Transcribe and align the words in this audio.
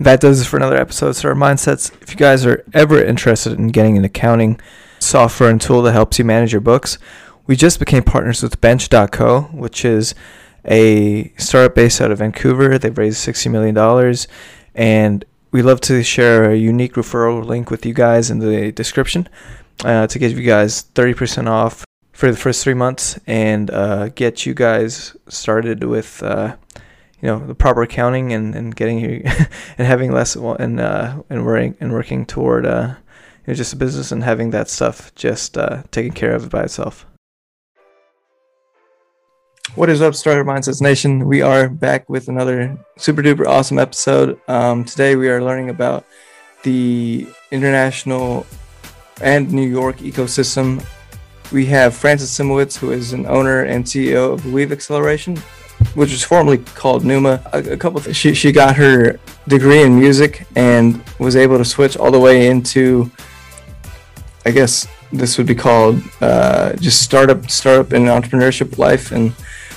That 0.00 0.20
does 0.20 0.40
it 0.40 0.46
for 0.46 0.56
another 0.56 0.76
episode 0.76 1.10
of 1.10 1.16
Startup 1.16 1.40
Mindsets. 1.40 1.92
If 2.02 2.10
you 2.10 2.16
guys 2.16 2.44
are 2.44 2.64
ever 2.72 3.02
interested 3.02 3.52
in 3.52 3.68
getting 3.68 3.96
an 3.96 4.04
accounting 4.04 4.60
software 4.98 5.50
and 5.50 5.60
tool 5.60 5.82
that 5.82 5.92
helps 5.92 6.18
you 6.18 6.24
manage 6.24 6.50
your 6.50 6.60
books, 6.60 6.98
we 7.46 7.54
just 7.54 7.78
became 7.78 8.02
partners 8.02 8.42
with 8.42 8.60
Bench.co, 8.60 9.42
which 9.52 9.84
is 9.84 10.16
a 10.64 11.32
startup 11.36 11.76
based 11.76 12.00
out 12.00 12.10
of 12.10 12.18
Vancouver. 12.18 12.76
They've 12.76 12.96
raised 12.96 13.24
$60 13.24 13.50
million, 13.52 14.16
and 14.74 15.24
we 15.52 15.62
love 15.62 15.80
to 15.82 16.02
share 16.02 16.50
a 16.50 16.56
unique 16.56 16.94
referral 16.94 17.44
link 17.44 17.70
with 17.70 17.86
you 17.86 17.94
guys 17.94 18.32
in 18.32 18.40
the 18.40 18.72
description 18.72 19.28
uh, 19.84 20.08
to 20.08 20.18
give 20.18 20.36
you 20.36 20.44
guys 20.44 20.86
30% 20.94 21.48
off 21.48 21.84
for 22.10 22.32
the 22.32 22.36
first 22.36 22.64
three 22.64 22.74
months 22.74 23.20
and 23.28 23.70
uh, 23.70 24.08
get 24.08 24.44
you 24.44 24.54
guys 24.54 25.16
started 25.28 25.84
with 25.84 26.20
uh, 26.24 26.56
you 27.24 27.30
know 27.30 27.38
the 27.38 27.54
proper 27.54 27.80
accounting 27.80 28.34
and, 28.34 28.54
and 28.54 28.76
getting 28.76 29.00
you 29.00 29.22
and 29.78 29.86
having 29.86 30.12
less 30.12 30.36
and 30.36 30.78
uh, 30.78 31.22
and 31.30 31.46
working 31.46 31.74
and 31.80 31.90
working 31.90 32.26
toward 32.26 32.66
uh, 32.66 32.94
you 33.46 33.52
know, 33.52 33.54
just 33.54 33.72
a 33.72 33.76
business 33.76 34.12
and 34.12 34.22
having 34.22 34.50
that 34.50 34.68
stuff 34.68 35.14
just 35.14 35.56
uh, 35.56 35.82
taken 35.90 36.12
care 36.12 36.34
of 36.34 36.50
by 36.50 36.64
itself. 36.64 37.06
What 39.74 39.88
is 39.88 40.02
up, 40.02 40.14
Startup 40.14 40.46
Mindsets 40.46 40.82
Nation? 40.82 41.26
We 41.26 41.40
are 41.40 41.70
back 41.70 42.10
with 42.10 42.28
another 42.28 42.78
super 42.98 43.22
duper 43.22 43.46
awesome 43.46 43.78
episode. 43.78 44.38
Um, 44.46 44.84
today 44.84 45.16
we 45.16 45.30
are 45.30 45.42
learning 45.42 45.70
about 45.70 46.04
the 46.62 47.26
international 47.50 48.46
and 49.22 49.50
New 49.50 49.66
York 49.66 49.96
ecosystem. 49.96 50.84
We 51.50 51.64
have 51.66 51.96
Frances 51.96 52.28
Simowitz, 52.28 52.76
who 52.76 52.92
is 52.92 53.14
an 53.14 53.24
owner 53.24 53.62
and 53.62 53.82
CEO 53.86 54.34
of 54.34 54.52
Weave 54.52 54.72
Acceleration, 54.72 55.38
which 55.94 56.10
was 56.10 56.22
formerly 56.22 56.58
called 56.58 57.04
Numa. 57.04 57.42
A, 57.52 57.58
a 57.72 57.76
couple. 57.76 58.00
Th- 58.00 58.14
she 58.14 58.34
she 58.34 58.52
got 58.52 58.76
her 58.76 59.18
degree 59.48 59.82
in 59.82 59.98
music 59.98 60.46
and 60.56 61.02
was 61.18 61.36
able 61.36 61.58
to 61.58 61.64
switch 61.64 61.96
all 61.96 62.10
the 62.10 62.20
way 62.20 62.48
into. 62.48 63.10
I 64.46 64.50
guess 64.50 64.86
this 65.12 65.38
would 65.38 65.46
be 65.46 65.54
called 65.54 66.02
uh, 66.20 66.74
just 66.74 67.02
startup 67.02 67.50
startup 67.50 67.92
and 67.92 68.06
entrepreneurship 68.06 68.78
life 68.78 69.12
and 69.12 69.32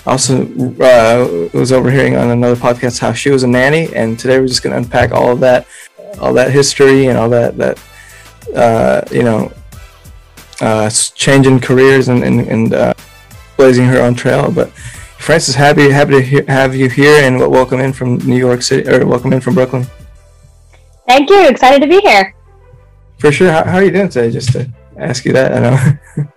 also 0.05 0.43
uh, 0.79 1.49
was 1.53 1.71
overhearing 1.71 2.15
on 2.15 2.29
another 2.29 2.55
podcast 2.55 2.99
how 2.99 3.13
she 3.13 3.29
was 3.29 3.43
a 3.43 3.47
nanny 3.47 3.93
and 3.93 4.17
today 4.17 4.39
we're 4.39 4.47
just 4.47 4.63
going 4.63 4.71
to 4.71 4.77
unpack 4.77 5.11
all 5.11 5.31
of 5.31 5.39
that 5.39 5.67
all 6.19 6.33
that 6.33 6.51
history 6.51 7.07
and 7.07 7.17
all 7.17 7.29
that 7.29 7.57
that 7.57 7.79
uh, 8.55 9.01
you 9.11 9.23
know 9.23 9.51
uh, 10.61 10.89
changing 10.89 11.59
careers 11.59 12.07
and 12.07 12.23
and, 12.23 12.39
and 12.41 12.73
uh, 12.73 12.93
blazing 13.57 13.85
her 13.85 14.01
own 14.01 14.15
trail 14.15 14.51
but 14.51 14.71
frances 15.27 15.55
happy 15.55 15.89
happy 15.89 16.11
to 16.11 16.21
he- 16.21 16.45
have 16.47 16.73
you 16.73 16.87
here 16.87 17.21
and 17.21 17.37
welcome 17.37 17.81
in 17.81 17.91
from 17.91 18.15
new 18.19 18.37
york 18.37 18.61
city 18.61 18.89
or 18.89 19.05
welcome 19.05 19.33
in 19.33 19.41
from 19.41 19.53
brooklyn 19.53 19.85
thank 21.05 21.29
you 21.29 21.49
excited 21.49 21.81
to 21.81 21.87
be 21.87 21.99
here 21.99 22.33
for 23.19 23.29
sure 23.29 23.51
how, 23.51 23.61
how 23.65 23.75
are 23.75 23.83
you 23.83 23.91
doing 23.91 24.07
today 24.07 24.31
just 24.31 24.53
to 24.53 24.65
ask 24.95 25.25
you 25.25 25.33
that 25.33 25.51
i 25.51 25.59
know 25.59 25.77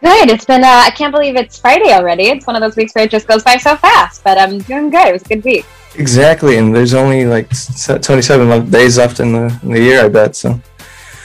Good. 0.00 0.30
It's 0.30 0.46
been, 0.46 0.64
uh, 0.64 0.84
I 0.86 0.90
can't 0.90 1.12
believe 1.12 1.36
it's 1.36 1.58
Friday 1.58 1.92
already. 1.92 2.28
It's 2.28 2.46
one 2.46 2.56
of 2.56 2.62
those 2.62 2.74
weeks 2.74 2.94
where 2.94 3.04
it 3.04 3.10
just 3.10 3.28
goes 3.28 3.42
by 3.42 3.58
so 3.58 3.76
fast, 3.76 4.24
but 4.24 4.38
I'm 4.38 4.60
doing 4.60 4.88
good. 4.88 5.08
It 5.08 5.12
was 5.12 5.20
a 5.20 5.28
good 5.28 5.44
week. 5.44 5.66
Exactly. 5.96 6.56
And 6.56 6.74
there's 6.74 6.94
only 6.94 7.26
like 7.26 7.50
27 7.84 8.70
days 8.70 8.96
left 8.96 9.20
in 9.20 9.34
the, 9.34 9.60
in 9.62 9.72
the 9.72 9.80
year, 9.80 10.06
I 10.06 10.08
bet. 10.08 10.34
So, 10.34 10.58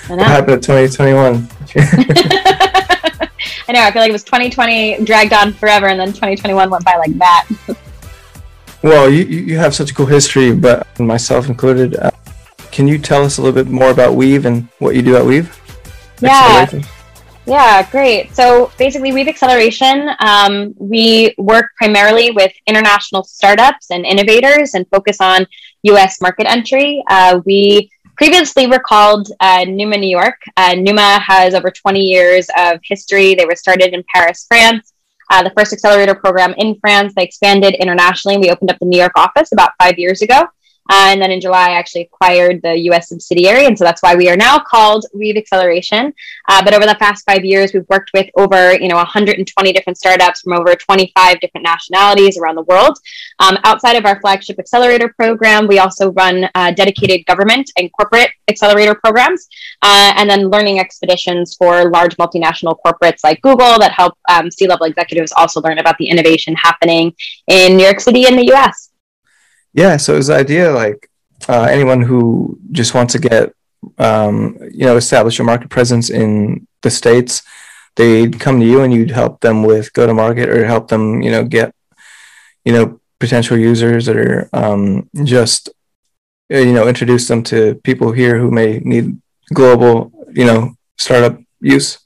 I 0.10 0.16
what 0.16 0.28
happened 0.28 0.62
to 0.62 0.68
2021? 0.68 1.48
I 3.68 3.72
know. 3.72 3.82
I 3.82 3.92
feel 3.92 4.02
like 4.02 4.10
it 4.10 4.14
was 4.14 4.24
2020 4.24 5.04
dragged 5.04 5.34
on 5.34 5.54
forever, 5.54 5.88
and 5.88 6.00
then 6.00 6.10
2021 6.10 6.70
went 6.70 6.86
by 6.86 6.96
like 6.98 7.18
that. 7.18 7.48
well, 8.84 9.10
you, 9.10 9.26
you 9.26 9.58
have 9.58 9.76
such 9.76 9.92
a 9.92 9.94
cool 9.94 10.06
history, 10.06 10.54
but 10.54 10.88
myself 11.00 11.50
included. 11.50 11.96
Uh, 11.96 12.12
can 12.72 12.88
you 12.88 12.98
tell 12.98 13.24
us 13.24 13.38
a 13.38 13.42
little 13.42 13.56
bit 13.56 13.72
more 13.72 13.90
about 13.90 14.16
Weave 14.16 14.46
and 14.46 14.68
what 14.80 14.96
you 14.96 15.02
do 15.02 15.16
at 15.16 15.26
Weave? 15.26 15.58
Yeah. 16.22 16.70
Yeah, 17.48 17.88
great. 17.92 18.36
So 18.36 18.72
basically, 18.78 19.14
Weave 19.14 19.28
Acceleration, 19.28 20.10
um, 20.20 20.74
we 20.80 21.36
work 21.38 21.68
primarily 21.78 22.32
with 22.32 22.52
international 22.66 23.24
startups 23.24 23.92
and 23.92 24.04
innovators 24.04 24.74
and 24.74 24.88
focus 24.90 25.22
on 25.22 25.46
US 25.84 26.22
market 26.22 26.48
entry. 26.50 27.04
Uh, 27.08 27.42
we 27.46 27.92
previously 28.16 28.66
we 28.66 28.72
were 28.72 28.80
called 28.80 29.30
uh, 29.40 29.66
Numa 29.68 29.98
New 29.98 30.10
York. 30.10 30.42
Uh, 30.58 30.76
Numa 30.76 31.20
has 31.20 31.54
over 31.54 31.72
20 31.72 32.00
years 32.00 32.48
of 32.58 32.80
history. 32.84 33.36
They 33.36 33.46
were 33.46 33.56
started 33.56 33.94
in 33.94 34.04
Paris, 34.14 34.46
France. 34.48 34.94
Uh, 35.30 35.44
the 35.44 35.52
first 35.52 35.74
accelerator 35.74 36.16
program 36.16 36.54
in 36.58 36.76
France. 36.76 37.14
They 37.16 37.24
expanded 37.24 37.76
internationally. 37.76 38.38
We 38.38 38.52
opened 38.52 38.72
up 38.72 38.80
the 38.80 38.86
New 38.86 39.00
York 39.00 39.14
office 39.16 39.52
about 39.52 39.72
five 39.82 39.98
years 39.98 40.22
ago. 40.22 40.46
Uh, 40.90 41.08
and 41.10 41.22
then 41.22 41.32
in 41.32 41.42
July, 41.42 41.70
I 41.70 41.74
actually 41.74 42.02
acquired 42.02 42.62
the 42.62 42.76
US 42.92 43.10
subsidiary. 43.10 43.66
And 43.66 43.78
so 43.78 43.84
that's 43.84 44.02
why 44.02 44.16
we 44.16 44.30
are 44.30 44.38
now 44.38 44.60
called 44.60 45.06
Weave 45.14 45.38
Acceleration. 45.38 46.14
Uh, 46.48 46.64
but 46.64 46.74
over 46.74 46.86
the 46.86 46.96
past 46.96 47.26
five 47.26 47.44
years, 47.44 47.74
we've 47.74 47.88
worked 47.90 48.12
with 48.14 48.30
over, 48.38 48.74
you 48.74 48.88
know, 48.88 48.96
120 48.96 49.74
different 49.74 49.98
startups 49.98 50.42
from 50.42 50.54
over 50.54 50.76
25 50.76 51.40
different 51.40 51.64
nationalities 51.64 52.38
around 52.38 52.56
the 52.56 52.64
world. 52.64 52.98
Um, 53.40 53.58
outside 53.64 53.96
of 53.96 54.06
our 54.06 54.20
flagship 54.22 54.60
accelerator 54.60 55.10
program, 55.10 55.68
we 55.68 55.80
also 55.80 56.12
run 56.12 56.50
uh, 56.54 56.72
dedicated 56.72 57.26
government 57.26 57.72
and 57.78 57.92
corporate 57.94 58.30
accelerator 58.48 58.96
programs, 58.96 59.48
uh, 59.82 60.14
and 60.16 60.30
then 60.30 60.50
learning 60.50 60.80
expeditions 60.80 61.56
for 61.56 61.90
large 61.90 62.16
multinational 62.18 62.78
corporates 62.86 63.24
like 63.24 63.42
Google 63.42 63.80
that 63.80 63.92
help 63.92 64.18
um, 64.30 64.52
C 64.52 64.68
level 64.68 64.86
executives 64.86 65.34
also 65.36 65.62
learn 65.62 65.80
about 65.80 65.98
the 65.98 66.08
innovation 66.08 66.56
happening 66.56 67.14
in 67.48 67.78
New 67.78 67.84
York 67.84 68.00
City 68.00 68.26
and 68.28 68.38
the 68.38 68.54
US. 68.54 68.92
Yeah, 69.76 69.98
so 69.98 70.18
the 70.22 70.34
idea 70.34 70.72
like 70.72 71.10
uh, 71.50 71.68
anyone 71.70 72.02
who 72.02 72.58
just 72.72 72.94
wants 72.94 73.12
to 73.12 73.20
get 73.20 73.54
um, 73.98 74.58
you 74.72 74.86
know 74.86 74.96
establish 74.96 75.38
a 75.40 75.44
market 75.44 75.70
presence 75.70 76.10
in 76.10 76.66
the 76.82 76.90
states, 76.90 77.44
they'd 77.98 78.40
come 78.40 78.62
to 78.62 78.66
you 78.66 78.82
and 78.82 78.94
you'd 78.94 79.12
help 79.12 79.42
them 79.42 79.64
with 79.64 79.92
go 79.92 80.08
to 80.08 80.14
market 80.14 80.48
or 80.48 80.66
help 80.66 80.88
them 80.88 81.22
you 81.22 81.30
know 81.30 81.44
get 81.44 81.76
you 82.64 82.72
know 82.72 83.02
potential 83.20 83.58
users 83.58 84.08
or 84.08 84.50
um, 84.54 85.10
just 85.26 85.68
you 86.50 86.72
know 86.72 86.88
introduce 86.88 87.28
them 87.28 87.44
to 87.44 87.76
people 87.84 88.14
here 88.14 88.40
who 88.40 88.52
may 88.52 88.80
need 88.80 89.20
global 89.54 90.10
you 90.34 90.46
know 90.46 90.74
startup 90.98 91.38
use. 91.60 92.00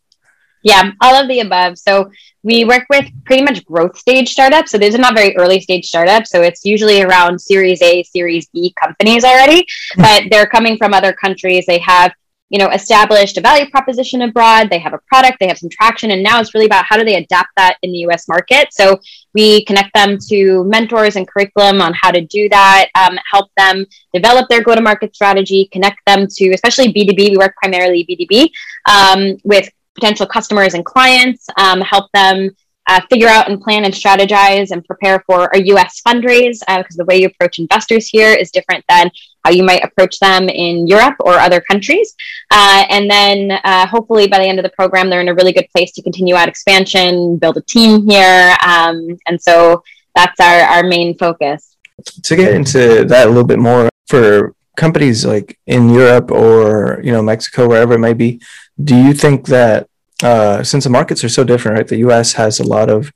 Yeah, 0.63 0.91
all 1.01 1.15
of 1.15 1.27
the 1.27 1.39
above. 1.39 1.77
So 1.77 2.11
we 2.43 2.65
work 2.65 2.85
with 2.89 3.09
pretty 3.25 3.43
much 3.43 3.65
growth 3.65 3.97
stage 3.97 4.29
startups. 4.29 4.71
So 4.71 4.77
these 4.77 4.95
are 4.95 4.99
not 4.99 5.15
very 5.15 5.35
early 5.37 5.59
stage 5.61 5.85
startups. 5.85 6.29
So 6.29 6.41
it's 6.41 6.65
usually 6.65 7.01
around 7.01 7.39
Series 7.39 7.81
A, 7.81 8.03
Series 8.03 8.47
B 8.47 8.73
companies 8.81 9.23
already, 9.23 9.65
but 9.97 10.23
they're 10.29 10.47
coming 10.47 10.77
from 10.77 10.93
other 10.93 11.13
countries. 11.13 11.65
They 11.65 11.79
have, 11.79 12.13
you 12.49 12.59
know, 12.59 12.69
established 12.69 13.37
a 13.37 13.41
value 13.41 13.69
proposition 13.69 14.21
abroad. 14.23 14.69
They 14.69 14.79
have 14.79 14.93
a 14.93 14.99
product, 15.07 15.37
they 15.39 15.47
have 15.47 15.57
some 15.57 15.69
traction, 15.69 16.11
and 16.11 16.23
now 16.23 16.39
it's 16.39 16.53
really 16.53 16.65
about 16.65 16.85
how 16.85 16.97
do 16.97 17.05
they 17.05 17.15
adapt 17.15 17.49
that 17.57 17.77
in 17.83 17.91
the 17.91 17.99
U.S. 17.99 18.27
market. 18.27 18.73
So 18.73 18.99
we 19.33 19.63
connect 19.65 19.93
them 19.93 20.17
to 20.29 20.63
mentors 20.65 21.15
and 21.15 21.27
curriculum 21.27 21.81
on 21.81 21.93
how 21.93 22.11
to 22.11 22.21
do 22.21 22.49
that, 22.49 22.87
um, 22.95 23.17
help 23.31 23.51
them 23.55 23.85
develop 24.13 24.49
their 24.49 24.63
go-to-market 24.63 25.13
strategy, 25.13 25.69
connect 25.71 25.99
them 26.05 26.27
to, 26.27 26.51
especially 26.51 26.91
B2B. 26.91 27.31
We 27.31 27.37
work 27.37 27.55
primarily 27.61 28.05
B2B 28.09 28.49
um, 28.89 29.37
with 29.43 29.69
potential 29.95 30.25
customers 30.25 30.73
and 30.73 30.85
clients, 30.85 31.47
um, 31.57 31.81
help 31.81 32.11
them 32.13 32.49
uh, 32.89 32.99
figure 33.09 33.27
out 33.27 33.49
and 33.49 33.61
plan 33.61 33.85
and 33.85 33.93
strategize 33.93 34.71
and 34.71 34.83
prepare 34.83 35.23
for 35.27 35.45
a 35.53 35.61
US 35.73 36.01
fundraise 36.05 36.59
because 36.65 36.97
uh, 36.97 36.97
the 36.97 37.05
way 37.05 37.21
you 37.21 37.27
approach 37.27 37.59
investors 37.59 38.07
here 38.07 38.33
is 38.33 38.49
different 38.49 38.83
than 38.89 39.11
how 39.45 39.51
you 39.51 39.63
might 39.63 39.83
approach 39.83 40.19
them 40.19 40.49
in 40.49 40.87
Europe 40.87 41.15
or 41.19 41.33
other 41.33 41.61
countries. 41.61 42.15
Uh, 42.49 42.85
and 42.89 43.09
then 43.09 43.51
uh, 43.63 43.85
hopefully 43.85 44.27
by 44.27 44.39
the 44.39 44.45
end 44.45 44.57
of 44.57 44.63
the 44.63 44.71
program, 44.71 45.09
they're 45.09 45.21
in 45.21 45.27
a 45.27 45.35
really 45.35 45.53
good 45.53 45.67
place 45.73 45.91
to 45.93 46.01
continue 46.01 46.35
out 46.35 46.49
expansion, 46.49 47.37
build 47.37 47.57
a 47.57 47.61
team 47.61 48.09
here. 48.09 48.55
Um, 48.65 49.17
and 49.27 49.39
so 49.39 49.83
that's 50.15 50.39
our, 50.39 50.61
our 50.61 50.83
main 50.83 51.15
focus. 51.15 51.77
To 52.23 52.35
get 52.35 52.53
into 52.53 53.05
that 53.05 53.27
a 53.27 53.29
little 53.29 53.45
bit 53.45 53.59
more 53.59 53.89
for 54.07 54.55
companies 54.79 55.25
like 55.25 55.59
in 55.67 55.89
Europe 55.89 56.31
or 56.31 57.01
you 57.03 57.11
know 57.11 57.21
Mexico, 57.21 57.67
wherever 57.67 57.93
it 57.93 58.05
may 58.07 58.13
be, 58.13 58.41
do 58.81 58.95
you 58.95 59.13
think 59.13 59.47
that 59.47 59.89
uh, 60.23 60.63
since 60.63 60.83
the 60.85 60.89
markets 60.89 61.23
are 61.23 61.35
so 61.37 61.43
different, 61.43 61.77
right? 61.77 61.87
The 61.87 62.03
U.S. 62.07 62.33
has 62.33 62.59
a 62.59 62.63
lot 62.75 62.89
of, 62.89 63.11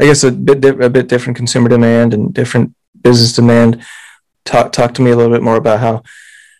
I 0.00 0.04
guess, 0.04 0.24
a 0.24 0.30
bit 0.30 0.60
di- 0.60 0.84
a 0.86 0.90
bit 0.90 1.08
different 1.08 1.36
consumer 1.36 1.68
demand 1.68 2.14
and 2.14 2.32
different 2.32 2.74
business 3.02 3.32
demand. 3.32 3.82
Talk 4.44 4.72
talk 4.72 4.94
to 4.94 5.02
me 5.02 5.10
a 5.10 5.16
little 5.16 5.32
bit 5.32 5.42
more 5.42 5.56
about 5.56 5.80
how 5.80 6.02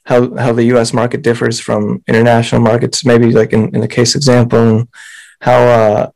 how 0.04 0.34
how 0.36 0.52
the 0.52 0.68
U.S. 0.74 0.92
market 0.92 1.22
differs 1.22 1.60
from 1.60 2.02
international 2.08 2.62
markets. 2.62 3.04
Maybe 3.04 3.30
like 3.32 3.52
in, 3.52 3.74
in 3.74 3.80
the 3.80 3.94
case 3.96 4.14
example, 4.14 4.88
how 5.40 5.60
uh, 5.80 6.10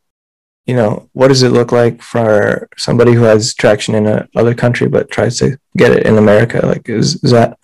you 0.66 0.74
know 0.74 1.08
what 1.12 1.28
does 1.28 1.42
it 1.42 1.56
look 1.58 1.72
like 1.72 2.02
for 2.02 2.68
somebody 2.76 3.12
who 3.12 3.24
has 3.24 3.54
traction 3.54 3.94
in 3.94 4.06
a 4.06 4.28
other 4.34 4.54
country 4.54 4.88
but 4.88 5.10
tries 5.10 5.38
to 5.38 5.58
get 5.76 5.92
it 5.92 6.06
in 6.06 6.18
America? 6.18 6.66
Like, 6.66 6.88
is 6.88 7.22
is 7.24 7.30
that 7.30 7.58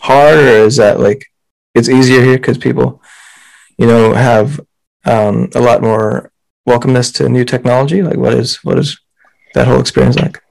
hard 0.00 0.38
or 0.38 0.66
is 0.66 0.76
that 0.76 1.00
like 1.00 1.26
it's 1.74 1.88
easier 1.88 2.22
here 2.22 2.36
because 2.36 2.58
people 2.58 3.02
you 3.78 3.86
know 3.86 4.12
have 4.12 4.60
um, 5.04 5.48
a 5.54 5.60
lot 5.60 5.82
more 5.82 6.32
welcomeness 6.68 7.14
to 7.14 7.28
new 7.28 7.44
technology? 7.44 8.02
Like, 8.02 8.16
what 8.16 8.34
is 8.34 8.56
what 8.64 8.78
is 8.78 8.98
that 9.54 9.66
whole 9.66 9.80
experience 9.80 10.16
like? 10.16 10.42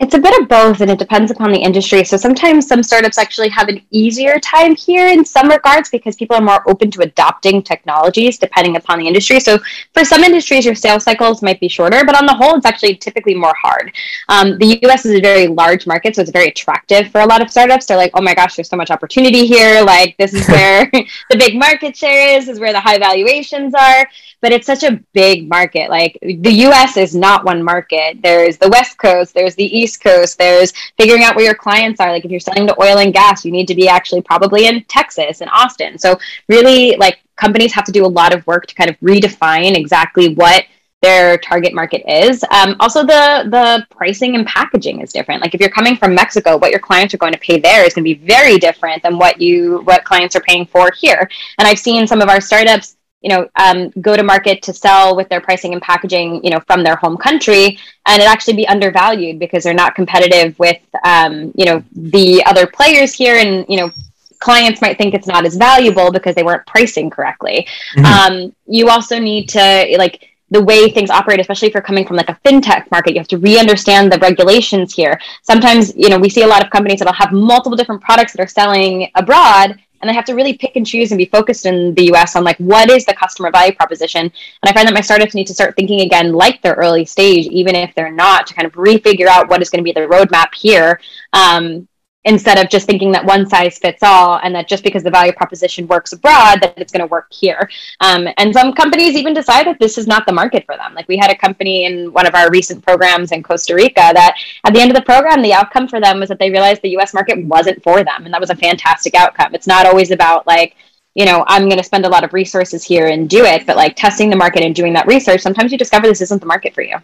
It's 0.00 0.14
a 0.14 0.18
bit 0.18 0.40
of 0.40 0.48
both, 0.48 0.80
and 0.80 0.92
it 0.92 0.98
depends 0.98 1.32
upon 1.32 1.50
the 1.50 1.58
industry. 1.58 2.04
So 2.04 2.16
sometimes 2.16 2.68
some 2.68 2.84
startups 2.84 3.18
actually 3.18 3.48
have 3.48 3.68
an 3.68 3.80
easier 3.90 4.38
time 4.38 4.76
here 4.76 5.08
in 5.08 5.24
some 5.24 5.48
regards 5.48 5.90
because 5.90 6.14
people 6.14 6.36
are 6.36 6.40
more 6.40 6.62
open 6.70 6.88
to 6.92 7.00
adopting 7.00 7.62
technologies 7.64 8.38
depending 8.38 8.76
upon 8.76 9.00
the 9.00 9.08
industry. 9.08 9.40
So 9.40 9.58
for 9.94 10.04
some 10.04 10.22
industries, 10.22 10.64
your 10.64 10.76
sales 10.76 11.02
cycles 11.02 11.42
might 11.42 11.58
be 11.58 11.66
shorter, 11.66 12.04
but 12.04 12.16
on 12.16 12.26
the 12.26 12.34
whole, 12.34 12.54
it's 12.54 12.64
actually 12.64 12.94
typically 12.94 13.34
more 13.34 13.54
hard. 13.60 13.92
Um, 14.28 14.56
the 14.58 14.78
US 14.84 15.04
is 15.04 15.18
a 15.18 15.20
very 15.20 15.48
large 15.48 15.84
market, 15.84 16.14
so 16.14 16.22
it's 16.22 16.30
very 16.30 16.46
attractive 16.46 17.10
for 17.10 17.20
a 17.20 17.26
lot 17.26 17.42
of 17.42 17.50
startups. 17.50 17.86
They're 17.86 17.96
like, 17.96 18.12
oh 18.14 18.22
my 18.22 18.34
gosh, 18.34 18.54
there's 18.54 18.68
so 18.68 18.76
much 18.76 18.92
opportunity 18.92 19.48
here. 19.48 19.82
Like, 19.82 20.16
this 20.16 20.32
is 20.32 20.46
where 20.48 20.88
the 21.30 21.36
big 21.36 21.58
market 21.58 21.96
share 21.96 22.36
is, 22.36 22.46
this 22.46 22.54
is 22.54 22.60
where 22.60 22.72
the 22.72 22.80
high 22.80 22.98
valuations 22.98 23.74
are 23.74 24.06
but 24.40 24.52
it's 24.52 24.66
such 24.66 24.82
a 24.82 25.00
big 25.12 25.48
market. 25.48 25.90
Like 25.90 26.18
the 26.22 26.52
US 26.66 26.96
is 26.96 27.14
not 27.14 27.44
one 27.44 27.62
market. 27.62 28.22
There's 28.22 28.58
the 28.58 28.68
West 28.68 28.98
Coast, 28.98 29.34
there's 29.34 29.54
the 29.54 29.64
East 29.64 29.87
Coast, 29.96 30.38
there's 30.38 30.72
figuring 30.96 31.22
out 31.22 31.36
where 31.36 31.44
your 31.44 31.54
clients 31.54 32.00
are. 32.00 32.10
Like 32.10 32.24
if 32.24 32.30
you're 32.30 32.40
selling 32.40 32.66
to 32.66 32.80
oil 32.80 32.98
and 32.98 33.12
gas, 33.12 33.44
you 33.44 33.52
need 33.52 33.68
to 33.68 33.74
be 33.74 33.88
actually 33.88 34.22
probably 34.22 34.66
in 34.66 34.84
Texas 34.84 35.40
and 35.40 35.50
Austin. 35.50 35.98
So 35.98 36.18
really 36.48 36.96
like 36.96 37.20
companies 37.36 37.72
have 37.72 37.84
to 37.84 37.92
do 37.92 38.04
a 38.04 38.08
lot 38.08 38.34
of 38.34 38.46
work 38.46 38.66
to 38.66 38.74
kind 38.74 38.90
of 38.90 38.98
redefine 39.00 39.76
exactly 39.76 40.34
what 40.34 40.64
their 41.00 41.38
target 41.38 41.74
market 41.74 42.02
is. 42.08 42.44
Um, 42.50 42.76
also, 42.80 43.02
the 43.02 43.46
the 43.50 43.86
pricing 43.90 44.34
and 44.34 44.44
packaging 44.46 45.00
is 45.00 45.12
different. 45.12 45.40
Like 45.40 45.54
if 45.54 45.60
you're 45.60 45.70
coming 45.70 45.96
from 45.96 46.14
Mexico, 46.14 46.56
what 46.56 46.70
your 46.70 46.80
clients 46.80 47.14
are 47.14 47.18
going 47.18 47.32
to 47.32 47.38
pay 47.38 47.60
there 47.60 47.84
is 47.84 47.94
going 47.94 48.04
to 48.04 48.14
be 48.14 48.26
very 48.26 48.58
different 48.58 49.02
than 49.02 49.16
what 49.16 49.40
you 49.40 49.80
what 49.84 50.04
clients 50.04 50.34
are 50.34 50.40
paying 50.40 50.66
for 50.66 50.90
here. 50.96 51.28
And 51.58 51.68
I've 51.68 51.78
seen 51.78 52.06
some 52.06 52.20
of 52.20 52.28
our 52.28 52.40
startups 52.40 52.96
you 53.20 53.28
know 53.28 53.48
um, 53.56 53.90
go 54.00 54.16
to 54.16 54.22
market 54.22 54.62
to 54.62 54.72
sell 54.72 55.16
with 55.16 55.28
their 55.28 55.40
pricing 55.40 55.72
and 55.72 55.82
packaging 55.82 56.42
you 56.44 56.50
know 56.50 56.60
from 56.60 56.82
their 56.82 56.96
home 56.96 57.16
country 57.16 57.78
and 58.06 58.22
it 58.22 58.28
actually 58.28 58.54
be 58.54 58.66
undervalued 58.68 59.38
because 59.38 59.64
they're 59.64 59.74
not 59.74 59.94
competitive 59.94 60.58
with 60.58 60.80
um, 61.04 61.52
you 61.56 61.64
know 61.64 61.82
the 61.92 62.42
other 62.46 62.66
players 62.66 63.12
here 63.12 63.36
and 63.36 63.66
you 63.68 63.76
know 63.76 63.90
clients 64.38 64.80
might 64.80 64.96
think 64.96 65.14
it's 65.14 65.26
not 65.26 65.44
as 65.44 65.56
valuable 65.56 66.12
because 66.12 66.34
they 66.34 66.44
weren't 66.44 66.64
pricing 66.66 67.10
correctly 67.10 67.66
mm-hmm. 67.96 68.04
um, 68.04 68.54
you 68.66 68.88
also 68.88 69.18
need 69.18 69.48
to 69.48 69.96
like 69.98 70.24
the 70.50 70.62
way 70.62 70.88
things 70.88 71.10
operate 71.10 71.40
especially 71.40 71.68
if 71.68 71.74
you're 71.74 71.82
coming 71.82 72.06
from 72.06 72.16
like 72.16 72.30
a 72.30 72.38
fintech 72.44 72.88
market 72.92 73.12
you 73.14 73.18
have 73.18 73.28
to 73.28 73.38
re-understand 73.38 74.12
the 74.12 74.18
regulations 74.20 74.94
here 74.94 75.20
sometimes 75.42 75.94
you 75.96 76.08
know 76.08 76.18
we 76.18 76.28
see 76.28 76.42
a 76.42 76.46
lot 76.46 76.64
of 76.64 76.70
companies 76.70 77.00
that'll 77.00 77.12
have 77.12 77.32
multiple 77.32 77.76
different 77.76 78.00
products 78.00 78.32
that 78.32 78.40
are 78.40 78.46
selling 78.46 79.10
abroad 79.16 79.76
and 80.00 80.10
I 80.10 80.14
have 80.14 80.24
to 80.26 80.34
really 80.34 80.56
pick 80.56 80.76
and 80.76 80.86
choose 80.86 81.10
and 81.10 81.18
be 81.18 81.26
focused 81.26 81.66
in 81.66 81.94
the 81.94 82.12
US 82.12 82.36
on 82.36 82.44
like 82.44 82.56
what 82.58 82.90
is 82.90 83.04
the 83.04 83.14
customer 83.14 83.50
value 83.50 83.74
proposition. 83.74 84.22
And 84.22 84.32
I 84.64 84.72
find 84.72 84.86
that 84.86 84.94
my 84.94 85.00
startups 85.00 85.34
need 85.34 85.46
to 85.46 85.54
start 85.54 85.76
thinking 85.76 86.00
again 86.00 86.32
like 86.32 86.62
their 86.62 86.74
early 86.74 87.04
stage, 87.04 87.46
even 87.46 87.74
if 87.74 87.94
they're 87.94 88.12
not, 88.12 88.46
to 88.46 88.54
kind 88.54 88.66
of 88.66 88.72
refigure 88.74 89.26
out 89.26 89.48
what 89.48 89.62
is 89.62 89.70
going 89.70 89.84
to 89.84 89.84
be 89.84 89.92
the 89.92 90.06
roadmap 90.06 90.54
here. 90.54 91.00
Um, 91.32 91.88
instead 92.28 92.58
of 92.58 92.68
just 92.68 92.86
thinking 92.86 93.10
that 93.10 93.24
one 93.24 93.48
size 93.48 93.78
fits 93.78 94.02
all 94.02 94.38
and 94.42 94.54
that 94.54 94.68
just 94.68 94.84
because 94.84 95.02
the 95.02 95.10
value 95.10 95.32
proposition 95.32 95.86
works 95.86 96.12
abroad 96.12 96.60
that 96.60 96.74
it's 96.76 96.92
going 96.92 97.00
to 97.00 97.06
work 97.06 97.32
here. 97.32 97.68
Um, 98.00 98.28
and 98.36 98.52
some 98.52 98.74
companies 98.74 99.16
even 99.16 99.32
decide 99.32 99.66
that 99.66 99.78
this 99.80 99.96
is 99.96 100.06
not 100.06 100.26
the 100.26 100.32
market 100.32 100.66
for 100.66 100.76
them. 100.76 100.92
Like 100.94 101.08
we 101.08 101.16
had 101.16 101.30
a 101.30 101.34
company 101.34 101.86
in 101.86 102.12
one 102.12 102.26
of 102.26 102.34
our 102.34 102.50
recent 102.50 102.84
programs 102.84 103.32
in 103.32 103.42
costa 103.42 103.74
rica 103.74 104.10
that 104.12 104.36
at 104.64 104.74
the 104.74 104.80
end 104.80 104.90
of 104.90 104.96
the 104.96 105.02
program 105.02 105.40
the 105.40 105.54
outcome 105.54 105.88
for 105.88 106.00
them 106.00 106.20
was 106.20 106.28
that 106.28 106.38
they 106.38 106.50
realized 106.50 106.82
the 106.82 106.90
us 106.90 107.14
market 107.14 107.42
wasn't 107.46 107.82
for 107.82 108.04
them 108.04 108.26
and 108.26 108.34
that 108.34 108.40
was 108.40 108.50
a 108.50 108.56
fantastic 108.56 109.14
outcome. 109.14 109.54
It's 109.54 109.66
not 109.66 109.86
always 109.86 110.10
about 110.10 110.46
like 110.46 110.76
you 111.14 111.24
know 111.24 111.42
i'm 111.48 111.64
going 111.64 111.78
to 111.78 111.82
spend 111.82 112.04
a 112.04 112.08
lot 112.08 112.22
of 112.22 112.32
resources 112.34 112.84
here 112.84 113.06
and 113.06 113.28
do 113.28 113.44
it 113.44 113.66
but 113.66 113.76
like 113.76 113.96
testing 113.96 114.28
the 114.28 114.36
market 114.36 114.62
and 114.62 114.74
doing 114.74 114.92
that 114.92 115.06
research 115.06 115.40
sometimes 115.40 115.72
you 115.72 115.78
discover 115.78 116.06
this 116.06 116.20
isn't 116.20 116.40
the 116.40 116.46
market 116.46 116.74
for 116.74 116.82
you. 116.82 116.96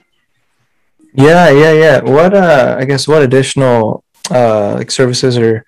Yeah 1.14 1.48
yeah 1.48 1.72
yeah. 1.72 2.00
What 2.02 2.34
uh 2.34 2.76
i 2.78 2.84
guess 2.84 3.08
what 3.08 3.22
additional 3.22 4.04
uh, 4.30 4.74
like 4.74 4.90
services 4.90 5.36
or 5.36 5.64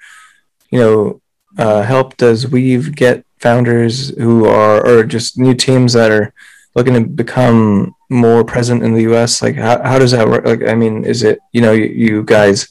you 0.71 0.79
know 0.79 1.21
uh, 1.59 1.83
help 1.83 2.17
does 2.17 2.49
Weave 2.49 2.95
get 2.95 3.25
founders 3.39 4.11
who 4.17 4.47
are 4.47 4.85
or 4.87 5.05
just 5.05 5.39
new 5.39 5.55
teams 5.55 5.93
that 5.93 6.11
are 6.11 6.33
looking 6.75 6.95
to 6.95 7.01
become 7.01 7.95
more 8.11 8.45
present 8.45 8.83
in 8.83 8.95
the 8.95 9.03
U.S. 9.03 9.43
Like 9.43 9.57
how 9.57 9.83
how 9.83 9.99
does 9.99 10.13
that 10.13 10.29
work? 10.29 10.45
Like 10.45 10.67
I 10.67 10.75
mean, 10.75 11.05
is 11.05 11.23
it 11.23 11.39
you 11.53 11.61
know 11.61 11.73
you, 11.73 11.87
you 11.87 12.23
guys 12.23 12.69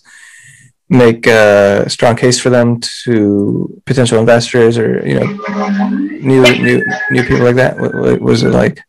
make 0.88 1.26
a 1.26 1.90
strong 1.90 2.16
case 2.16 2.40
for 2.40 2.52
them 2.52 2.80
to 3.04 3.82
potential 3.86 4.20
investors 4.20 4.78
or 4.78 5.06
you 5.06 5.20
know 5.20 5.26
new 6.22 6.42
new 6.42 6.86
new 7.12 7.24
people 7.24 7.46
like 7.46 7.56
that? 7.56 7.78
What, 7.80 7.96
what 7.96 8.22
was 8.22 8.44
it 8.44 8.50
like? 8.50 8.82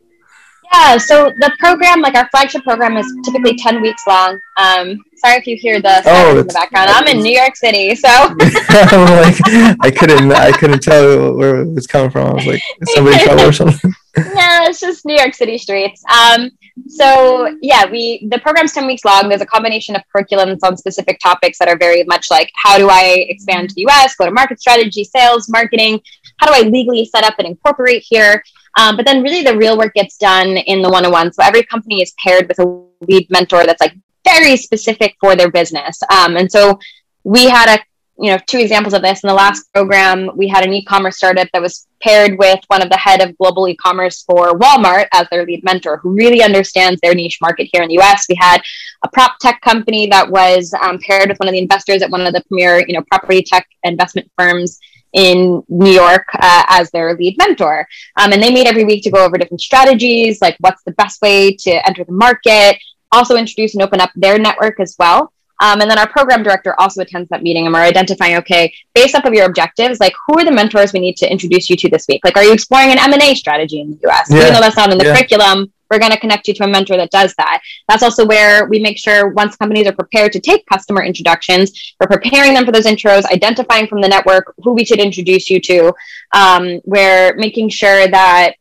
Yeah, 0.73 0.97
so 0.97 1.31
the 1.39 1.51
program, 1.59 2.01
like 2.01 2.15
our 2.15 2.27
flagship 2.29 2.63
program, 2.63 2.97
is 2.97 3.05
typically 3.23 3.55
10 3.55 3.81
weeks 3.81 4.03
long. 4.07 4.39
Um, 4.57 5.03
sorry 5.15 5.37
if 5.37 5.47
you 5.47 5.55
hear 5.55 5.81
the 5.81 6.01
oh, 6.05 6.31
in 6.31 6.47
the 6.47 6.53
background. 6.53 6.89
I'm 6.89 7.07
in 7.07 7.21
New 7.21 7.37
York 7.37 7.55
City, 7.55 7.95
so 7.95 8.07
like, 8.37 9.37
I 9.81 9.93
couldn't 9.95 10.31
I 10.31 10.51
couldn't 10.51 10.81
tell 10.81 11.35
where 11.35 11.61
it 11.61 11.73
was 11.73 11.87
coming 11.87 12.11
from. 12.11 12.27
I 12.27 12.33
was 12.33 12.45
like, 12.45 12.61
somebody 12.83 13.23
trouble 13.23 13.43
or 13.43 13.53
something? 13.53 13.93
no, 14.17 14.59
it's 14.63 14.79
just 14.79 15.05
New 15.05 15.15
York 15.15 15.33
City 15.33 15.57
streets. 15.57 16.03
Um, 16.13 16.51
so 16.87 17.55
yeah, 17.61 17.89
we 17.89 18.27
the 18.29 18.39
program's 18.39 18.73
10 18.73 18.87
weeks 18.87 19.05
long. 19.05 19.29
There's 19.29 19.41
a 19.41 19.45
combination 19.45 19.95
of 19.95 20.01
curriculums 20.13 20.59
on 20.63 20.77
specific 20.77 21.19
topics 21.19 21.57
that 21.59 21.67
are 21.67 21.77
very 21.77 22.03
much 22.03 22.29
like 22.29 22.51
how 22.55 22.77
do 22.77 22.89
I 22.89 23.25
expand 23.29 23.69
to 23.69 23.75
the 23.75 23.85
US, 23.87 24.15
go 24.15 24.25
to 24.25 24.31
market 24.31 24.59
strategy, 24.59 25.03
sales, 25.03 25.49
marketing, 25.49 26.01
how 26.37 26.47
do 26.47 26.53
I 26.53 26.67
legally 26.67 27.05
set 27.05 27.23
up 27.23 27.35
and 27.39 27.47
incorporate 27.47 28.03
here? 28.07 28.43
Um, 28.77 28.95
but 28.95 29.05
then 29.05 29.23
really 29.23 29.43
the 29.43 29.57
real 29.57 29.77
work 29.77 29.93
gets 29.93 30.17
done 30.17 30.55
in 30.55 30.81
the 30.81 30.89
one-on-one. 30.89 31.33
So 31.33 31.43
every 31.43 31.63
company 31.63 32.01
is 32.01 32.13
paired 32.23 32.47
with 32.47 32.59
a 32.59 32.85
lead 33.01 33.27
mentor 33.29 33.65
that's 33.65 33.81
like 33.81 33.95
very 34.23 34.55
specific 34.55 35.15
for 35.19 35.35
their 35.35 35.51
business. 35.51 35.99
Um, 36.11 36.37
and 36.37 36.51
so 36.51 36.79
we 37.23 37.49
had 37.49 37.77
a 37.77 37.83
you 38.19 38.31
know 38.31 38.39
two 38.47 38.57
examples 38.57 38.93
of 38.93 39.01
this 39.01 39.23
in 39.23 39.27
the 39.27 39.33
last 39.33 39.71
program 39.73 40.31
we 40.35 40.47
had 40.47 40.65
an 40.65 40.73
e-commerce 40.73 41.17
startup 41.17 41.47
that 41.53 41.61
was 41.61 41.87
paired 42.01 42.37
with 42.39 42.59
one 42.67 42.81
of 42.81 42.89
the 42.89 42.97
head 42.97 43.21
of 43.21 43.37
global 43.37 43.67
e-commerce 43.67 44.23
for 44.23 44.57
walmart 44.57 45.07
as 45.13 45.27
their 45.29 45.45
lead 45.45 45.63
mentor 45.63 45.97
who 45.97 46.15
really 46.15 46.41
understands 46.41 46.99
their 47.01 47.13
niche 47.13 47.37
market 47.41 47.69
here 47.71 47.83
in 47.83 47.89
the 47.89 47.95
us 47.95 48.25
we 48.27 48.35
had 48.39 48.59
a 49.03 49.09
prop 49.09 49.37
tech 49.39 49.61
company 49.61 50.07
that 50.07 50.29
was 50.29 50.73
um, 50.81 50.97
paired 50.99 51.29
with 51.29 51.37
one 51.37 51.47
of 51.47 51.53
the 51.53 51.59
investors 51.59 52.01
at 52.01 52.09
one 52.09 52.25
of 52.25 52.33
the 52.33 52.43
premier 52.47 52.83
you 52.87 52.93
know 52.93 53.03
property 53.07 53.43
tech 53.43 53.67
investment 53.83 54.29
firms 54.37 54.79
in 55.13 55.63
New 55.69 55.91
York 55.91 56.27
uh, 56.33 56.63
as 56.67 56.91
their 56.91 57.15
lead 57.15 57.37
mentor. 57.37 57.87
Um, 58.17 58.33
and 58.33 58.41
they 58.41 58.51
meet 58.51 58.67
every 58.67 58.83
week 58.83 59.03
to 59.03 59.11
go 59.11 59.25
over 59.25 59.37
different 59.37 59.61
strategies, 59.61 60.41
like 60.41 60.57
what's 60.59 60.83
the 60.83 60.91
best 60.91 61.21
way 61.21 61.55
to 61.55 61.87
enter 61.87 62.03
the 62.03 62.11
market, 62.11 62.77
also 63.11 63.35
introduce 63.35 63.73
and 63.73 63.83
open 63.83 64.01
up 64.01 64.11
their 64.15 64.37
network 64.37 64.79
as 64.79 64.95
well. 64.99 65.33
Um, 65.59 65.81
and 65.81 65.89
then 65.89 65.97
our 65.97 66.07
program 66.07 66.43
director 66.43 66.79
also 66.79 67.01
attends 67.01 67.29
that 67.29 67.41
meeting 67.41 67.65
and 67.65 67.73
we're 67.73 67.81
identifying, 67.81 68.35
okay, 68.37 68.71
based 68.93 69.15
off 69.15 69.25
of 69.25 69.33
your 69.33 69.45
objectives, 69.47 69.99
like 69.99 70.13
who 70.27 70.39
are 70.39 70.45
the 70.45 70.51
mentors 70.51 70.93
we 70.93 70.99
need 70.99 71.17
to 71.17 71.31
introduce 71.31 71.69
you 71.69 71.75
to 71.77 71.89
this 71.89 72.05
week? 72.07 72.21
Like, 72.23 72.37
are 72.37 72.43
you 72.43 72.53
exploring 72.53 72.91
an 72.91 72.99
M&A 72.99 73.33
strategy 73.33 73.81
in 73.81 73.91
the 73.91 74.09
US? 74.09 74.29
Yeah. 74.29 74.41
Even 74.41 74.53
though 74.53 74.59
that's 74.59 74.77
not 74.77 74.91
in 74.91 74.99
the 74.99 75.05
yeah. 75.05 75.15
curriculum, 75.15 75.73
we're 75.89 75.99
going 75.99 76.11
to 76.11 76.19
connect 76.19 76.47
you 76.47 76.53
to 76.55 76.63
a 76.63 76.67
mentor 76.67 76.97
that 76.97 77.11
does 77.11 77.33
that. 77.37 77.61
That's 77.87 78.03
also 78.03 78.25
where 78.25 78.65
we 78.65 78.79
make 78.79 78.97
sure 78.97 79.29
once 79.29 79.55
companies 79.55 79.87
are 79.87 79.93
prepared 79.93 80.31
to 80.33 80.39
take 80.39 80.65
customer 80.65 81.03
introductions, 81.03 81.95
we're 81.99 82.07
preparing 82.07 82.53
them 82.53 82.65
for 82.65 82.71
those 82.71 82.85
intros, 82.85 83.25
identifying 83.25 83.87
from 83.87 84.01
the 84.01 84.07
network 84.07 84.53
who 84.63 84.73
we 84.73 84.85
should 84.85 84.99
introduce 84.99 85.49
you 85.49 85.59
to. 85.61 85.93
Um, 86.33 86.81
we're 86.85 87.35
making 87.35 87.69
sure 87.69 88.07
that 88.07 88.55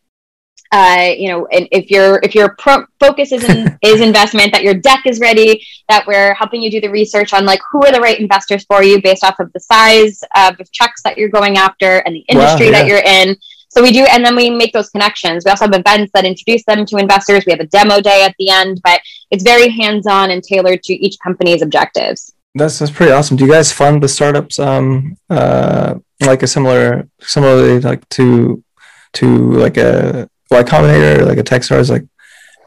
uh, 0.72 1.14
you 1.16 1.28
know, 1.28 1.46
if 1.50 1.90
your 1.90 2.20
if 2.22 2.34
your 2.34 2.54
pro- 2.58 2.86
focus 2.98 3.32
is 3.32 3.44
in, 3.44 3.78
is 3.82 4.00
investment, 4.00 4.52
that 4.52 4.62
your 4.62 4.74
deck 4.74 5.02
is 5.06 5.20
ready, 5.20 5.64
that 5.88 6.06
we're 6.06 6.34
helping 6.34 6.60
you 6.60 6.70
do 6.70 6.80
the 6.80 6.90
research 6.90 7.32
on 7.32 7.44
like 7.44 7.60
who 7.70 7.84
are 7.84 7.92
the 7.92 8.00
right 8.00 8.18
investors 8.18 8.64
for 8.64 8.82
you 8.82 9.00
based 9.00 9.24
off 9.24 9.38
of 9.38 9.52
the 9.52 9.60
size 9.60 10.20
of 10.36 10.56
the 10.58 10.66
checks 10.72 11.02
that 11.02 11.16
you're 11.16 11.28
going 11.28 11.56
after 11.56 11.98
and 11.98 12.14
the 12.14 12.24
industry 12.28 12.66
wow, 12.66 12.72
yeah. 12.72 12.78
that 12.78 12.86
you're 12.86 12.98
in. 12.98 13.36
So 13.76 13.82
we 13.82 13.92
do, 13.92 14.06
and 14.10 14.24
then 14.24 14.34
we 14.34 14.48
make 14.48 14.72
those 14.72 14.88
connections. 14.88 15.44
We 15.44 15.50
also 15.50 15.66
have 15.66 15.74
events 15.74 16.10
that 16.14 16.24
introduce 16.24 16.64
them 16.64 16.86
to 16.86 16.96
investors. 16.96 17.44
We 17.44 17.52
have 17.52 17.60
a 17.60 17.66
demo 17.66 18.00
day 18.00 18.24
at 18.24 18.34
the 18.38 18.48
end, 18.48 18.80
but 18.82 19.02
it's 19.30 19.44
very 19.44 19.68
hands-on 19.68 20.30
and 20.30 20.42
tailored 20.42 20.82
to 20.84 20.94
each 20.94 21.16
company's 21.22 21.60
objectives. 21.60 22.32
That's 22.54 22.78
that's 22.78 22.90
pretty 22.90 23.12
awesome. 23.12 23.36
Do 23.36 23.44
you 23.44 23.52
guys 23.52 23.70
fund 23.70 24.02
the 24.02 24.08
startups 24.08 24.58
um 24.58 25.18
uh 25.28 25.96
like 26.22 26.42
a 26.42 26.46
similar 26.46 27.06
similarly 27.20 27.78
like 27.80 28.08
to 28.10 28.64
to 29.14 29.52
like 29.52 29.76
a 29.76 30.26
Y 30.50 30.62
Combinator 30.62 31.18
or 31.18 31.26
like 31.26 31.36
a 31.36 31.42
Techstars 31.42 31.90
like 31.90 32.06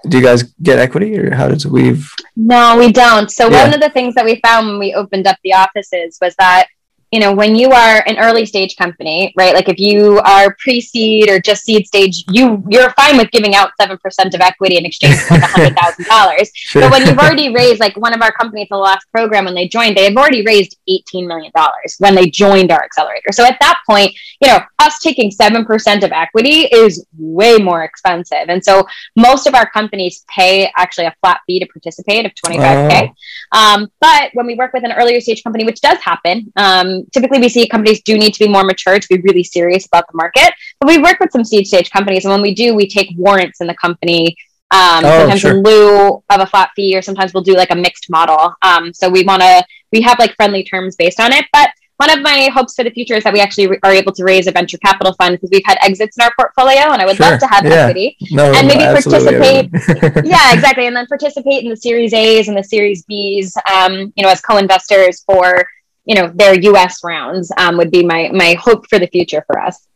do 0.07 0.17
you 0.19 0.23
guys 0.23 0.43
get 0.61 0.77
equity 0.77 1.17
or 1.17 1.33
how 1.33 1.47
does 1.47 1.65
Weave 1.65 2.13
no 2.35 2.77
we 2.77 2.91
don't 2.91 3.29
so 3.31 3.49
yeah. 3.49 3.63
one 3.63 3.73
of 3.73 3.81
the 3.81 3.89
things 3.89 4.15
that 4.15 4.23
we 4.23 4.39
found 4.45 4.67
when 4.67 4.79
we 4.79 4.93
opened 4.93 5.27
up 5.27 5.37
the 5.43 5.53
offices 5.53 6.17
was 6.21 6.35
that 6.37 6.67
you 7.11 7.19
know, 7.19 7.33
when 7.33 7.55
you 7.55 7.71
are 7.71 8.03
an 8.05 8.19
early 8.19 8.45
stage 8.45 8.75
company, 8.75 9.33
right? 9.35 9.53
Like 9.55 9.67
if 9.67 9.79
you 9.79 10.19
are 10.19 10.55
pre-seed 10.59 11.29
or 11.29 11.39
just 11.39 11.63
seed 11.63 11.87
stage, 11.87 12.23
you 12.29 12.63
you're 12.69 12.91
fine 12.91 13.17
with 13.17 13.31
giving 13.31 13.55
out 13.55 13.71
seven 13.79 13.97
percent 13.97 14.35
of 14.35 14.41
equity 14.41 14.77
in 14.77 14.85
exchange 14.85 15.17
for 15.21 15.33
like 15.33 15.43
hundred 15.43 15.75
thousand 15.75 16.05
dollars. 16.09 16.51
Sure. 16.53 16.83
But 16.83 16.91
when 16.91 17.07
you've 17.07 17.17
already 17.17 17.53
raised, 17.53 17.79
like 17.79 17.97
one 17.97 18.13
of 18.13 18.21
our 18.21 18.31
companies, 18.31 18.67
in 18.69 18.75
the 18.75 18.81
last 18.81 19.07
program 19.11 19.45
when 19.45 19.55
they 19.55 19.67
joined, 19.67 19.97
they 19.97 20.03
have 20.05 20.15
already 20.15 20.43
raised 20.45 20.77
eighteen 20.87 21.27
million 21.27 21.51
dollars 21.55 21.95
when 21.97 22.13
they 22.13 22.29
joined 22.29 22.71
our 22.71 22.83
accelerator. 22.83 23.31
So 23.31 23.43
at 23.43 23.57
that 23.59 23.79
point, 23.89 24.15
you 24.41 24.47
know, 24.47 24.59
us 24.77 24.99
taking 24.99 25.31
seven 25.31 25.65
percent 25.65 26.03
of 26.03 26.11
equity 26.11 26.67
is 26.71 27.05
way 27.17 27.57
more 27.57 27.83
expensive, 27.83 28.49
and 28.49 28.63
so 28.63 28.85
most 29.15 29.47
of 29.47 29.55
our 29.55 29.67
companies 29.69 30.25
pay 30.27 30.71
actually 30.77 31.07
a 31.07 31.15
flat 31.21 31.39
fee 31.47 31.59
to 31.59 31.65
participate 31.65 32.27
of 32.27 32.35
twenty 32.35 32.59
five 32.59 32.89
k. 32.91 33.13
Um, 33.51 33.91
but 33.99 34.29
when 34.33 34.45
we 34.45 34.53
work 34.53 34.73
with 34.73 34.83
an 34.83 34.91
earlier 34.91 35.19
stage 35.19 35.43
company, 35.43 35.63
which 35.65 35.81
does 35.81 35.97
happen. 35.99 36.51
Um, 36.55 36.98
typically, 37.11 37.39
we 37.39 37.49
see 37.49 37.67
companies 37.67 38.01
do 38.01 38.17
need 38.17 38.33
to 38.33 38.39
be 38.39 38.47
more 38.47 38.63
mature 38.63 38.99
to 38.99 39.07
be 39.07 39.21
really 39.21 39.43
serious 39.43 39.85
about 39.85 40.05
the 40.11 40.17
market. 40.17 40.53
But 40.79 40.89
we 40.89 40.97
work 40.97 41.19
with 41.19 41.31
some 41.31 41.43
seed 41.43 41.67
stage 41.67 41.89
companies, 41.89 42.25
and 42.25 42.31
when 42.31 42.41
we 42.41 42.53
do, 42.53 42.75
we 42.75 42.87
take 42.87 43.09
warrants 43.15 43.61
in 43.61 43.67
the 43.67 43.75
company. 43.75 44.35
Um, 44.71 45.03
oh, 45.03 45.19
sometimes 45.21 45.41
sure. 45.41 45.57
in 45.57 45.63
lieu 45.63 46.23
of 46.29 46.41
a 46.41 46.45
flat 46.45 46.69
fee, 46.75 46.95
or 46.95 47.01
sometimes 47.01 47.33
we'll 47.33 47.43
do 47.43 47.55
like 47.55 47.71
a 47.71 47.75
mixed 47.75 48.09
model. 48.09 48.53
Um, 48.61 48.93
so 48.93 49.09
we 49.09 49.23
want 49.23 49.41
to 49.41 49.63
we 49.91 50.01
have 50.01 50.19
like 50.19 50.35
friendly 50.35 50.63
terms 50.63 50.95
based 50.95 51.19
on 51.19 51.33
it, 51.33 51.45
but 51.51 51.69
one 51.99 52.09
of 52.09 52.21
my 52.21 52.49
hopes 52.53 52.75
for 52.75 52.85
the 52.85 52.91
future 52.91 53.15
is 53.15 53.25
that 53.25 53.33
we 53.33 53.41
actually 53.41 53.67
re- 53.67 53.79
are 53.83 53.91
able 53.91 54.13
to 54.13 54.23
raise 54.23 54.47
a 54.47 54.51
venture 54.51 54.77
capital 54.77 55.11
fund 55.15 55.33
because 55.33 55.49
we've 55.51 55.65
had 55.65 55.77
exits 55.81 56.17
in 56.17 56.23
our 56.23 56.31
portfolio 56.39 56.93
and 56.93 57.01
I 57.01 57.05
would 57.05 57.17
sure. 57.17 57.31
love 57.31 57.41
to 57.41 57.47
have 57.47 57.65
yeah. 57.65 57.71
equity 57.71 58.15
no, 58.31 58.53
and 58.53 58.65
maybe 58.65 58.85
participate. 58.85 59.69
yeah, 60.25 60.53
exactly. 60.53 60.87
And 60.87 60.95
then 60.95 61.05
participate 61.07 61.61
in 61.63 61.69
the 61.69 61.75
series 61.75 62.13
A's 62.13 62.47
and 62.47 62.57
the 62.57 62.63
series 62.63 63.03
B's, 63.03 63.53
um, 63.69 64.13
you 64.15 64.23
know, 64.23 64.29
as 64.29 64.39
co-investors 64.39 65.25
for 65.25 65.67
you 66.09 66.15
know 66.15 66.27
their 66.33 66.59
U.S. 66.71 67.03
rounds 67.03 67.51
um, 67.57 67.77
would 67.77 67.91
be 67.91 68.03
my 68.03 68.29
my 68.33 68.55
hope 68.55 68.89
for 68.89 68.97
the 68.97 69.07
future 69.07 69.43
for 69.45 69.59
us. 69.59 69.87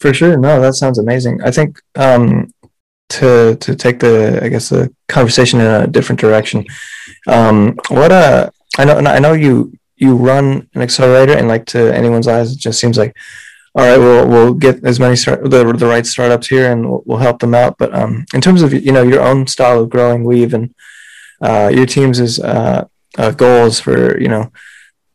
For 0.00 0.12
sure, 0.12 0.36
no, 0.36 0.60
that 0.60 0.74
sounds 0.74 0.98
amazing. 0.98 1.40
I 1.44 1.52
think 1.52 1.80
um, 1.94 2.52
to 3.10 3.56
to 3.60 3.76
take 3.76 4.00
the 4.00 4.40
I 4.42 4.48
guess 4.48 4.68
the 4.68 4.92
conversation 5.08 5.60
in 5.60 5.66
a 5.66 5.86
different 5.86 6.20
direction. 6.20 6.66
Um, 7.28 7.78
what 7.88 8.10
uh, 8.10 8.50
I 8.78 8.84
know 8.84 8.96
I 8.98 9.20
know 9.20 9.32
you 9.32 9.72
you 9.96 10.16
run 10.16 10.68
an 10.74 10.82
accelerator, 10.82 11.36
and 11.38 11.46
like 11.46 11.66
to 11.66 11.94
anyone's 11.94 12.26
eyes, 12.26 12.52
it 12.52 12.58
just 12.58 12.80
seems 12.80 12.98
like 12.98 13.14
all 13.76 13.84
right, 13.84 13.98
we'll 13.98 14.26
we'll 14.28 14.54
get 14.54 14.84
as 14.84 14.98
many 14.98 15.14
start, 15.14 15.48
the 15.48 15.72
the 15.72 15.86
right 15.86 16.06
startups 16.06 16.48
here, 16.48 16.72
and 16.72 16.88
we'll, 16.88 17.02
we'll 17.06 17.18
help 17.18 17.38
them 17.38 17.54
out. 17.54 17.78
But 17.78 17.94
um, 17.94 18.26
in 18.34 18.40
terms 18.40 18.62
of 18.62 18.72
you 18.72 18.92
know 18.92 19.02
your 19.02 19.22
own 19.22 19.46
style 19.46 19.80
of 19.80 19.90
growing 19.90 20.24
Weave 20.24 20.52
and 20.52 20.74
uh, 21.40 21.70
your 21.72 21.86
team's 21.86 22.18
is 22.18 22.40
uh, 22.40 22.86
uh, 23.18 23.30
goals 23.30 23.78
for 23.78 24.20
you 24.20 24.28
know 24.28 24.50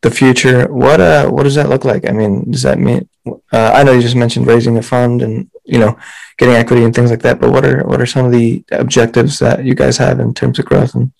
the 0.02 0.10
future. 0.10 0.66
What 0.72 1.00
uh, 1.00 1.28
what 1.28 1.44
does 1.44 1.54
that 1.56 1.68
look 1.68 1.84
like? 1.84 2.08
I 2.08 2.12
mean, 2.12 2.50
does 2.50 2.62
that 2.62 2.78
mean? 2.78 3.08
Uh, 3.52 3.72
I 3.74 3.82
know 3.82 3.92
you 3.92 4.00
just 4.00 4.16
mentioned 4.16 4.46
raising 4.46 4.78
a 4.78 4.82
fund 4.82 5.22
and 5.22 5.50
you 5.64 5.78
know 5.78 5.98
getting 6.38 6.54
equity 6.54 6.84
and 6.84 6.94
things 6.94 7.10
like 7.10 7.22
that. 7.22 7.40
But 7.40 7.52
what 7.52 7.64
are 7.64 7.84
what 7.84 8.00
are 8.00 8.06
some 8.06 8.26
of 8.26 8.32
the 8.32 8.64
objectives 8.72 9.38
that 9.40 9.64
you 9.64 9.74
guys 9.74 9.98
have 9.98 10.20
in 10.20 10.34
terms 10.34 10.58
of 10.58 10.64
growth 10.64 10.94
and? 10.94 11.12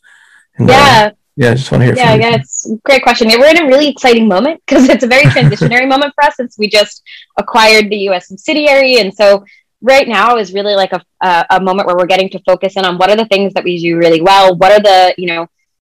and 0.57 0.71
uh, 0.71 0.73
yeah. 0.73 1.11
yeah, 1.37 1.51
I 1.51 1.55
just 1.55 1.71
want 1.71 1.83
to 1.83 1.87
hear. 1.87 1.97
Yeah, 1.97 2.15
yeah, 2.15 2.35
it's 2.37 2.69
a 2.71 2.77
great 2.85 3.03
question. 3.03 3.29
Yeah, 3.29 3.39
we're 3.39 3.51
in 3.51 3.63
a 3.63 3.67
really 3.67 3.89
exciting 3.89 4.27
moment 4.29 4.63
because 4.67 4.89
it's 4.89 5.05
a 5.05 5.09
very 5.09 5.25
transitionary 5.25 5.89
moment 5.95 6.15
for 6.15 6.25
us 6.25 6.37
since 6.37 6.57
we 6.59 6.69
just 6.69 7.03
acquired 7.37 7.91
the 7.91 7.97
U.S. 8.09 8.29
subsidiary, 8.29 8.99
and 8.99 9.15
so 9.15 9.45
right 9.83 10.09
now 10.09 10.37
is 10.37 10.53
really 10.53 10.75
like 10.75 10.93
a, 10.93 11.03
a, 11.23 11.47
a 11.51 11.61
moment 11.61 11.87
where 11.87 11.97
we're 11.97 12.07
getting 12.07 12.29
to 12.31 12.39
focus 12.41 12.77
in 12.77 12.85
on 12.85 12.99
what 12.99 13.11
are 13.11 13.17
the 13.17 13.25
things 13.27 13.55
that 13.55 13.65
we 13.65 13.79
do 13.79 13.97
really 13.97 14.21
well, 14.21 14.57
what 14.57 14.73
are 14.73 14.81
the 14.81 15.15
you 15.19 15.27
know 15.27 15.47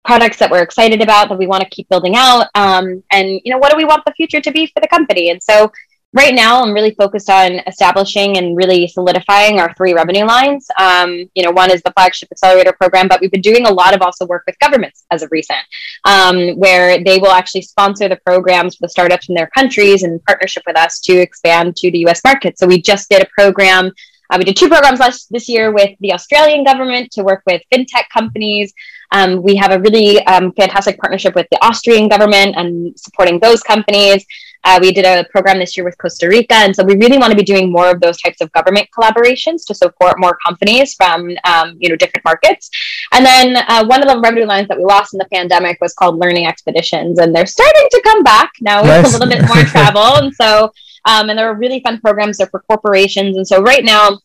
products 0.04 0.38
that 0.38 0.50
we're 0.50 0.62
excited 0.62 1.00
about 1.00 1.28
that 1.28 1.38
we 1.38 1.46
want 1.46 1.62
to 1.62 1.68
keep 1.70 1.88
building 1.88 2.14
out 2.16 2.48
um, 2.54 3.02
and 3.10 3.40
you 3.44 3.52
know 3.52 3.58
what 3.58 3.70
do 3.70 3.76
we 3.76 3.84
want 3.84 4.04
the 4.04 4.12
future 4.12 4.40
to 4.40 4.50
be 4.50 4.66
for 4.66 4.80
the 4.80 4.88
company 4.88 5.30
and 5.30 5.42
so 5.42 5.70
right 6.14 6.34
now 6.34 6.62
i'm 6.62 6.74
really 6.74 6.94
focused 6.94 7.30
on 7.30 7.60
establishing 7.66 8.36
and 8.36 8.56
really 8.56 8.86
solidifying 8.86 9.58
our 9.58 9.72
three 9.74 9.94
revenue 9.94 10.24
lines 10.24 10.66
um, 10.78 11.10
you 11.34 11.42
know 11.42 11.50
one 11.50 11.70
is 11.70 11.82
the 11.82 11.92
flagship 11.92 12.28
accelerator 12.32 12.72
program 12.72 13.06
but 13.08 13.20
we've 13.20 13.30
been 13.30 13.40
doing 13.40 13.66
a 13.66 13.72
lot 13.72 13.94
of 13.94 14.02
also 14.02 14.26
work 14.26 14.42
with 14.46 14.58
governments 14.58 15.04
as 15.10 15.22
of 15.22 15.28
recent 15.30 15.60
um, 16.04 16.50
where 16.56 17.02
they 17.02 17.18
will 17.18 17.30
actually 17.30 17.62
sponsor 17.62 18.08
the 18.08 18.18
programs 18.26 18.76
for 18.76 18.86
the 18.86 18.90
startups 18.90 19.28
in 19.28 19.34
their 19.34 19.48
countries 19.48 20.02
in 20.02 20.18
partnership 20.26 20.62
with 20.66 20.76
us 20.76 21.00
to 21.00 21.16
expand 21.16 21.76
to 21.76 21.90
the 21.92 22.00
us 22.00 22.20
market 22.24 22.58
so 22.58 22.66
we 22.66 22.80
just 22.80 23.08
did 23.08 23.22
a 23.22 23.26
program 23.26 23.90
uh, 24.32 24.38
we 24.38 24.44
did 24.44 24.56
two 24.56 24.68
programs 24.68 24.98
last 24.98 25.30
this 25.30 25.46
year 25.46 25.70
with 25.72 25.90
the 26.00 26.10
Australian 26.14 26.64
government 26.64 27.10
to 27.12 27.22
work 27.22 27.42
with 27.44 27.60
fintech 27.70 28.04
companies. 28.10 28.72
Um, 29.12 29.42
we 29.42 29.54
have 29.56 29.72
a 29.72 29.80
really 29.80 30.24
um, 30.26 30.52
fantastic 30.52 30.98
partnership 30.98 31.34
with 31.34 31.46
the 31.50 31.64
Austrian 31.64 32.08
government 32.08 32.56
and 32.56 32.98
supporting 32.98 33.38
those 33.38 33.62
companies. 33.62 34.24
Uh, 34.64 34.78
we 34.80 34.92
did 34.92 35.04
a 35.04 35.24
program 35.30 35.58
this 35.58 35.76
year 35.76 35.84
with 35.84 35.98
Costa 35.98 36.28
Rica, 36.28 36.54
and 36.54 36.74
so 36.74 36.84
we 36.84 36.94
really 36.96 37.18
want 37.18 37.32
to 37.32 37.36
be 37.36 37.42
doing 37.42 37.70
more 37.70 37.90
of 37.90 38.00
those 38.00 38.20
types 38.20 38.40
of 38.40 38.50
government 38.52 38.88
collaborations 38.96 39.66
to 39.66 39.74
support 39.74 40.20
more 40.20 40.38
companies 40.46 40.94
from 40.94 41.36
um, 41.44 41.76
you 41.80 41.88
know 41.88 41.96
different 41.96 42.24
markets. 42.24 42.70
And 43.12 43.26
then 43.26 43.56
uh, 43.56 43.84
one 43.84 44.02
of 44.02 44.08
the 44.08 44.20
revenue 44.20 44.46
lines 44.46 44.68
that 44.68 44.78
we 44.78 44.84
lost 44.84 45.14
in 45.14 45.18
the 45.18 45.28
pandemic 45.32 45.80
was 45.80 45.94
called 45.94 46.18
learning 46.18 46.46
expeditions, 46.46 47.18
and 47.18 47.34
they're 47.34 47.46
starting 47.46 47.88
to 47.90 48.00
come 48.02 48.22
back 48.22 48.52
now 48.60 48.82
nice. 48.82 49.04
with 49.04 49.14
a 49.14 49.18
little 49.18 49.34
bit 49.36 49.48
more 49.48 49.64
travel, 49.64 50.16
and 50.22 50.32
so 50.32 50.72
um, 51.04 51.28
and 51.28 51.38
there 51.38 51.48
are 51.50 51.54
really 51.54 51.80
fun 51.80 52.00
programs 52.00 52.38
there 52.38 52.46
for 52.46 52.60
corporations. 52.60 53.36
And 53.36 53.46
so 53.46 53.60
right 53.62 53.84
now, 53.84 54.20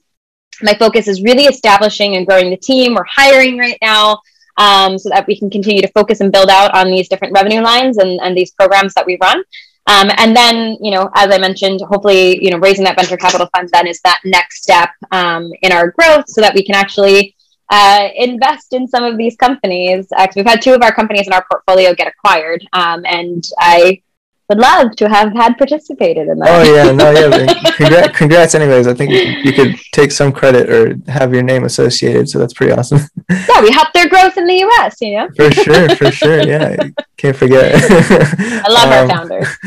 my 0.62 0.74
focus 0.76 1.08
is 1.08 1.22
really 1.22 1.46
establishing 1.46 2.16
and 2.16 2.26
growing 2.26 2.50
the 2.50 2.58
team. 2.58 2.94
We're 2.94 3.04
hiring 3.06 3.58
right 3.58 3.78
now. 3.82 4.22
Um, 4.58 4.98
so 4.98 5.10
that 5.10 5.28
we 5.28 5.38
can 5.38 5.52
continue 5.52 5.84
to 5.84 5.88
focus 5.90 6.20
and 6.20 6.32
build 6.32 6.50
out 6.50 6.74
on 6.74 6.90
these 6.90 7.08
different 7.08 7.34
revenue 7.34 7.62
lines 7.62 7.98
and, 7.98 8.20
and 8.22 8.36
these 8.36 8.52
programs 8.52 8.94
that 8.96 9.06
we 9.06 9.18
run. 9.22 9.44
Um, 9.88 10.12
and 10.18 10.36
then, 10.36 10.78
you 10.82 10.92
know, 10.92 11.10
as 11.16 11.32
I 11.34 11.38
mentioned, 11.38 11.80
hopefully, 11.82 12.44
you 12.44 12.52
know, 12.52 12.58
raising 12.58 12.84
that 12.86 12.98
venture 12.98 13.18
capital 13.18 13.48
fund 13.56 13.70
then 13.72 13.88
is 13.88 14.02
that 14.02 14.20
next 14.26 14.64
step 14.64 14.90
um, 15.12 15.50
in 15.62 15.72
our 15.72 15.92
growth 15.92 16.26
so 16.28 16.42
that 16.42 16.54
we 16.54 16.64
can 16.64 16.76
actually 16.76 17.36
uh, 17.70 18.10
invest 18.16 18.74
in 18.74 18.88
some 18.88 19.04
of 19.04 19.18
these 19.18 19.36
companies. 19.38 20.08
Uh, 20.18 20.28
we've 20.36 20.46
had 20.46 20.62
two 20.62 20.74
of 20.74 20.82
our 20.82 20.94
companies 20.94 21.28
in 21.28 21.34
our 21.34 21.46
portfolio 21.50 21.94
get 21.94 22.08
acquired. 22.08 22.66
Um, 22.74 23.06
and 23.06 23.44
I 23.60 24.02
would 24.50 24.60
love 24.60 24.96
to 24.96 25.10
have 25.10 25.34
had 25.34 25.58
participated 25.58 26.30
in 26.30 26.40
that. 26.40 26.50
Oh 26.50 26.74
yeah, 26.74 26.92
no, 26.92 27.12
yeah. 27.12 27.72
congrats, 27.76 28.18
congrats, 28.18 28.56
anyways. 28.56 28.88
I 28.88 28.94
think 28.94 29.12
you 29.44 29.52
could 29.52 29.76
take 29.92 30.12
some 30.12 30.32
credit 30.32 30.70
or 30.70 30.98
have 31.12 31.34
your 31.34 31.44
name 31.44 31.66
associated, 31.66 32.30
so 32.30 32.40
that's 32.40 32.54
pretty 32.54 32.72
awesome. 32.72 33.00
yeah, 33.30 33.62
we 33.62 33.72
helped 33.72 33.94
their 33.94 34.08
growth 34.08 34.38
in 34.38 34.48
the 34.48 34.56
U.S. 34.56 35.02
You 35.02 35.18
know. 35.18 35.30
For 35.36 35.52
sure, 35.52 35.90
for 35.96 36.12
sure. 36.12 36.42
Yeah, 36.48 36.78
can't 37.18 37.36
forget. 37.36 37.74
I 37.90 38.70
love 38.70 38.88
um, 38.88 38.94
our 38.94 39.08
founders. 39.08 39.48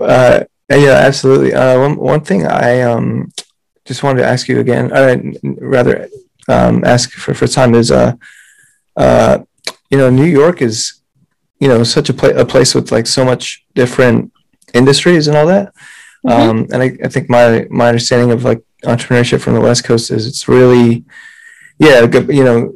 Uh, 0.00 0.44
yeah, 0.70 0.92
absolutely. 0.92 1.52
Uh, 1.52 1.78
one 1.78 1.96
one 1.96 2.20
thing 2.20 2.46
I 2.46 2.82
um 2.82 3.32
just 3.84 4.02
wanted 4.02 4.22
to 4.22 4.26
ask 4.26 4.48
you 4.48 4.60
again, 4.60 4.92
uh, 4.92 5.16
rather 5.58 6.08
um, 6.48 6.84
ask 6.84 7.10
for 7.10 7.34
for 7.34 7.46
time 7.46 7.74
is 7.74 7.90
uh 7.90 8.12
uh 8.96 9.38
you 9.90 9.98
know 9.98 10.10
New 10.10 10.24
York 10.24 10.62
is 10.62 11.00
you 11.58 11.68
know 11.68 11.82
such 11.82 12.08
a, 12.08 12.14
pla- 12.14 12.40
a 12.40 12.44
place 12.44 12.74
with 12.74 12.92
like 12.92 13.06
so 13.06 13.24
much 13.24 13.59
different 13.74 14.32
industries 14.74 15.28
and 15.28 15.36
all 15.36 15.46
that 15.46 15.74
mm-hmm. 16.26 16.30
um, 16.30 16.66
and 16.72 16.82
I, 16.82 16.96
I 17.04 17.08
think 17.08 17.28
my 17.28 17.66
my 17.70 17.88
understanding 17.88 18.30
of 18.30 18.44
like 18.44 18.62
entrepreneurship 18.84 19.40
from 19.40 19.54
the 19.54 19.60
west 19.60 19.84
coast 19.84 20.10
is 20.10 20.26
it's 20.26 20.48
really 20.48 21.04
yeah 21.78 22.06
you 22.28 22.44
know 22.44 22.74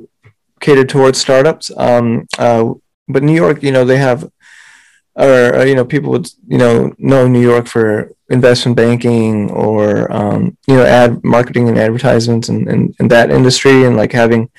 catered 0.60 0.88
towards 0.88 1.20
startups 1.20 1.70
um, 1.76 2.26
uh, 2.38 2.72
but 3.08 3.22
new 3.22 3.34
york 3.34 3.62
you 3.62 3.72
know 3.72 3.84
they 3.84 3.98
have 3.98 4.30
or, 5.16 5.54
or, 5.56 5.64
you 5.64 5.74
know 5.74 5.84
people 5.84 6.10
would 6.10 6.28
you 6.48 6.58
know 6.58 6.92
know 6.98 7.28
new 7.28 7.40
york 7.40 7.66
for 7.66 8.12
investment 8.30 8.76
banking 8.76 9.50
or 9.50 10.10
um, 10.12 10.56
you 10.66 10.74
know 10.74 10.84
ad 10.84 11.22
marketing 11.22 11.68
and 11.68 11.78
advertisements 11.78 12.48
and, 12.48 12.68
and, 12.68 12.94
and 12.98 13.10
that 13.10 13.30
industry 13.30 13.84
and 13.84 13.96
like 13.96 14.12
having 14.12 14.50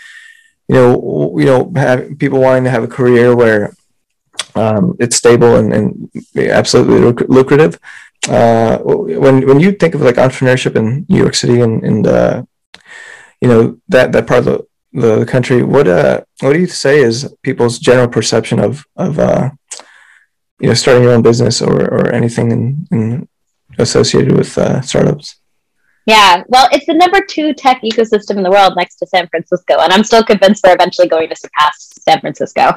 you 0.68 0.76
know 0.76 1.38
you 1.38 1.46
know 1.46 1.72
have 1.76 2.18
people 2.18 2.40
wanting 2.40 2.64
to 2.64 2.70
have 2.70 2.84
a 2.84 2.88
career 2.88 3.36
where 3.36 3.76
um, 4.56 4.96
it's 5.00 5.18
stable 5.18 5.56
and, 5.56 5.74
and 5.74 6.10
absolutely 6.36 7.26
lucrative. 7.28 7.80
Uh, 8.28 8.80
when 8.80 9.46
when 9.46 9.60
you 9.60 9.72
think 9.72 9.94
of 9.94 10.02
like 10.02 10.16
entrepreneurship 10.16 10.76
in 10.76 11.06
New 11.10 11.18
York 11.18 11.36
City 11.36 11.62
and, 11.62 11.84
and 11.84 12.08
uh, 12.08 12.44
you 13.42 13.48
know 13.48 13.78
that 13.88 14.12
that 14.14 14.26
part 14.28 14.40
of 14.40 14.46
the, 14.46 14.66
the 15.20 15.26
country, 15.26 15.62
what 15.62 15.88
uh, 15.88 16.22
what 16.40 16.54
do 16.54 16.60
you 16.60 16.68
say 16.68 17.02
is 17.02 17.32
people's 17.44 17.78
general 17.78 18.08
perception 18.08 18.60
of 18.60 18.86
of 18.96 19.20
uh, 19.20 19.52
you 20.60 20.68
know 20.68 20.74
starting 20.74 21.04
your 21.04 21.14
own 21.14 21.22
business 21.22 21.62
or 21.62 21.82
or 21.82 22.12
anything 22.12 22.52
in, 22.52 22.88
in 22.92 23.28
associated 23.78 24.36
with 24.36 24.58
uh, 24.58 24.82
startups? 24.82 25.36
Yeah, 26.06 26.44
well, 26.48 26.70
it's 26.72 26.86
the 26.86 26.94
number 26.94 27.20
two 27.28 27.54
tech 27.54 27.82
ecosystem 27.82 28.38
in 28.38 28.44
the 28.44 28.52
world 28.52 28.74
next 28.76 28.98
to 28.98 29.08
San 29.08 29.28
Francisco, 29.28 29.80
and 29.80 29.92
I'm 29.92 30.04
still 30.04 30.24
convinced 30.24 30.62
they're 30.62 30.76
eventually 30.76 31.08
going 31.08 31.30
to 31.30 31.36
surpass 31.36 31.94
San 32.00 32.22
Francisco. 32.22 32.68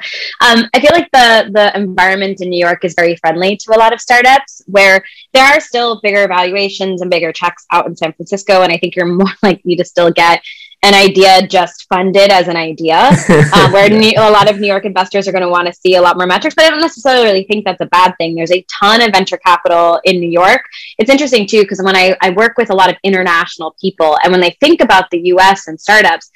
Um, 0.40 0.64
I 0.72 0.80
feel 0.80 0.92
like 0.92 1.10
the 1.12 1.50
the 1.52 1.76
environment 1.76 2.40
in 2.40 2.48
New 2.48 2.58
York 2.58 2.86
is 2.86 2.94
very 2.94 3.16
friendly 3.16 3.58
to 3.58 3.76
a 3.76 3.78
lot 3.78 3.92
of 3.92 4.00
startups, 4.00 4.62
where 4.66 5.04
there 5.34 5.44
are 5.44 5.60
still 5.60 6.00
bigger 6.02 6.26
valuations 6.26 7.02
and 7.02 7.10
bigger 7.10 7.30
checks 7.30 7.66
out 7.70 7.86
in 7.86 7.94
San 7.94 8.14
Francisco, 8.14 8.62
and 8.62 8.72
I 8.72 8.78
think 8.78 8.96
you're 8.96 9.06
more 9.22 9.34
likely 9.42 9.76
to 9.76 9.84
still 9.84 10.10
get 10.10 10.40
an 10.82 10.94
idea 10.94 11.46
just 11.46 11.86
funded 11.88 12.30
as 12.30 12.46
an 12.46 12.56
idea, 12.56 13.10
um, 13.52 13.72
where 13.72 13.88
New- 13.90 14.14
a 14.16 14.30
lot 14.30 14.48
of 14.48 14.60
New 14.60 14.66
York 14.66 14.84
investors 14.84 15.26
are 15.26 15.32
going 15.32 15.42
to 15.42 15.48
want 15.48 15.66
to 15.66 15.72
see 15.72 15.96
a 15.96 16.00
lot 16.00 16.16
more 16.16 16.26
metrics. 16.26 16.54
But 16.54 16.66
I 16.66 16.70
don't 16.70 16.80
necessarily 16.80 17.24
really 17.24 17.44
think 17.44 17.64
that's 17.64 17.80
a 17.80 17.86
bad 17.86 18.14
thing. 18.18 18.34
There's 18.34 18.52
a 18.52 18.64
ton 18.80 19.02
of 19.02 19.12
venture 19.12 19.38
capital 19.38 20.00
in 20.04 20.20
New 20.20 20.30
York. 20.30 20.62
It's 20.98 21.10
interesting 21.10 21.46
too 21.46 21.62
because 21.62 21.82
when 21.82 21.96
I, 21.96 22.16
I 22.20 22.30
work 22.30 22.56
with 22.56 22.70
a 22.70 22.74
lot 22.74 22.90
of 22.90 22.96
international 23.02 23.74
people, 23.80 24.16
and 24.22 24.30
when 24.30 24.40
they 24.40 24.56
think 24.60 24.80
about 24.80 25.10
the 25.10 25.18
U.S. 25.34 25.66
and 25.66 25.80
startups, 25.80 26.30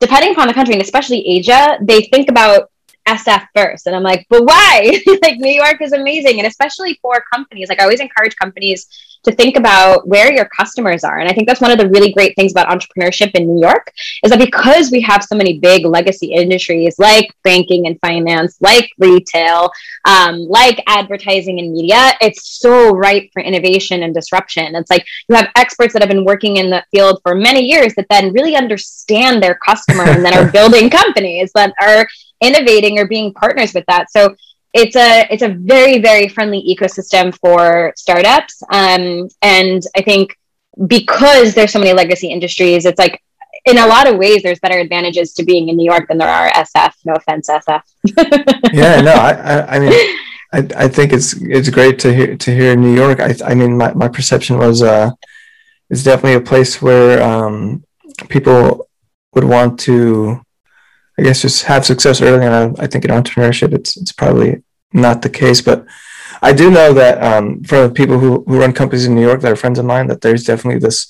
depending 0.00 0.32
upon 0.32 0.48
the 0.48 0.54
country 0.54 0.74
and 0.74 0.82
especially 0.82 1.26
Asia, 1.26 1.78
they 1.80 2.02
think 2.02 2.28
about 2.28 2.70
SF 3.06 3.46
first. 3.54 3.86
And 3.86 3.94
I'm 3.94 4.02
like, 4.02 4.26
but 4.30 4.44
why? 4.44 4.98
like 5.22 5.38
New 5.38 5.52
York 5.52 5.80
is 5.80 5.92
amazing. 5.92 6.38
And 6.38 6.46
especially 6.46 6.98
for 7.02 7.22
companies, 7.32 7.68
like 7.68 7.80
I 7.80 7.84
always 7.84 8.00
encourage 8.00 8.36
companies 8.36 8.88
to 9.24 9.32
think 9.32 9.56
about 9.56 10.06
where 10.06 10.32
your 10.32 10.44
customers 10.46 11.02
are. 11.02 11.18
And 11.18 11.28
I 11.28 11.32
think 11.32 11.48
that's 11.48 11.60
one 11.60 11.70
of 11.70 11.78
the 11.78 11.88
really 11.88 12.12
great 12.12 12.36
things 12.36 12.52
about 12.52 12.68
entrepreneurship 12.68 13.30
in 13.34 13.46
New 13.46 13.60
York 13.60 13.92
is 14.22 14.30
that 14.30 14.38
because 14.38 14.90
we 14.90 15.00
have 15.00 15.24
so 15.24 15.34
many 15.36 15.58
big 15.58 15.84
legacy 15.86 16.32
industries 16.32 16.98
like 16.98 17.34
banking 17.42 17.86
and 17.86 17.98
finance, 18.00 18.56
like 18.60 18.90
retail, 18.98 19.70
um, 20.04 20.40
like 20.40 20.82
advertising 20.86 21.58
and 21.58 21.72
media, 21.72 22.12
it's 22.20 22.60
so 22.60 22.94
ripe 22.94 23.30
for 23.32 23.42
innovation 23.42 24.02
and 24.02 24.14
disruption. 24.14 24.74
It's 24.74 24.90
like 24.90 25.06
you 25.28 25.36
have 25.36 25.48
experts 25.56 25.94
that 25.94 26.02
have 26.02 26.10
been 26.10 26.24
working 26.24 26.58
in 26.58 26.70
the 26.70 26.84
field 26.90 27.20
for 27.22 27.34
many 27.34 27.64
years 27.64 27.94
that 27.94 28.06
then 28.10 28.32
really 28.32 28.56
understand 28.56 29.42
their 29.42 29.54
customer 29.54 30.04
and 30.04 30.24
then 30.24 30.34
are 30.34 30.50
building 30.52 30.90
companies 30.90 31.50
that 31.54 31.74
are 31.80 32.06
innovating 32.44 32.98
or 32.98 33.06
being 33.06 33.32
partners 33.32 33.74
with 33.74 33.84
that. 33.86 34.10
So 34.10 34.34
it's 34.72 34.96
a 34.96 35.26
it's 35.30 35.42
a 35.42 35.48
very 35.48 36.00
very 36.00 36.28
friendly 36.28 36.62
ecosystem 36.62 37.36
for 37.38 37.92
startups, 37.96 38.62
um, 38.70 39.28
and 39.42 39.82
I 39.96 40.02
think 40.02 40.36
because 40.86 41.54
there's 41.54 41.72
so 41.72 41.78
many 41.78 41.92
legacy 41.92 42.28
industries, 42.28 42.84
it's 42.84 42.98
like 42.98 43.22
in 43.64 43.78
a 43.78 43.86
lot 43.86 44.08
of 44.08 44.16
ways 44.16 44.42
there's 44.42 44.58
better 44.58 44.78
advantages 44.78 45.32
to 45.34 45.44
being 45.44 45.68
in 45.68 45.76
New 45.76 45.84
York 45.84 46.08
than 46.08 46.18
there 46.18 46.28
are 46.28 46.50
SF. 46.50 46.92
No 47.04 47.14
offense, 47.14 47.48
SF. 47.48 47.82
yeah, 48.72 49.00
no, 49.00 49.12
I, 49.12 49.32
I, 49.32 49.76
I 49.76 49.78
mean. 49.78 50.16
I, 50.52 50.58
I 50.84 50.88
think 50.88 51.12
it's 51.12 51.32
it's 51.42 51.68
great 51.68 51.98
to 52.00 52.14
hear 52.14 52.36
to 52.36 52.54
hear 52.54 52.76
New 52.76 52.94
York. 52.94 53.18
I, 53.18 53.34
I 53.44 53.54
mean, 53.54 53.76
my, 53.76 53.92
my 53.94 54.06
perception 54.06 54.56
was 54.56 54.84
uh, 54.84 55.10
it's 55.90 56.04
definitely 56.04 56.34
a 56.34 56.40
place 56.40 56.80
where 56.80 57.20
um, 57.20 57.82
people 58.28 58.88
would 59.34 59.42
want 59.42 59.80
to 59.80 60.40
I 61.18 61.22
guess 61.22 61.42
just 61.42 61.64
have 61.64 61.86
success 61.86 62.20
early. 62.20 62.44
And 62.44 62.78
I, 62.78 62.86
think 62.86 63.04
in 63.04 63.10
entrepreneurship, 63.10 63.72
it's 63.72 63.96
it's 63.96 64.12
probably 64.12 64.62
not 64.92 65.22
the 65.22 65.30
case. 65.30 65.60
But 65.60 65.86
I 66.42 66.52
do 66.52 66.70
know 66.70 66.92
that 66.92 67.22
um, 67.22 67.62
for 67.64 67.88
people 67.88 68.18
who, 68.18 68.44
who 68.46 68.58
run 68.58 68.72
companies 68.72 69.06
in 69.06 69.14
New 69.14 69.22
York 69.22 69.40
that 69.40 69.52
are 69.52 69.56
friends 69.56 69.78
of 69.78 69.84
mine, 69.84 70.08
that 70.08 70.20
there's 70.20 70.44
definitely 70.44 70.80
this 70.80 71.06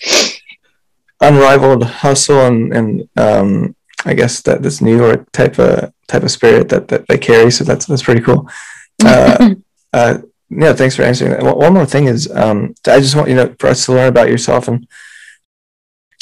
unrivaled 1.20 1.84
hustle 1.84 2.46
and 2.46 2.76
and 2.76 3.08
um, 3.16 3.76
I 4.04 4.14
guess 4.14 4.42
that 4.42 4.62
this 4.62 4.80
New 4.80 4.96
York 4.96 5.30
type 5.32 5.58
of 5.58 5.92
type 6.08 6.22
of 6.22 6.30
spirit 6.30 6.68
that, 6.68 6.88
that 6.88 7.06
they 7.08 7.18
carry. 7.18 7.50
So 7.50 7.64
that's 7.64 7.86
that's 7.86 8.02
pretty 8.02 8.20
cool. 8.20 8.48
Uh, 9.04 9.56
uh, 9.92 10.18
yeah, 10.50 10.72
thanks 10.72 10.94
for 10.94 11.02
answering 11.02 11.32
that. 11.32 11.42
One 11.42 11.74
more 11.74 11.84
thing 11.84 12.04
is, 12.04 12.30
um, 12.30 12.76
I 12.86 13.00
just 13.00 13.16
want 13.16 13.28
you 13.28 13.34
know 13.34 13.54
for 13.58 13.66
us 13.66 13.84
to 13.86 13.92
learn 13.92 14.08
about 14.08 14.28
yourself 14.28 14.68
and 14.68 14.86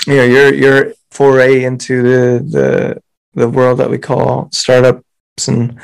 you 0.06 0.16
know 0.16 0.24
your 0.24 0.54
your 0.54 0.94
foray 1.10 1.64
into 1.64 2.02
the 2.02 2.42
the 2.50 3.02
the 3.34 3.48
world 3.48 3.78
that 3.78 3.90
we 3.90 3.98
call 3.98 4.48
startups 4.52 5.02
and 5.48 5.78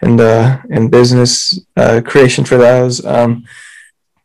and 0.00 0.20
uh, 0.20 0.58
and 0.70 0.90
business 0.90 1.58
uh, 1.76 2.00
creation 2.04 2.44
for 2.44 2.56
those. 2.56 3.04
Um, 3.04 3.44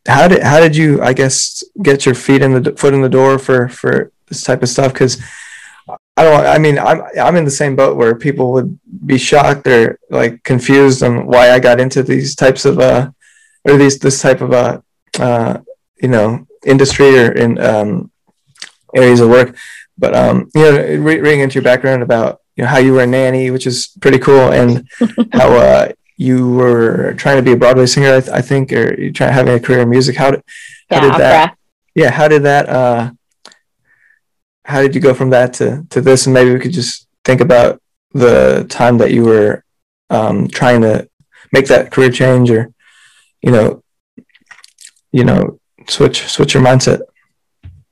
how 0.06 0.28
did 0.28 0.42
how 0.42 0.60
did 0.60 0.76
you 0.76 1.02
I 1.02 1.12
guess 1.12 1.62
get 1.82 2.06
your 2.06 2.14
feet 2.14 2.42
in 2.42 2.62
the 2.62 2.72
foot 2.72 2.94
in 2.94 3.02
the 3.02 3.08
door 3.08 3.38
for 3.38 3.68
for 3.68 4.12
this 4.26 4.42
type 4.42 4.62
of 4.62 4.68
stuff? 4.68 4.92
Because 4.92 5.22
I 6.16 6.24
don't. 6.24 6.46
I 6.46 6.58
mean, 6.58 6.78
I'm 6.78 7.02
I'm 7.20 7.36
in 7.36 7.44
the 7.44 7.50
same 7.50 7.76
boat 7.76 7.96
where 7.96 8.14
people 8.14 8.52
would 8.52 8.78
be 9.06 9.18
shocked 9.18 9.66
or 9.66 9.98
like 10.10 10.42
confused 10.42 11.02
on 11.02 11.26
why 11.26 11.50
I 11.50 11.58
got 11.58 11.80
into 11.80 12.02
these 12.02 12.34
types 12.34 12.64
of 12.64 12.78
uh 12.78 13.10
or 13.64 13.76
these 13.76 13.98
this 13.98 14.20
type 14.20 14.40
of 14.40 14.52
uh, 14.52 14.80
uh 15.18 15.58
you 16.00 16.08
know 16.08 16.46
industry 16.64 17.18
or 17.18 17.32
in 17.32 17.58
um 17.58 18.10
areas 18.94 19.20
of 19.20 19.30
work. 19.30 19.56
But 19.96 20.14
um, 20.14 20.50
you 20.54 20.62
know, 20.62 20.96
reading 20.98 21.40
into 21.40 21.54
your 21.54 21.62
background 21.62 22.02
about 22.02 22.41
you 22.56 22.64
know 22.64 22.68
how 22.68 22.78
you 22.78 22.92
were 22.92 23.02
a 23.02 23.06
nanny, 23.06 23.50
which 23.50 23.66
is 23.66 23.88
pretty 24.00 24.18
cool, 24.18 24.52
and 24.52 24.88
how 25.32 25.52
uh, 25.54 25.92
you 26.16 26.50
were 26.50 27.14
trying 27.14 27.36
to 27.36 27.42
be 27.42 27.52
a 27.52 27.56
Broadway 27.56 27.86
singer, 27.86 28.14
I, 28.14 28.20
th- 28.20 28.32
I 28.32 28.40
think, 28.42 28.72
or 28.72 29.00
you 29.00 29.12
trying 29.12 29.32
having 29.32 29.54
a 29.54 29.60
career 29.60 29.80
in 29.80 29.90
music. 29.90 30.16
How 30.16 30.32
did 30.32 30.42
how 30.90 30.96
yeah, 30.96 31.00
did 31.00 31.20
that? 31.20 31.58
Yeah, 31.94 32.10
how 32.10 32.28
did 32.28 32.42
that? 32.42 32.68
Uh, 32.68 33.10
how 34.64 34.80
did 34.82 34.94
you 34.94 35.00
go 35.00 35.14
from 35.14 35.30
that 35.30 35.54
to 35.54 35.86
to 35.90 36.00
this? 36.00 36.26
And 36.26 36.34
maybe 36.34 36.52
we 36.52 36.60
could 36.60 36.72
just 36.72 37.08
think 37.24 37.40
about 37.40 37.80
the 38.12 38.66
time 38.68 38.98
that 38.98 39.12
you 39.12 39.24
were 39.24 39.64
um, 40.10 40.48
trying 40.48 40.82
to 40.82 41.08
make 41.52 41.66
that 41.68 41.90
career 41.90 42.10
change, 42.10 42.50
or 42.50 42.72
you 43.40 43.50
know, 43.50 43.82
you 45.10 45.24
know, 45.24 45.58
switch 45.88 46.28
switch 46.28 46.54
your 46.54 46.62
mindset. 46.62 47.00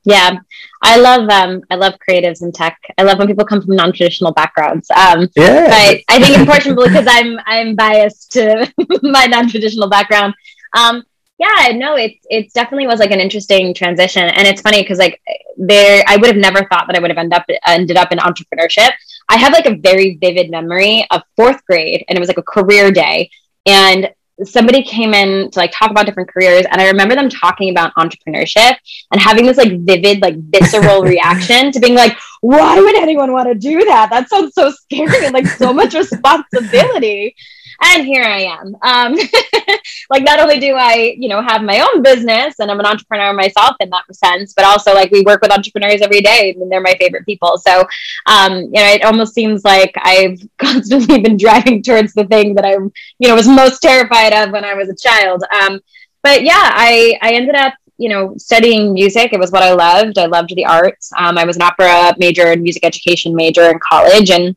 Yeah, 0.03 0.39
I 0.81 0.97
love 0.97 1.29
um 1.29 1.61
I 1.69 1.75
love 1.75 1.93
creatives 2.07 2.41
in 2.41 2.51
tech. 2.51 2.79
I 2.97 3.03
love 3.03 3.19
when 3.19 3.27
people 3.27 3.45
come 3.45 3.61
from 3.61 3.75
non-traditional 3.75 4.33
backgrounds. 4.33 4.89
Um, 4.89 5.29
yeah. 5.35 5.67
But 5.67 6.01
I 6.09 6.19
think 6.19 6.37
unfortunately 6.37 6.89
because 6.89 7.07
I'm 7.07 7.37
I'm 7.45 7.75
biased 7.75 8.31
to 8.33 8.71
my 9.03 9.25
non-traditional 9.25 9.89
background. 9.89 10.33
Um, 10.75 11.03
yeah, 11.37 11.71
no, 11.75 11.95
it 11.95 12.13
it 12.29 12.53
definitely 12.53 12.87
was 12.87 12.99
like 12.99 13.11
an 13.11 13.19
interesting 13.19 13.73
transition, 13.73 14.23
and 14.23 14.47
it's 14.47 14.61
funny 14.61 14.81
because 14.81 14.99
like 14.99 15.19
there, 15.57 16.03
I 16.07 16.17
would 16.17 16.27
have 16.27 16.37
never 16.37 16.59
thought 16.65 16.85
that 16.87 16.95
I 16.95 16.99
would 16.99 17.09
have 17.09 17.17
ended 17.17 17.33
up 17.33 17.45
ended 17.65 17.97
up 17.97 18.11
in 18.11 18.19
entrepreneurship. 18.19 18.91
I 19.27 19.37
have 19.37 19.51
like 19.51 19.65
a 19.65 19.75
very 19.75 20.17
vivid 20.21 20.51
memory 20.51 21.05
of 21.09 21.23
fourth 21.35 21.65
grade, 21.65 22.05
and 22.07 22.15
it 22.15 22.19
was 22.19 22.27
like 22.27 22.37
a 22.37 22.43
career 22.43 22.91
day, 22.91 23.31
and 23.65 24.09
somebody 24.43 24.83
came 24.83 25.13
in 25.13 25.49
to 25.51 25.59
like 25.59 25.71
talk 25.71 25.91
about 25.91 26.05
different 26.05 26.29
careers 26.29 26.65
and 26.71 26.81
i 26.81 26.87
remember 26.87 27.15
them 27.15 27.29
talking 27.29 27.69
about 27.69 27.93
entrepreneurship 27.95 28.75
and 29.11 29.21
having 29.21 29.45
this 29.45 29.57
like 29.57 29.79
vivid 29.81 30.21
like 30.21 30.35
visceral 30.37 31.01
reaction 31.13 31.71
to 31.71 31.79
being 31.79 31.95
like 31.95 32.17
why 32.41 32.79
would 32.79 32.95
anyone 32.95 33.31
want 33.31 33.47
to 33.47 33.55
do 33.55 33.85
that? 33.85 34.09
That 34.09 34.27
sounds 34.27 34.55
so 34.55 34.71
scary 34.71 35.25
and 35.25 35.33
like 35.33 35.45
so 35.45 35.71
much 35.71 35.93
responsibility 35.93 37.35
and 37.83 38.05
here 38.05 38.23
I 38.23 38.41
am. 38.43 38.75
Um, 38.81 39.17
like 40.09 40.23
not 40.23 40.39
only 40.39 40.59
do 40.59 40.75
I, 40.75 41.15
you 41.17 41.29
know, 41.29 41.41
have 41.41 41.63
my 41.63 41.79
own 41.79 42.01
business 42.01 42.59
and 42.59 42.69
I'm 42.69 42.79
an 42.79 42.85
entrepreneur 42.85 43.33
myself 43.33 43.75
in 43.79 43.89
that 43.89 44.03
sense, 44.15 44.53
but 44.53 44.65
also 44.65 44.93
like 44.93 45.11
we 45.11 45.21
work 45.21 45.41
with 45.41 45.51
entrepreneurs 45.51 46.01
every 46.01 46.21
day 46.21 46.55
and 46.57 46.71
they're 46.71 46.81
my 46.81 46.95
favorite 46.99 47.25
people. 47.25 47.57
So, 47.57 47.81
um, 48.27 48.53
you 48.53 48.71
know, 48.71 48.85
it 48.85 49.03
almost 49.03 49.33
seems 49.33 49.63
like 49.63 49.93
I've 49.97 50.39
constantly 50.57 51.19
been 51.19 51.37
driving 51.37 51.81
towards 51.81 52.13
the 52.13 52.25
thing 52.25 52.55
that 52.55 52.65
I, 52.65 52.73
you 52.73 53.27
know, 53.27 53.35
was 53.35 53.47
most 53.47 53.81
terrified 53.81 54.33
of 54.33 54.51
when 54.51 54.63
I 54.63 54.73
was 54.73 54.89
a 54.89 54.95
child. 54.95 55.43
Um, 55.61 55.79
but 56.23 56.43
yeah, 56.43 56.69
I, 56.73 57.17
I 57.21 57.33
ended 57.33 57.55
up 57.55 57.73
you 57.97 58.09
know, 58.09 58.33
studying 58.35 58.93
music. 58.93 59.31
It 59.31 59.39
was 59.39 59.51
what 59.51 59.61
I 59.61 59.73
loved. 59.73 60.17
I 60.17 60.25
loved 60.25 60.55
the 60.55 60.65
arts. 60.65 61.11
Um, 61.15 61.37
I 61.37 61.45
was 61.45 61.55
an 61.55 61.61
opera 61.61 62.15
major 62.17 62.47
and 62.47 62.63
music 62.63 62.83
education 62.83 63.35
major 63.35 63.69
in 63.69 63.77
college, 63.77 64.31
and 64.31 64.55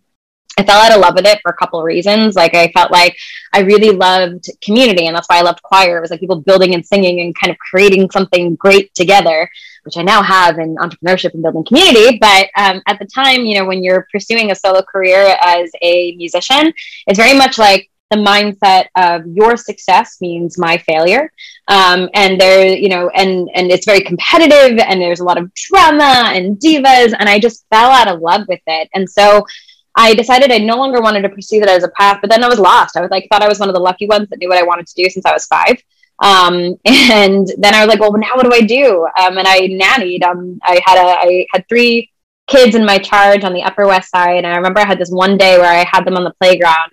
I 0.56 0.64
fell 0.64 0.80
out 0.80 0.92
of 0.92 1.00
love 1.00 1.14
with 1.14 1.26
it 1.26 1.40
for 1.42 1.50
a 1.50 1.56
couple 1.56 1.80
of 1.80 1.84
reasons. 1.84 2.36
Like 2.36 2.54
I 2.54 2.68
felt 2.68 2.92
like 2.92 3.16
I 3.52 3.60
really 3.60 3.90
loved 3.90 4.48
community, 4.60 5.06
and 5.06 5.16
that's 5.16 5.28
why 5.28 5.38
I 5.38 5.42
loved 5.42 5.62
choir. 5.62 5.98
It 5.98 6.00
was 6.00 6.10
like 6.10 6.20
people 6.20 6.40
building 6.40 6.74
and 6.74 6.86
singing 6.86 7.20
and 7.20 7.34
kind 7.34 7.50
of 7.50 7.58
creating 7.58 8.10
something 8.10 8.54
great 8.56 8.94
together, 8.94 9.50
which 9.82 9.96
I 9.96 10.02
now 10.02 10.22
have 10.22 10.58
in 10.58 10.76
entrepreneurship 10.76 11.34
and 11.34 11.42
building 11.42 11.64
community. 11.64 12.18
But 12.18 12.50
um, 12.56 12.82
at 12.86 12.98
the 12.98 13.06
time, 13.06 13.44
you 13.44 13.58
know, 13.58 13.64
when 13.64 13.82
you're 13.82 14.06
pursuing 14.12 14.50
a 14.50 14.54
solo 14.54 14.82
career 14.82 15.36
as 15.42 15.70
a 15.82 16.14
musician, 16.16 16.72
it's 17.06 17.18
very 17.18 17.36
much 17.36 17.58
like 17.58 17.90
the 18.10 18.16
mindset 18.16 18.86
of 18.96 19.26
your 19.26 19.56
success 19.56 20.18
means 20.20 20.58
my 20.58 20.76
failure 20.78 21.32
um, 21.68 22.08
and 22.14 22.40
there 22.40 22.66
you 22.66 22.88
know 22.88 23.08
and 23.10 23.48
and 23.54 23.70
it's 23.72 23.86
very 23.86 24.02
competitive 24.02 24.78
and 24.78 25.00
there's 25.00 25.20
a 25.20 25.24
lot 25.24 25.38
of 25.38 25.52
drama 25.54 26.30
and 26.34 26.58
divas 26.58 27.14
and 27.18 27.28
i 27.28 27.38
just 27.38 27.64
fell 27.70 27.90
out 27.90 28.08
of 28.08 28.20
love 28.20 28.42
with 28.46 28.60
it 28.66 28.88
and 28.94 29.08
so 29.08 29.44
I 29.96 30.14
decided 30.14 30.50
I 30.50 30.58
no 30.58 30.76
longer 30.76 31.00
wanted 31.00 31.22
to 31.22 31.28
pursue 31.28 31.60
that 31.60 31.68
as 31.68 31.84
a 31.84 31.88
path, 31.90 32.18
but 32.20 32.30
then 32.30 32.42
I 32.42 32.48
was 32.48 32.58
lost. 32.58 32.96
I 32.96 33.00
was 33.00 33.10
like, 33.10 33.28
thought 33.30 33.42
I 33.42 33.48
was 33.48 33.60
one 33.60 33.68
of 33.68 33.74
the 33.74 33.80
lucky 33.80 34.06
ones 34.06 34.28
that 34.28 34.38
knew 34.38 34.48
what 34.48 34.58
I 34.58 34.64
wanted 34.64 34.86
to 34.86 34.94
do 35.02 35.08
since 35.08 35.24
I 35.24 35.32
was 35.32 35.46
five. 35.46 35.80
Um, 36.18 36.78
and 36.84 37.48
then 37.58 37.74
I 37.74 37.84
was 37.84 37.88
like, 37.88 38.00
well, 38.00 38.12
now 38.12 38.34
what 38.34 38.44
do 38.44 38.52
I 38.52 38.60
do? 38.60 39.06
Um, 39.18 39.38
and 39.38 39.46
I 39.46 39.68
nannied. 39.68 40.24
Um, 40.24 40.58
I 40.62 40.80
had 40.84 40.98
a, 40.98 41.06
I 41.06 41.46
had 41.52 41.68
three 41.68 42.10
kids 42.46 42.74
in 42.74 42.84
my 42.84 42.98
charge 42.98 43.44
on 43.44 43.52
the 43.52 43.62
Upper 43.62 43.86
West 43.86 44.10
Side, 44.10 44.44
and 44.44 44.46
I 44.46 44.56
remember 44.56 44.80
I 44.80 44.86
had 44.86 44.98
this 44.98 45.10
one 45.10 45.36
day 45.36 45.58
where 45.58 45.72
I 45.72 45.84
had 45.90 46.04
them 46.04 46.16
on 46.16 46.24
the 46.24 46.34
playground, 46.40 46.92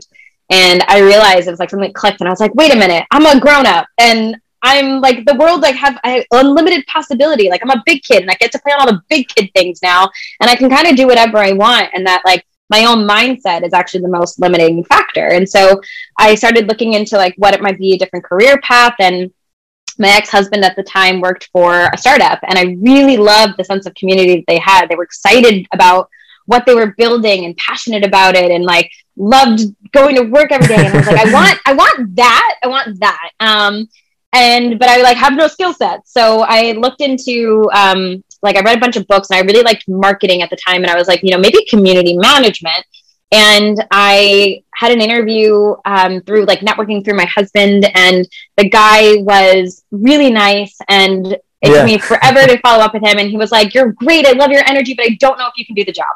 and 0.49 0.83
I 0.87 0.99
realized 0.99 1.47
it 1.47 1.51
was 1.51 1.59
like 1.59 1.69
something 1.69 1.93
clicked, 1.93 2.21
and 2.21 2.27
I 2.27 2.31
was 2.31 2.39
like, 2.39 2.55
wait 2.55 2.73
a 2.73 2.77
minute, 2.77 3.05
I'm 3.11 3.25
a 3.25 3.39
grown 3.39 3.65
up, 3.65 3.87
and 3.97 4.37
I'm 4.63 5.01
like 5.01 5.25
the 5.25 5.35
world 5.35 5.61
like 5.61 5.75
have 5.75 5.99
I 6.03 6.25
unlimited 6.31 6.85
possibility. 6.85 7.49
Like 7.49 7.61
I'm 7.63 7.71
a 7.71 7.83
big 7.85 8.03
kid 8.03 8.21
and 8.21 8.29
I 8.29 8.35
get 8.35 8.51
to 8.51 8.59
play 8.59 8.71
on 8.73 8.81
all 8.81 8.87
the 8.87 9.01
big 9.09 9.27
kid 9.27 9.49
things 9.55 9.81
now, 9.81 10.09
and 10.39 10.49
I 10.49 10.55
can 10.55 10.69
kind 10.69 10.87
of 10.87 10.95
do 10.95 11.07
whatever 11.07 11.37
I 11.37 11.53
want, 11.53 11.89
and 11.93 12.05
that 12.05 12.21
like 12.25 12.45
my 12.71 12.85
own 12.85 13.05
mindset 13.05 13.63
is 13.65 13.73
actually 13.73 14.01
the 14.01 14.07
most 14.07 14.39
limiting 14.39 14.83
factor. 14.85 15.27
And 15.27 15.47
so 15.47 15.81
I 16.17 16.35
started 16.35 16.67
looking 16.67 16.93
into 16.93 17.17
like 17.17 17.35
what 17.37 17.53
it 17.53 17.61
might 17.61 17.77
be 17.77 17.93
a 17.93 17.97
different 17.97 18.25
career 18.25 18.59
path 18.61 18.95
and 18.99 19.31
my 19.99 20.07
ex-husband 20.07 20.63
at 20.63 20.77
the 20.77 20.83
time 20.83 21.19
worked 21.19 21.49
for 21.51 21.89
a 21.93 21.97
startup 21.97 22.39
and 22.47 22.57
I 22.57 22.77
really 22.79 23.17
loved 23.17 23.55
the 23.57 23.65
sense 23.65 23.85
of 23.85 23.93
community 23.93 24.37
that 24.37 24.45
they 24.47 24.57
had. 24.57 24.87
They 24.87 24.95
were 24.95 25.03
excited 25.03 25.67
about 25.73 26.09
what 26.45 26.65
they 26.65 26.73
were 26.73 26.95
building 26.97 27.43
and 27.45 27.55
passionate 27.57 28.05
about 28.05 28.35
it 28.35 28.51
and 28.51 28.63
like 28.63 28.89
loved 29.17 29.61
going 29.91 30.15
to 30.15 30.23
work 30.23 30.51
every 30.51 30.67
day. 30.67 30.85
And 30.85 30.93
I 30.93 30.97
was 30.97 31.07
like, 31.07 31.27
I 31.27 31.33
want, 31.33 31.59
I 31.65 31.73
want 31.73 32.15
that. 32.15 32.55
I 32.63 32.67
want 32.67 32.99
that. 33.01 33.31
Um, 33.41 33.89
and 34.33 34.79
but 34.79 34.87
I 34.87 35.01
like 35.01 35.17
have 35.17 35.33
no 35.33 35.47
skill 35.49 35.73
set. 35.73 36.07
So 36.07 36.45
I 36.47 36.71
looked 36.71 37.01
into 37.01 37.69
um, 37.73 38.23
like 38.41 38.55
I 38.55 38.61
read 38.61 38.77
a 38.77 38.79
bunch 38.79 38.95
of 38.95 39.07
books 39.07 39.29
and 39.29 39.37
I 39.37 39.41
really 39.41 39.63
liked 39.63 39.87
marketing 39.87 40.41
at 40.41 40.49
the 40.49 40.55
time. 40.55 40.83
And 40.83 40.91
I 40.91 40.95
was 40.95 41.07
like, 41.07 41.21
you 41.23 41.31
know, 41.31 41.37
maybe 41.37 41.65
community 41.69 42.17
management. 42.17 42.85
And 43.31 43.85
I 43.91 44.63
had 44.75 44.91
an 44.91 44.99
interview 44.99 45.75
um, 45.85 46.21
through 46.21 46.45
like 46.45 46.59
networking 46.59 47.03
through 47.03 47.15
my 47.15 47.25
husband, 47.25 47.89
and 47.95 48.27
the 48.57 48.67
guy 48.67 49.15
was 49.21 49.85
really 49.91 50.29
nice. 50.29 50.77
And 50.89 51.27
it 51.27 51.41
yeah. 51.61 51.69
took 51.69 51.85
me 51.85 51.97
forever 51.97 52.45
to 52.45 52.59
follow 52.59 52.83
up 52.83 52.93
with 52.93 53.03
him. 53.03 53.17
And 53.17 53.29
he 53.29 53.37
was 53.37 53.51
like, 53.51 53.73
You're 53.73 53.93
great. 53.93 54.25
I 54.25 54.33
love 54.33 54.51
your 54.51 54.67
energy, 54.67 54.95
but 54.95 55.05
I 55.05 55.17
don't 55.19 55.37
know 55.37 55.47
if 55.47 55.53
you 55.55 55.65
can 55.65 55.75
do 55.75 55.85
the 55.85 55.93
job 55.93 56.07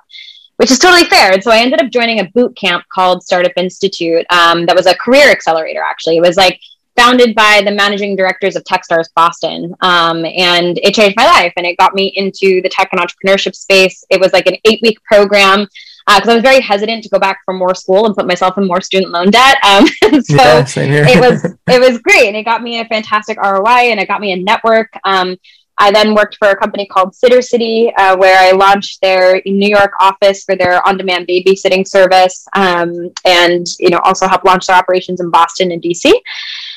which 0.58 0.72
is 0.72 0.80
totally 0.80 1.06
fair. 1.06 1.34
And 1.34 1.44
so 1.44 1.52
I 1.52 1.60
ended 1.60 1.82
up 1.82 1.92
joining 1.92 2.20
a 2.20 2.30
boot 2.34 2.56
camp 2.56 2.86
called 2.94 3.24
Startup 3.24 3.52
Institute. 3.58 4.26
Um, 4.30 4.66
that 4.66 4.76
was 4.76 4.86
a 4.86 4.96
career 4.96 5.30
accelerator, 5.30 5.82
actually. 5.82 6.18
It 6.18 6.22
was 6.22 6.38
like 6.38 6.60
founded 6.96 7.36
by 7.36 7.62
the 7.66 7.72
managing 7.72 8.16
directors 8.16 8.56
of 8.56 8.64
Techstars 8.64 9.10
Boston. 9.16 9.76
Um, 9.82 10.26
and 10.26 10.78
it 10.80 10.94
changed 10.96 11.16
my 11.18 11.26
life 11.26 11.54
and 11.58 11.66
it 11.66 11.78
got 11.78 11.94
me 11.94 12.14
into 12.16 12.62
the 12.62 12.70
tech 12.70 12.90
and 12.92 13.02
entrepreneurship 13.02 13.56
space. 13.56 14.04
It 14.10 14.20
was 14.20 14.34
like 14.34 14.48
an 14.48 14.56
eight 14.66 14.80
week 14.82 15.04
program 15.04 15.68
because 16.08 16.28
uh, 16.28 16.32
I 16.32 16.36
was 16.36 16.44
very 16.44 16.62
hesitant 16.62 17.04
to 17.04 17.10
go 17.10 17.20
back 17.20 17.40
for 17.46 17.54
more 17.54 17.74
school 17.74 18.06
and 18.06 18.16
put 18.16 18.28
myself 18.28 18.58
in 18.58 18.68
more 18.68 18.82
student 18.82 19.12
loan 19.12 19.32
debt. 19.32 19.58
Um, 19.64 19.88
so 20.24 20.36
yeah, 20.36 20.64
it 21.08 21.20
was 21.20 21.44
it 21.68 21.80
was 21.80 22.00
great, 22.00 22.28
and 22.28 22.38
it 22.38 22.44
got 22.44 22.62
me 22.62 22.80
a 22.80 22.86
fantastic 22.86 23.38
ROI, 23.42 23.90
and 23.92 24.00
it 24.00 24.08
got 24.08 24.22
me 24.22 24.32
a 24.32 24.38
network. 24.38 24.90
Um, 25.04 25.36
I 25.78 25.92
then 25.92 26.16
worked 26.16 26.38
for 26.38 26.50
a 26.50 26.56
company 26.56 26.86
called 26.86 27.14
Sittercity, 27.14 27.92
uh, 27.98 28.16
where 28.16 28.40
I 28.40 28.52
launched 28.52 29.02
their 29.02 29.42
New 29.46 29.68
York 29.68 29.92
office 30.00 30.44
for 30.44 30.56
their 30.56 30.86
on-demand 30.88 31.28
babysitting 31.28 31.88
service, 31.88 32.48
um, 32.54 33.12
and 33.26 33.68
you 33.80 33.90
know 33.90 34.00
also 34.04 34.28
helped 34.28 34.46
launch 34.46 34.68
their 34.68 34.78
operations 34.78 35.20
in 35.20 35.30
Boston 35.30 35.72
and 35.72 35.82
DC. 35.82 36.12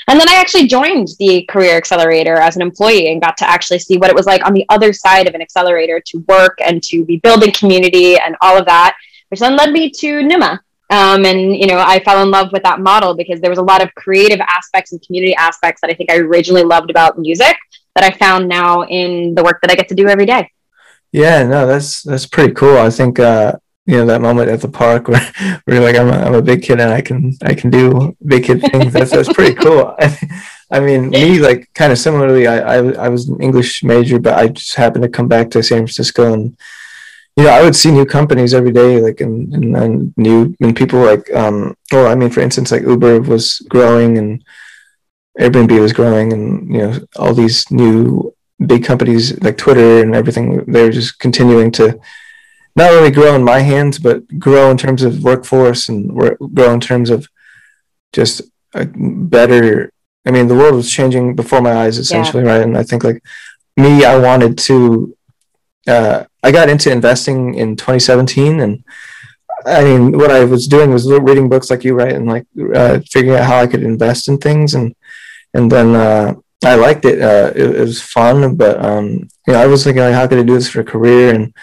And 0.09 0.19
then 0.19 0.29
I 0.29 0.35
actually 0.35 0.67
joined 0.67 1.09
the 1.19 1.45
Career 1.49 1.77
Accelerator 1.77 2.35
as 2.35 2.57
an 2.57 2.63
employee 2.63 3.13
and 3.13 3.21
got 3.21 3.37
to 3.39 3.49
actually 3.49 3.79
see 3.79 3.99
what 3.99 4.11
it 4.11 4.17
was 4.17 4.27
like 4.27 4.45
on 4.45 4.55
the 4.55 4.65
other 4.71 4.93
side 4.93 5.29
of 5.29 5.35
an 5.35 5.43
accelerator 5.43 6.01
to 6.07 6.25
work 6.29 6.59
and 6.65 6.83
to 6.85 7.05
be 7.05 7.19
building 7.19 7.53
community 7.53 8.19
and 8.19 8.35
all 8.41 8.59
of 8.59 8.65
that, 8.67 8.97
which 9.29 9.41
then 9.41 9.55
led 9.55 9.71
me 9.71 9.91
to 9.91 10.23
Numa. 10.23 10.61
Um, 10.91 11.27
and 11.27 11.55
you 11.55 11.67
know, 11.67 11.79
I 11.79 12.03
fell 12.03 12.23
in 12.23 12.31
love 12.31 12.51
with 12.53 12.63
that 12.63 12.81
model 12.81 13.15
because 13.15 13.41
there 13.41 13.51
was 13.51 13.59
a 13.59 13.63
lot 13.63 13.83
of 13.83 13.95
creative 13.95 14.41
aspects 14.41 14.93
and 14.93 15.03
community 15.03 15.35
aspects 15.35 15.83
that 15.83 15.91
I 15.91 15.95
think 15.95 16.11
I 16.11 16.17
originally 16.17 16.65
loved 16.65 16.91
about 16.91 17.19
music 17.19 17.57
that 17.99 18.13
I 18.13 18.17
found 18.17 18.49
now 18.49 18.83
in 18.83 19.35
the 19.35 19.43
work 19.43 19.61
that 19.61 19.71
I 19.71 19.75
get 19.75 19.89
to 19.89 19.95
do 19.95 20.09
every 20.09 20.27
day. 20.27 20.51
Yeah, 21.11 21.43
no, 21.45 21.67
that's 21.67 22.03
that's 22.03 22.27
pretty 22.27 22.55
cool. 22.55 22.79
I 22.79 22.91
think 22.91 23.19
uh, 23.19 23.55
you 23.87 23.97
know 23.97 24.07
that 24.07 24.21
moment 24.21 24.51
at 24.51 24.61
the 24.61 24.69
park 24.69 25.09
where, 25.09 25.21
where 25.65 25.77
you're 25.77 25.85
like 25.85 25.97
I'm 25.97 26.09
a, 26.09 26.27
I'm 26.27 26.35
a 26.35 26.43
big 26.43 26.63
kid 26.63 26.81
and 26.81 26.93
I 26.93 27.01
can 27.01 27.33
I 27.43 27.55
can 27.55 27.71
do 27.71 28.17
big 28.25 28.45
kid 28.45 28.61
things. 28.61 28.93
That's 28.93 29.11
that's 29.11 29.33
pretty 29.33 29.55
cool. 29.65 29.97
I, 30.71 30.81
mean, 30.81 31.11
me 31.11 31.39
like 31.39 31.71
kind 31.75 31.93
of 31.93 31.99
similarly. 31.99 32.47
I, 32.47 32.59
I 32.59 32.77
I 33.07 33.09
was 33.09 33.29
an 33.29 33.41
English 33.41 33.83
major, 33.83 34.21
but 34.21 34.35
I 34.35 34.49
just 34.49 34.75
happened 34.75 35.03
to 35.03 35.09
come 35.09 35.29
back 35.29 35.51
to 35.51 35.63
San 35.63 35.79
Francisco 35.79 36.33
and 36.33 36.57
you 37.37 37.45
know, 37.45 37.51
I 37.51 37.63
would 37.63 37.77
see 37.77 37.93
new 37.93 38.05
companies 38.05 38.53
every 38.53 38.73
day, 38.73 39.01
like 39.01 39.21
and 39.21 39.55
and, 39.55 39.77
and 39.77 40.15
new 40.17 40.55
and 40.61 40.77
people 40.77 41.01
like 41.01 41.33
um 41.35 41.75
well, 41.91 42.07
I 42.07 42.15
mean, 42.15 42.31
for 42.31 42.41
instance, 42.41 42.71
like 42.71 42.83
Uber 42.83 43.23
was 43.23 43.61
growing 43.69 44.19
and 44.19 44.45
Airbnb 45.39 45.81
was 45.81 45.93
growing, 45.93 46.33
and 46.33 46.75
you 46.75 46.79
know, 46.79 46.99
all 47.17 47.35
these 47.35 47.71
new 47.71 48.35
big 48.65 48.85
companies 48.85 49.41
like 49.41 49.57
Twitter 49.57 50.03
and 50.03 50.15
everything, 50.15 50.65
they're 50.67 50.91
just 50.91 51.19
continuing 51.19 51.71
to 51.73 52.01
not 52.75 52.93
only 52.93 53.11
grow 53.11 53.35
in 53.35 53.45
my 53.45 53.61
hands, 53.61 53.99
but 53.99 54.39
grow 54.39 54.71
in 54.71 54.77
terms 54.77 55.03
of 55.03 55.23
workforce 55.23 55.89
and 55.89 56.11
grow 56.55 56.73
in 56.73 56.81
terms 56.81 57.11
of 57.11 57.29
just 58.13 58.43
a 58.75 58.87
better. 58.87 59.93
I 60.27 60.31
mean, 60.31 60.49
the 60.49 60.55
world 60.55 60.75
was 60.75 60.91
changing 60.91 61.35
before 61.35 61.61
my 61.61 61.73
eyes, 61.73 61.99
essentially, 61.99 62.45
yeah. 62.45 62.51
right? 62.51 62.63
And 62.63 62.77
I 62.77 62.83
think 62.83 63.05
like 63.05 63.23
me, 63.77 64.05
I 64.05 64.19
wanted 64.19 64.59
to. 64.59 65.17
Uh, 65.87 66.25
I 66.43 66.53
got 66.53 66.69
into 66.69 66.93
investing 66.93 67.55
in 67.55 67.77
2017, 67.77 68.61
and 68.61 68.85
I 69.67 69.83
mean, 69.83 70.17
what 70.17 70.31
I 70.31 70.45
was 70.45 70.69
doing 70.69 70.91
was 70.91 71.11
reading 71.11 71.49
books 71.49 71.71
like 71.71 71.83
you, 71.85 71.95
right, 71.95 72.13
and 72.13 72.27
like 72.27 72.47
uh, 72.75 73.01
figuring 73.11 73.39
out 73.39 73.47
how 73.47 73.59
I 73.59 73.67
could 73.67 73.83
invest 73.83 74.29
in 74.29 74.39
things, 74.39 74.75
and 74.75 74.95
and 75.55 75.71
then 75.71 75.95
uh, 75.95 76.35
I 76.65 76.75
liked 76.75 77.05
it. 77.05 77.21
Uh, 77.21 77.53
it. 77.55 77.77
it. 77.77 77.81
was 77.81 78.03
fun, 78.03 78.57
but 78.57 78.85
um, 78.85 79.29
you 79.47 79.53
know, 79.53 79.61
I 79.61 79.67
was 79.67 79.85
thinking 79.85 80.03
like, 80.03 80.15
how 80.15 80.27
could 80.27 80.39
I 80.39 80.43
do 80.43 80.55
this 80.55 80.69
for 80.69 80.81
a 80.81 80.85
career? 80.85 81.35
And 81.35 81.55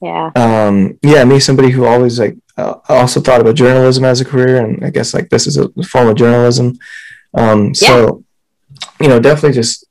yeah. 0.00 0.30
Um, 0.36 0.98
yeah, 1.02 1.24
me, 1.24 1.40
somebody 1.40 1.70
who 1.70 1.84
always 1.84 2.18
like 2.18 2.36
uh, 2.56 2.74
also 2.88 3.20
thought 3.20 3.40
about 3.40 3.54
journalism 3.54 4.04
as 4.04 4.20
a 4.20 4.24
career, 4.24 4.64
and 4.64 4.84
I 4.84 4.90
guess 4.90 5.14
like 5.14 5.28
this 5.30 5.46
is 5.46 5.56
a 5.56 5.68
form 5.82 6.08
of 6.08 6.16
journalism. 6.16 6.78
Um, 7.34 7.74
so, 7.74 8.24
yeah. 8.80 8.88
you 9.00 9.08
know, 9.08 9.20
definitely 9.20 9.54
just 9.54 9.86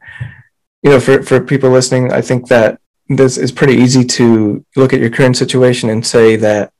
you 0.86 0.92
know, 0.92 1.00
for 1.00 1.24
for 1.24 1.42
people 1.42 1.72
listening, 1.72 2.14
I 2.14 2.22
think 2.22 2.48
that 2.50 2.80
this 3.10 3.38
is 3.38 3.52
pretty 3.52 3.74
easy 3.74 4.04
to 4.04 4.64
look 4.76 4.94
at 4.94 5.00
your 5.00 5.10
current 5.10 5.36
situation 5.36 5.90
and 5.90 6.06
say 6.06 6.36
that, 6.36 6.74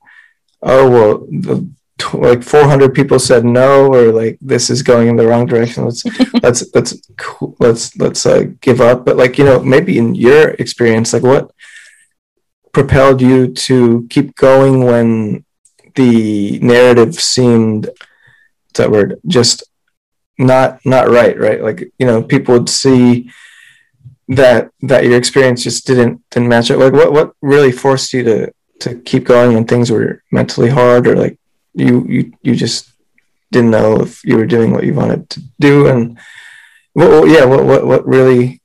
oh 0.62 0.88
well, 0.88 1.18
the 1.28 1.68
like 2.12 2.42
400 2.42 2.94
people 2.94 3.18
said 3.18 3.44
no 3.44 3.92
or 3.92 4.12
like 4.12 4.38
this 4.40 4.68
is 4.68 4.82
going 4.82 5.08
in 5.08 5.16
the 5.16 5.26
wrong 5.26 5.46
direction 5.46 5.84
let's 5.84 6.04
let's 6.42 6.74
let's 6.74 6.94
let's 7.58 7.96
let's 7.96 8.26
uh, 8.26 8.44
give 8.60 8.80
up. 8.80 9.04
But 9.04 9.16
like 9.16 9.38
you 9.38 9.44
know 9.44 9.62
maybe 9.62 9.98
in 9.98 10.14
your 10.14 10.50
experience 10.50 11.12
like 11.12 11.22
what 11.22 11.50
propelled 12.72 13.22
you 13.22 13.52
to 13.54 14.06
keep 14.10 14.34
going 14.36 14.84
when 14.84 15.44
the 15.94 16.58
narrative 16.60 17.14
seemed 17.14 17.86
what's 17.86 18.78
that 18.78 18.90
word 18.90 19.18
just 19.26 19.64
not 20.38 20.84
not 20.84 21.08
right 21.08 21.38
right? 21.38 21.62
Like 21.62 21.90
you 21.98 22.06
know 22.06 22.22
people 22.22 22.54
would 22.54 22.68
see 22.68 23.30
that 24.28 24.70
that 24.82 25.04
your 25.04 25.16
experience 25.16 25.62
just 25.62 25.86
didn't 25.86 26.22
didn't 26.30 26.48
match 26.48 26.70
up. 26.70 26.78
Like 26.78 26.92
what 26.92 27.12
what 27.12 27.32
really 27.40 27.72
forced 27.72 28.12
you 28.12 28.22
to 28.24 28.52
to 28.80 28.96
keep 29.00 29.24
going 29.24 29.54
when 29.54 29.64
things 29.64 29.90
were 29.90 30.22
mentally 30.30 30.68
hard 30.68 31.06
or 31.06 31.16
like 31.16 31.38
you 31.76 32.04
you 32.08 32.32
you 32.42 32.54
just 32.56 32.90
didn't 33.52 33.70
know 33.70 34.00
if 34.00 34.24
you 34.24 34.36
were 34.36 34.46
doing 34.46 34.72
what 34.72 34.84
you 34.84 34.94
wanted 34.94 35.28
to 35.30 35.40
do 35.60 35.86
and 35.86 36.18
well 36.94 37.26
yeah 37.26 37.44
what 37.44 37.64
what 37.64 37.86
what 37.86 38.06
really 38.06 38.60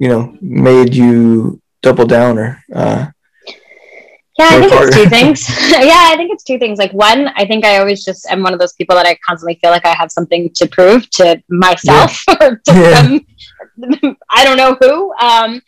you 0.00 0.08
know 0.08 0.36
made 0.40 0.94
you 0.94 1.60
double 1.82 2.06
down 2.06 2.38
or 2.38 2.62
uh, 2.74 3.06
yeah, 4.38 4.48
I 4.50 4.60
think 4.60 4.72
it's 4.72 4.96
two 4.96 5.08
things. 5.16 5.48
yeah, 5.70 6.08
I 6.10 6.16
think 6.16 6.32
it's 6.32 6.42
two 6.42 6.58
things. 6.58 6.78
Like 6.78 6.92
one, 6.92 7.28
I 7.36 7.44
think 7.44 7.64
I 7.64 7.78
always 7.78 8.04
just 8.04 8.26
am 8.30 8.42
one 8.42 8.54
of 8.54 8.58
those 8.58 8.72
people 8.72 8.96
that 8.96 9.06
I 9.06 9.16
constantly 9.26 9.58
feel 9.60 9.70
like 9.70 9.84
I 9.84 9.94
have 9.94 10.10
something 10.10 10.50
to 10.54 10.66
prove 10.66 11.08
to 11.10 11.42
myself 11.50 12.24
yeah. 12.26 12.34
or 12.40 12.56
to 12.56 12.72
yeah. 12.72 13.02
some 13.02 14.16
I 14.30 14.44
don't 14.44 14.56
know 14.56 14.76
who. 14.80 15.12
Um, 15.14 15.60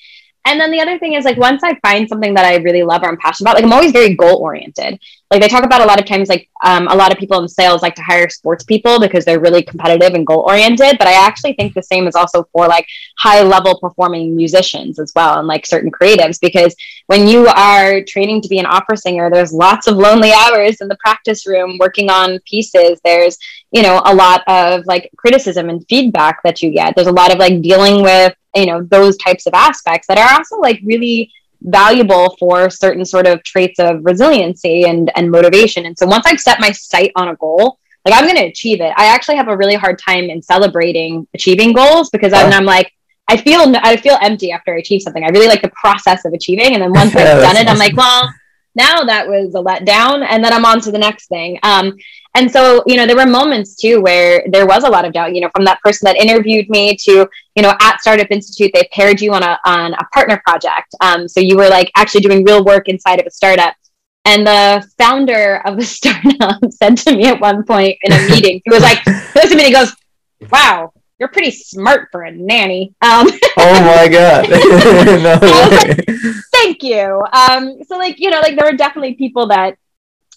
and 0.46 0.60
then 0.60 0.70
the 0.70 0.80
other 0.80 0.98
thing 0.98 1.14
is 1.14 1.24
like 1.24 1.38
once 1.38 1.62
I 1.64 1.74
find 1.76 2.06
something 2.06 2.34
that 2.34 2.44
I 2.44 2.56
really 2.56 2.82
love 2.82 3.02
or 3.02 3.08
I'm 3.08 3.16
passionate 3.16 3.50
about, 3.50 3.56
like 3.56 3.64
I'm 3.64 3.72
always 3.72 3.92
very 3.92 4.14
goal 4.14 4.42
oriented. 4.42 5.00
Like 5.30 5.40
they 5.40 5.48
talk 5.48 5.64
about 5.64 5.80
a 5.80 5.86
lot 5.86 5.98
of 5.98 6.04
times, 6.04 6.28
like 6.28 6.50
um, 6.62 6.86
a 6.88 6.94
lot 6.94 7.10
of 7.10 7.18
people 7.18 7.40
in 7.40 7.48
sales 7.48 7.80
like 7.80 7.94
to 7.94 8.02
hire 8.02 8.28
sports 8.28 8.62
people 8.62 9.00
because 9.00 9.24
they're 9.24 9.40
really 9.40 9.62
competitive 9.62 10.12
and 10.12 10.26
goal 10.26 10.44
oriented. 10.46 10.98
But 10.98 11.08
I 11.08 11.14
actually 11.14 11.54
think 11.54 11.72
the 11.72 11.82
same 11.82 12.06
is 12.06 12.14
also 12.14 12.46
for 12.52 12.68
like 12.68 12.86
high 13.18 13.42
level 13.42 13.78
performing 13.80 14.36
musicians 14.36 14.98
as 14.98 15.12
well 15.16 15.38
and 15.38 15.48
like 15.48 15.64
certain 15.64 15.90
creatives 15.90 16.38
because 16.38 16.76
when 17.06 17.26
you 17.26 17.46
are 17.46 18.02
training 18.02 18.42
to 18.42 18.48
be 18.48 18.58
an 18.58 18.66
opera 18.66 18.98
singer, 18.98 19.30
there's 19.30 19.52
lots 19.52 19.86
of 19.86 19.96
lonely 19.96 20.32
hours 20.32 20.82
in 20.82 20.88
the 20.88 20.96
practice 20.96 21.46
room 21.46 21.78
working 21.78 22.10
on 22.10 22.38
pieces. 22.40 23.00
There's 23.02 23.38
you 23.72 23.82
know 23.82 24.02
a 24.04 24.14
lot 24.14 24.42
of 24.46 24.84
like 24.84 25.10
criticism 25.16 25.70
and 25.70 25.84
feedback 25.88 26.42
that 26.42 26.60
you 26.60 26.70
get. 26.70 26.94
There's 26.94 27.08
a 27.08 27.12
lot 27.12 27.32
of 27.32 27.38
like 27.38 27.62
dealing 27.62 28.02
with 28.02 28.34
you 28.54 28.66
know 28.66 28.82
those 28.82 29.16
types 29.16 29.46
of 29.46 29.54
aspects 29.54 30.06
that 30.08 30.18
are 30.18 30.36
also 30.36 30.58
like 30.58 30.80
really 30.84 31.32
valuable 31.62 32.36
for 32.38 32.68
certain 32.68 33.04
sort 33.04 33.26
of 33.26 33.42
traits 33.42 33.78
of 33.78 34.04
resiliency 34.04 34.84
and 34.84 35.10
and 35.16 35.30
motivation. 35.30 35.86
And 35.86 35.98
so 35.98 36.06
once 36.06 36.26
i've 36.26 36.40
set 36.40 36.60
my 36.60 36.72
sight 36.72 37.12
on 37.16 37.28
a 37.28 37.36
goal 37.36 37.78
like 38.04 38.14
i'm 38.14 38.24
going 38.24 38.36
to 38.36 38.46
achieve 38.46 38.80
it. 38.80 38.92
I 38.96 39.06
actually 39.06 39.36
have 39.36 39.48
a 39.48 39.56
really 39.56 39.74
hard 39.74 39.98
time 39.98 40.24
in 40.24 40.42
celebrating 40.42 41.26
achieving 41.34 41.72
goals 41.72 42.10
because 42.10 42.32
I'm, 42.32 42.52
I'm 42.52 42.64
like 42.64 42.92
i 43.28 43.36
feel 43.36 43.74
i 43.82 43.96
feel 43.96 44.18
empty 44.20 44.52
after 44.52 44.74
i 44.74 44.78
achieve 44.78 45.02
something. 45.02 45.24
I 45.24 45.28
really 45.28 45.48
like 45.48 45.62
the 45.62 45.70
process 45.70 46.24
of 46.24 46.32
achieving. 46.32 46.74
And 46.74 46.82
then 46.82 46.92
once 46.92 47.14
i've 47.16 47.40
done 47.48 47.56
it 47.56 47.68
i'm 47.68 47.78
like 47.78 47.96
well 47.96 48.32
now 48.74 49.02
that 49.04 49.26
was 49.28 49.54
a 49.54 49.58
letdown 49.58 50.26
and 50.28 50.44
then 50.44 50.52
i'm 50.52 50.64
on 50.64 50.80
to 50.80 50.90
the 50.90 50.98
next 50.98 51.28
thing. 51.28 51.58
Um, 51.62 51.96
and 52.36 52.50
so 52.50 52.82
you 52.86 52.96
know 52.96 53.06
there 53.06 53.16
were 53.16 53.26
moments 53.26 53.76
too 53.76 54.00
where 54.00 54.44
there 54.50 54.66
was 54.66 54.84
a 54.84 54.88
lot 54.88 55.04
of 55.04 55.12
doubt 55.12 55.34
you 55.34 55.40
know 55.40 55.50
from 55.54 55.64
that 55.64 55.80
person 55.82 56.06
that 56.06 56.16
interviewed 56.16 56.68
me 56.68 56.96
to 56.96 57.28
you 57.54 57.62
know 57.62 57.74
at 57.80 58.00
startup 58.00 58.26
institute 58.30 58.72
they 58.74 58.88
paired 58.92 59.20
you 59.20 59.32
on 59.32 59.42
a 59.42 59.58
on 59.64 59.94
a 59.94 60.04
partner 60.12 60.40
project. 60.44 60.94
Um, 61.00 61.28
so 61.28 61.40
you 61.40 61.56
were 61.56 61.68
like 61.68 61.90
actually 61.96 62.22
doing 62.22 62.44
real 62.44 62.64
work 62.64 62.88
inside 62.88 63.20
of 63.20 63.26
a 63.26 63.30
startup. 63.30 63.74
And 64.26 64.46
the 64.46 64.88
founder 64.96 65.60
of 65.66 65.76
the 65.76 65.84
startup 65.96 66.60
said 66.70 66.96
to 66.98 67.16
me 67.16 67.26
at 67.26 67.40
one 67.40 67.64
point 67.64 67.98
in 68.02 68.12
a 68.12 68.28
meeting 68.28 68.60
he 68.64 68.70
was 68.70 68.82
like 68.82 69.04
listen 69.34 69.50
to 69.50 69.56
me 69.56 69.64
he 69.64 69.72
goes 69.72 69.94
wow 70.50 70.92
you're 71.18 71.28
pretty 71.28 71.50
smart 71.50 72.08
for 72.10 72.22
a 72.22 72.32
nanny. 72.32 72.94
Um, 73.00 73.26
oh 73.56 73.80
my 73.84 74.08
god! 74.08 74.48
no 75.22 75.38
like, 75.40 76.06
thank 76.52 76.82
you. 76.82 77.22
Um, 77.32 77.82
so 77.84 77.96
like, 77.96 78.18
you 78.18 78.30
know, 78.30 78.40
like 78.40 78.56
there 78.56 78.70
were 78.70 78.76
definitely 78.76 79.14
people 79.14 79.46
that 79.48 79.76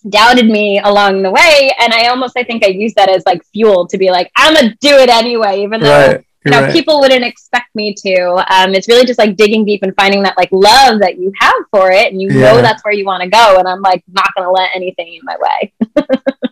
doubted 0.09 0.47
me 0.47 0.79
along 0.79 1.23
the 1.23 1.31
way. 1.31 1.73
And 1.79 1.93
I 1.93 2.07
almost, 2.07 2.37
I 2.37 2.43
think 2.43 2.63
I 2.63 2.67
used 2.67 2.95
that 2.95 3.09
as 3.09 3.23
like 3.25 3.43
fuel 3.47 3.87
to 3.87 3.97
be 3.97 4.11
like, 4.11 4.31
I'm 4.35 4.53
gonna 4.53 4.75
do 4.79 4.95
it 4.97 5.09
anyway, 5.09 5.63
even 5.63 5.81
though 5.81 6.07
right. 6.07 6.25
you 6.45 6.51
know, 6.51 6.61
right. 6.61 6.71
people 6.71 6.99
wouldn't 6.99 7.25
expect 7.25 7.73
me 7.73 7.95
to. 7.95 8.45
Um, 8.53 8.75
it's 8.75 8.87
really 8.87 9.05
just 9.05 9.17
like 9.17 9.35
digging 9.35 9.65
deep 9.65 9.81
and 9.81 9.95
finding 9.95 10.21
that 10.23 10.37
like 10.37 10.49
love 10.51 10.99
that 10.99 11.17
you 11.17 11.33
have 11.39 11.55
for 11.71 11.91
it 11.91 12.11
and 12.11 12.21
you 12.21 12.29
yeah. 12.29 12.53
know 12.53 12.61
that's 12.61 12.83
where 12.85 12.93
you 12.93 13.05
want 13.05 13.23
to 13.23 13.29
go. 13.29 13.57
And 13.57 13.67
I'm 13.67 13.81
like 13.81 14.03
not 14.07 14.29
gonna 14.37 14.51
let 14.51 14.69
anything 14.75 15.15
in 15.15 15.21
my 15.23 15.37
way. 15.39 15.73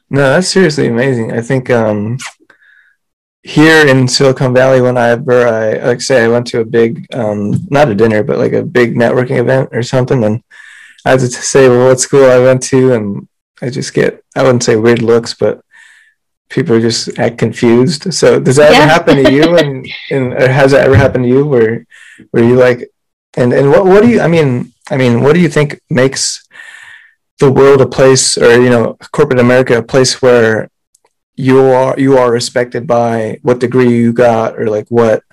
no, 0.09 0.33
that's 0.33 0.47
seriously 0.47 0.88
amazing. 0.88 1.31
I 1.31 1.41
think 1.41 1.69
um 1.69 2.17
here 3.45 3.86
in 3.86 4.08
Silicon 4.08 4.55
Valley, 4.55 4.81
whenever 4.81 5.47
I 5.47 5.73
like 5.86 6.01
say 6.01 6.25
I 6.25 6.27
went 6.27 6.47
to 6.47 6.62
a 6.62 6.65
big, 6.65 7.05
um, 7.13 7.67
not 7.69 7.89
a 7.89 7.95
dinner, 7.95 8.23
but 8.23 8.39
like 8.39 8.53
a 8.53 8.63
big 8.63 8.95
networking 8.95 9.38
event 9.38 9.69
or 9.71 9.84
something, 9.84 10.23
and 10.23 10.43
I 11.05 11.12
had 11.12 11.19
to 11.19 11.29
say, 11.29 11.69
well, 11.69 11.89
what 11.89 11.99
school 11.99 12.25
I 12.25 12.39
went 12.39 12.63
to, 12.63 12.93
and 12.93 13.27
I 13.62 13.69
just 13.69 13.93
get, 13.93 14.23
I 14.36 14.41
wouldn't 14.41 14.63
say 14.63 14.75
weird 14.75 15.03
looks, 15.03 15.36
but 15.36 15.62
people 16.49 16.81
just 16.81 17.19
act 17.19 17.38
confused. 17.38 18.12
So 18.15 18.39
does 18.39 18.55
that 18.55 18.71
yeah. 18.71 18.79
ever 18.79 18.88
happen 18.88 19.23
to 19.23 19.31
you? 19.31 19.58
And, 19.58 19.88
and 20.10 20.34
or 20.34 20.47
has 20.49 20.71
that 20.71 20.88
ever 20.88 20.95
happened 20.95 21.25
to 21.25 21.29
you 21.29 21.45
where, 21.45 21.86
where 22.31 22.43
you 22.43 22.55
like, 22.55 22.89
and, 23.36 23.53
and 23.53 23.69
what, 23.69 23.86
what 23.86 24.01
do 24.01 24.10
you, 24.10 24.21
I 24.21 24.27
mean, 24.27 24.73
I 24.89 24.97
mean, 24.97 25.21
what 25.21 25.34
do 25.34 25.39
you 25.39 25.49
think 25.49 25.79
makes 25.88 26.47
the 27.39 27.51
world 27.51 27.81
a 27.81 27.88
place 27.88 28.39
or, 28.39 28.60
you 28.60 28.71
know, 28.71 28.97
corporate 29.12 29.39
America, 29.39 29.77
a 29.77 29.84
place 29.84 30.19
where 30.19 30.71
you 31.35 31.59
are 31.59 31.99
you 31.99 32.17
are 32.17 32.31
respected 32.31 32.87
by 32.87 33.39
what 33.41 33.59
degree 33.59 33.95
you 33.95 34.13
got 34.13 34.57
or 34.57 34.67
like 34.67 34.87
what 34.89 35.23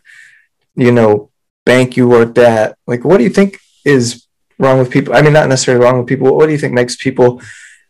you 0.75 0.93
know 0.93 1.31
bank 1.65 1.97
you 1.97 2.09
worked 2.09 2.39
at. 2.39 2.77
Like 2.87 3.05
what 3.05 3.19
do 3.19 3.25
you 3.25 3.31
think 3.31 3.59
is 3.85 4.27
wrong 4.59 4.79
with 4.79 4.91
people? 4.91 5.15
I 5.15 5.23
mean 5.23 5.33
not 5.33 5.49
necessarily 5.49 5.85
wrong 5.85 5.99
with 5.99 6.09
people 6.09 6.35
what 6.37 6.47
do 6.47 6.53
you 6.53 6.59
think 6.59 6.73
makes 6.73 6.97
people 6.97 7.41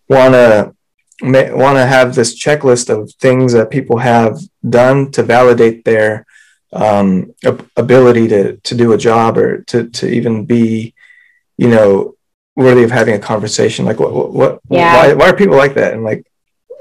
want 0.08 0.34
to 0.34 0.74
want 1.22 1.76
to 1.76 1.86
have 1.86 2.14
this 2.14 2.38
checklist 2.38 2.90
of 2.90 3.12
things 3.12 3.52
that 3.52 3.70
people 3.70 3.98
have 3.98 4.40
done 4.68 5.10
to 5.12 5.22
validate 5.22 5.84
their 5.84 6.26
um, 6.72 7.34
ability 7.76 8.28
to 8.28 8.56
to 8.56 8.74
do 8.74 8.92
a 8.92 8.98
job 8.98 9.38
or 9.38 9.62
to 9.64 9.88
to 9.90 10.08
even 10.08 10.44
be 10.44 10.94
you 11.56 11.68
know 11.68 12.14
worthy 12.56 12.82
of 12.82 12.90
having 12.90 13.14
a 13.14 13.18
conversation? 13.18 13.84
Like 13.84 14.00
what 14.00 14.12
what, 14.12 14.32
what 14.32 14.60
yeah. 14.68 14.96
why, 14.96 15.14
why 15.14 15.30
are 15.30 15.36
people 15.36 15.56
like 15.56 15.74
that? 15.74 15.94
And 15.94 16.04
like 16.04 16.26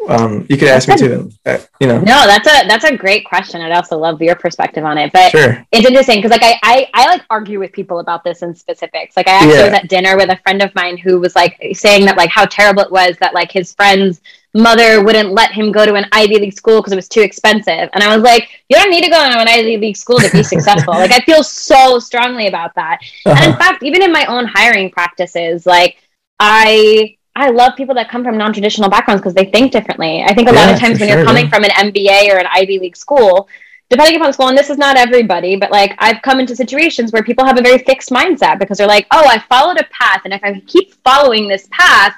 um, 0.08 0.46
you 0.50 0.58
could 0.58 0.68
ask 0.68 0.88
me 0.88 0.98
too. 0.98 1.32
Uh, 1.46 1.58
you 1.80 1.88
know. 1.88 2.00
No, 2.00 2.26
that's 2.26 2.48
a 2.48 2.68
that's 2.68 2.86
a 2.86 2.96
great 2.96 3.26
question. 3.26 3.62
I'd 3.62 3.72
also 3.72 3.98
love 3.98 4.22
your 4.22 4.36
perspective 4.36 4.84
on 4.84 4.98
it. 4.98 5.12
But 5.14 5.32
sure. 5.32 5.66
it's 5.72 5.86
interesting 5.86 6.18
because 6.18 6.32
like 6.32 6.44
I, 6.44 6.60
I 6.64 6.90
I 6.94 7.06
like 7.08 7.24
argue 7.30 7.60
with 7.60 7.72
people 7.72 8.00
about 8.00 8.24
this 8.24 8.42
in 8.42 8.56
specifics. 8.56 9.16
Like 9.16 9.28
I 9.28 9.34
actually 9.34 9.54
yeah. 9.56 9.66
was 9.66 9.74
at 9.74 9.90
dinner 9.90 10.18
with 10.18 10.32
a 10.32 10.38
friend 10.38 10.62
of 10.62 10.74
mine 10.76 10.98
who 10.98 11.20
was 11.20 11.36
like 11.36 11.58
saying 11.74 12.06
that 12.06 12.18
like 12.18 12.30
how 12.30 12.46
terrible 12.46 12.84
it 12.84 12.92
was 12.92 13.16
that 13.20 13.34
like 13.34 13.52
his 13.52 13.74
friend's 13.74 14.22
mother 14.54 15.04
wouldn't 15.04 15.32
let 15.32 15.52
him 15.52 15.72
go 15.72 15.86
to 15.86 15.94
an 15.94 16.06
Ivy 16.12 16.40
League 16.40 16.54
school 16.54 16.80
because 16.80 16.94
it 16.94 16.98
was 16.98 17.08
too 17.08 17.22
expensive. 17.22 17.90
And 17.94 18.04
I 18.04 18.14
was 18.14 18.24
like, 18.24 18.50
you 18.70 18.78
don't 18.78 18.90
need 18.90 19.04
to 19.04 19.10
go 19.10 19.18
to 19.18 19.40
an 19.40 19.48
Ivy 19.48 19.78
League 19.78 19.98
school 19.98 20.20
to 20.20 20.30
be 20.30 20.44
successful. 20.44 20.94
like 20.94 21.12
I 21.12 21.20
feel 21.20 21.44
so 21.44 22.00
strongly 22.00 22.48
about 22.48 22.76
that. 22.76 23.00
Uh-huh. 23.26 23.36
And 23.36 23.46
in 23.46 23.52
uh-huh. 23.52 23.60
fact, 23.60 23.84
even 23.84 24.02
in 24.02 24.12
my 24.12 24.26
own 24.26 24.46
hiring 24.46 24.90
practices, 24.90 25.66
like 25.66 25.98
I 26.40 27.18
I 27.36 27.50
love 27.50 27.74
people 27.78 27.96
that 27.96 28.10
come 28.10 28.24
from 28.24 28.38
non-traditional 28.38 28.90
backgrounds 28.90 29.22
because 29.22 29.34
they 29.34 29.46
think 29.46 29.72
differently. 29.72 30.24
I 30.24 30.34
think 30.34 30.50
a 30.50 30.54
yeah, 30.54 30.66
lot 30.66 30.74
of 30.74 30.80
times 30.80 31.00
when 31.00 31.10
sure, 31.10 31.18
you're 31.20 31.26
coming 31.26 31.48
from 31.50 31.64
an 31.64 31.72
MBA 31.72 32.34
or 32.34 32.38
an 32.38 32.48
Ivy 32.52 32.80
League 32.80 32.98
school, 32.98 33.48
depending 33.90 34.18
upon 34.18 34.30
the 34.30 34.34
school, 34.34 34.48
and 34.50 34.58
this 34.58 34.70
is 34.70 34.78
not 34.78 34.98
everybody, 34.98 35.56
but 35.56 35.72
like 35.72 35.94
I've 35.98 36.22
come 36.22 36.40
into 36.40 36.56
situations 36.56 37.12
where 37.12 37.24
people 37.24 37.46
have 37.46 37.58
a 37.58 37.62
very 37.62 37.78
fixed 37.78 38.10
mindset 38.10 38.60
because 38.60 38.78
they're 38.78 38.88
like, 38.88 39.08
oh, 39.12 39.26
I 39.26 39.40
followed 39.40 39.80
a 39.80 39.86
path, 39.92 40.22
and 40.26 40.34
if 40.34 40.44
I 40.44 40.60
keep 40.68 40.94
following 41.04 41.48
this 41.48 41.68
path, 41.72 42.16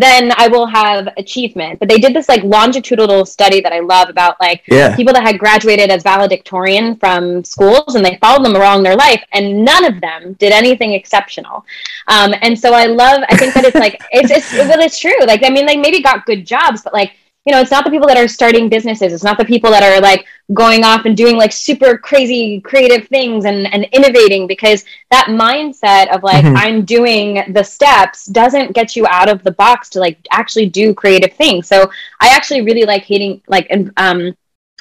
then 0.00 0.32
I 0.36 0.48
will 0.48 0.66
have 0.66 1.08
achievement. 1.16 1.78
But 1.78 1.88
they 1.88 1.98
did 1.98 2.14
this 2.14 2.28
like 2.28 2.42
longitudinal 2.42 3.24
study 3.24 3.60
that 3.60 3.72
I 3.72 3.80
love 3.80 4.08
about 4.08 4.38
like 4.40 4.62
yeah. 4.66 4.94
people 4.94 5.14
that 5.14 5.22
had 5.22 5.38
graduated 5.38 5.90
as 5.90 6.02
valedictorian 6.02 6.96
from 6.96 7.44
schools 7.44 7.94
and 7.94 8.04
they 8.04 8.18
followed 8.20 8.44
them 8.44 8.56
along 8.56 8.82
their 8.82 8.96
life, 8.96 9.22
and 9.32 9.64
none 9.64 9.84
of 9.84 10.00
them 10.00 10.34
did 10.34 10.52
anything 10.52 10.92
exceptional. 10.92 11.64
Um, 12.08 12.34
and 12.42 12.58
so 12.58 12.72
I 12.74 12.86
love, 12.86 13.22
I 13.28 13.36
think 13.36 13.54
that 13.54 13.64
it's 13.64 13.76
like 13.76 14.00
it's 14.12 14.30
it's 14.30 14.52
well, 14.52 14.80
it's 14.80 14.98
true. 14.98 15.18
Like 15.26 15.44
I 15.44 15.50
mean, 15.50 15.66
they 15.66 15.76
maybe 15.76 16.02
got 16.02 16.26
good 16.26 16.46
jobs, 16.46 16.82
but 16.82 16.92
like 16.92 17.12
you 17.46 17.52
know, 17.52 17.60
it's 17.60 17.70
not 17.70 17.84
the 17.84 17.90
people 17.90 18.08
that 18.08 18.16
are 18.16 18.26
starting 18.26 18.68
businesses. 18.68 19.12
It's 19.12 19.22
not 19.22 19.38
the 19.38 19.44
people 19.44 19.70
that 19.70 19.84
are 19.84 20.00
like 20.00 20.26
going 20.52 20.82
off 20.82 21.04
and 21.04 21.16
doing 21.16 21.36
like 21.36 21.52
super 21.52 21.96
crazy 21.96 22.60
creative 22.60 23.06
things 23.06 23.44
and, 23.44 23.72
and 23.72 23.84
innovating 23.92 24.48
because 24.48 24.84
that 25.12 25.26
mindset 25.28 26.12
of 26.12 26.24
like, 26.24 26.44
mm-hmm. 26.44 26.56
I'm 26.56 26.84
doing 26.84 27.52
the 27.52 27.62
steps 27.62 28.26
doesn't 28.26 28.72
get 28.72 28.96
you 28.96 29.06
out 29.06 29.28
of 29.28 29.44
the 29.44 29.52
box 29.52 29.88
to 29.90 30.00
like 30.00 30.18
actually 30.32 30.66
do 30.66 30.92
creative 30.92 31.34
things. 31.34 31.68
So 31.68 31.88
I 32.20 32.34
actually 32.34 32.62
really 32.62 32.84
like 32.84 33.04
hating, 33.04 33.40
like, 33.46 33.70
um, 33.96 34.36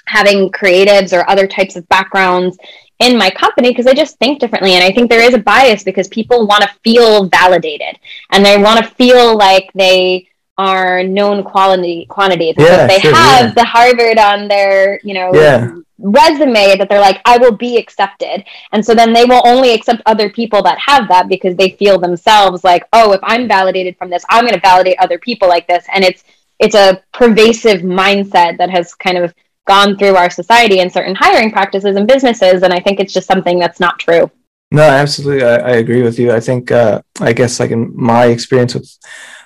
having 0.07 0.51
creatives 0.51 1.13
or 1.13 1.29
other 1.29 1.47
types 1.47 1.75
of 1.75 1.87
backgrounds 1.89 2.57
in 2.99 3.17
my 3.17 3.29
company 3.29 3.69
because 3.69 3.87
I 3.87 3.93
just 3.93 4.17
think 4.17 4.39
differently. 4.39 4.73
And 4.73 4.83
I 4.83 4.91
think 4.91 5.11
there 5.11 5.21
is 5.21 5.35
a 5.35 5.39
bias 5.39 5.83
because 5.83 6.07
people 6.07 6.47
want 6.47 6.63
to 6.63 6.73
feel 6.83 7.27
validated 7.29 7.99
and 8.31 8.43
they 8.43 8.57
want 8.57 8.83
to 8.83 8.91
feel 8.95 9.37
like 9.37 9.69
they, 9.75 10.29
are 10.57 11.03
known 11.03 11.43
quality 11.43 12.05
quantities. 12.09 12.55
Yeah, 12.57 12.87
they 12.87 12.99
sure, 12.99 13.13
have 13.13 13.47
yeah. 13.47 13.53
the 13.53 13.65
Harvard 13.65 14.17
on 14.17 14.47
their, 14.47 14.99
you 15.03 15.13
know, 15.13 15.33
yeah. 15.33 15.71
resume 15.97 16.77
that 16.77 16.87
they're 16.89 17.01
like, 17.01 17.21
I 17.25 17.37
will 17.37 17.51
be 17.51 17.77
accepted. 17.77 18.45
And 18.71 18.85
so 18.85 18.95
then 18.95 19.11
they 19.11 19.25
will 19.25 19.41
only 19.45 19.73
accept 19.73 20.01
other 20.05 20.29
people 20.29 20.61
that 20.63 20.77
have 20.79 21.07
that 21.09 21.27
because 21.27 21.55
they 21.57 21.71
feel 21.71 21.99
themselves 21.99 22.63
like, 22.63 22.83
oh, 22.93 23.11
if 23.11 23.19
I'm 23.23 23.47
validated 23.47 23.97
from 23.97 24.09
this, 24.09 24.23
I'm 24.29 24.43
going 24.45 24.53
to 24.53 24.59
validate 24.61 24.97
other 24.99 25.19
people 25.19 25.49
like 25.49 25.67
this. 25.67 25.85
And 25.93 26.03
it's 26.03 26.23
it's 26.59 26.75
a 26.75 27.03
pervasive 27.11 27.81
mindset 27.81 28.57
that 28.57 28.69
has 28.69 28.93
kind 28.93 29.17
of 29.17 29.33
gone 29.67 29.97
through 29.97 30.15
our 30.15 30.29
society 30.29 30.79
and 30.79 30.91
certain 30.91 31.15
hiring 31.15 31.51
practices 31.51 31.97
and 31.97 32.07
businesses. 32.07 32.63
And 32.63 32.71
I 32.71 32.79
think 32.79 32.99
it's 33.01 33.13
just 33.13 33.27
something 33.27 33.59
that's 33.59 33.81
not 33.81 33.99
true. 33.99 34.31
No, 34.71 34.83
absolutely. 34.83 35.43
I, 35.43 35.55
I 35.55 35.71
agree 35.77 36.01
with 36.01 36.17
you. 36.17 36.31
I 36.31 36.39
think, 36.39 36.71
uh, 36.71 37.01
I 37.19 37.33
guess, 37.33 37.59
like 37.59 37.71
in 37.71 37.91
my 37.95 38.27
experience 38.27 38.73
with 38.73 38.89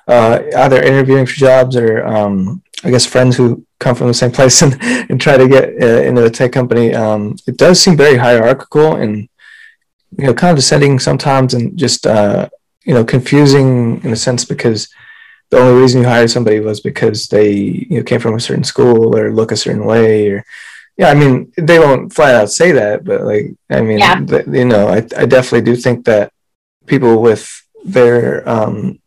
uh, 0.09 0.41
either 0.57 0.81
interviewing 0.81 1.25
for 1.25 1.33
jobs 1.33 1.75
or 1.75 2.05
um, 2.05 2.63
I 2.83 2.89
guess 2.89 3.05
friends 3.05 3.37
who 3.37 3.65
come 3.79 3.95
from 3.95 4.07
the 4.07 4.13
same 4.13 4.31
place 4.37 4.61
and, 4.61 4.77
and 4.81 5.21
try 5.21 5.37
to 5.37 5.47
get 5.47 5.81
uh, 5.81 6.01
into 6.01 6.25
a 6.25 6.29
tech 6.29 6.51
company. 6.51 6.93
Um, 6.93 7.37
it 7.47 7.57
does 7.57 7.81
seem 7.81 7.95
very 7.95 8.17
hierarchical 8.17 8.95
and 8.95 9.29
you 10.17 10.25
know 10.25 10.33
condescending 10.33 10.99
sometimes 10.99 11.53
and 11.53 11.77
just 11.77 12.07
uh, 12.07 12.49
you 12.83 12.93
know 12.93 13.05
confusing 13.05 14.01
in 14.03 14.11
a 14.11 14.15
sense 14.15 14.45
because 14.45 14.89
the 15.51 15.57
only 15.57 15.79
reason 15.79 16.01
you 16.01 16.07
hired 16.07 16.31
somebody 16.31 16.59
was 16.59 16.79
because 16.79 17.27
they 17.27 17.51
you 17.51 17.97
know 17.97 18.03
came 18.03 18.19
from 18.19 18.35
a 18.35 18.39
certain 18.39 18.63
school 18.63 19.15
or 19.15 19.31
look 19.31 19.51
a 19.51 19.57
certain 19.57 19.85
way 19.85 20.29
or 20.29 20.43
yeah 20.97 21.09
i 21.09 21.13
mean 21.13 21.51
they 21.57 21.79
won't 21.79 22.13
flat 22.13 22.35
out 22.35 22.51
say 22.51 22.71
that 22.71 23.03
but 23.03 23.21
like 23.21 23.53
i 23.69 23.81
mean 23.81 23.99
yeah. 23.99 24.19
you 24.47 24.65
know 24.65 24.87
I, 24.87 24.97
I 25.17 25.25
definitely 25.25 25.61
do 25.61 25.75
think 25.75 26.05
that 26.05 26.31
people 26.85 27.21
with 27.21 27.65
their 27.83 28.47
um, 28.47 28.99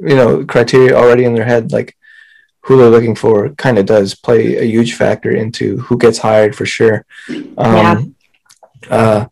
you 0.00 0.16
know 0.16 0.44
criteria 0.44 0.94
already 0.94 1.24
in 1.24 1.34
their 1.34 1.44
head 1.44 1.72
like 1.72 1.96
who 2.60 2.76
they're 2.76 2.90
looking 2.90 3.14
for 3.14 3.50
kind 3.50 3.78
of 3.78 3.86
does 3.86 4.14
play 4.14 4.56
a 4.56 4.64
huge 4.64 4.94
factor 4.94 5.30
into 5.30 5.78
who 5.78 5.96
gets 5.96 6.18
hired 6.18 6.54
for 6.54 6.66
sure 6.66 7.04
um, 7.58 8.14
yeah. 8.88 8.90
uh, 8.90 9.26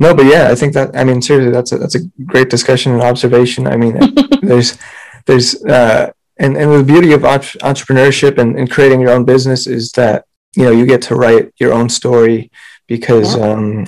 no 0.00 0.14
but 0.14 0.26
yeah 0.26 0.48
i 0.50 0.54
think 0.54 0.72
that 0.74 0.94
i 0.96 1.04
mean 1.04 1.22
seriously 1.22 1.52
that's 1.52 1.72
a 1.72 1.78
that's 1.78 1.94
a 1.94 2.04
great 2.26 2.50
discussion 2.50 2.92
and 2.92 3.02
observation 3.02 3.66
i 3.66 3.76
mean 3.76 3.98
there's 4.42 4.78
there's 5.26 5.64
uh, 5.64 6.10
and, 6.38 6.56
and 6.56 6.72
the 6.72 6.82
beauty 6.82 7.12
of 7.12 7.22
entrepreneurship 7.22 8.38
and, 8.38 8.58
and 8.58 8.70
creating 8.70 9.00
your 9.00 9.10
own 9.10 9.24
business 9.24 9.66
is 9.66 9.92
that 9.92 10.24
you 10.56 10.64
know 10.64 10.70
you 10.70 10.86
get 10.86 11.02
to 11.02 11.14
write 11.14 11.52
your 11.58 11.72
own 11.72 11.88
story 11.88 12.50
because 12.86 13.36
yeah. 13.36 13.50
um, 13.50 13.86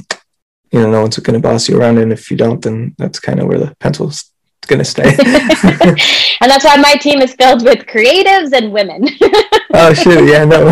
you 0.71 0.81
know 0.81 0.91
no 0.91 1.01
one's 1.03 1.19
going 1.19 1.41
to 1.41 1.49
boss 1.49 1.69
you 1.69 1.79
around 1.79 1.99
and 1.99 2.13
if 2.13 2.31
you 2.31 2.37
don't 2.37 2.63
then 2.63 2.95
that's 2.99 3.19
kind 3.19 3.41
of 3.41 3.49
where 3.49 3.59
the 3.59 3.75
pencil's 3.81 4.33
going 4.67 4.79
to 4.79 4.85
stay. 4.85 5.05
and 6.41 6.51
that's 6.51 6.65
why 6.65 6.77
my 6.77 6.95
team 6.95 7.21
is 7.21 7.35
filled 7.35 7.65
with 7.65 7.87
creatives 7.87 8.53
and 8.53 8.73
women. 8.73 9.09
oh 9.75 9.93
shit! 9.95 10.29
Yeah, 10.29 10.45
no, 10.45 10.67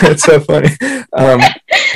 that's 0.00 0.22
so 0.22 0.40
funny. 0.40 0.68
Um, 1.12 1.40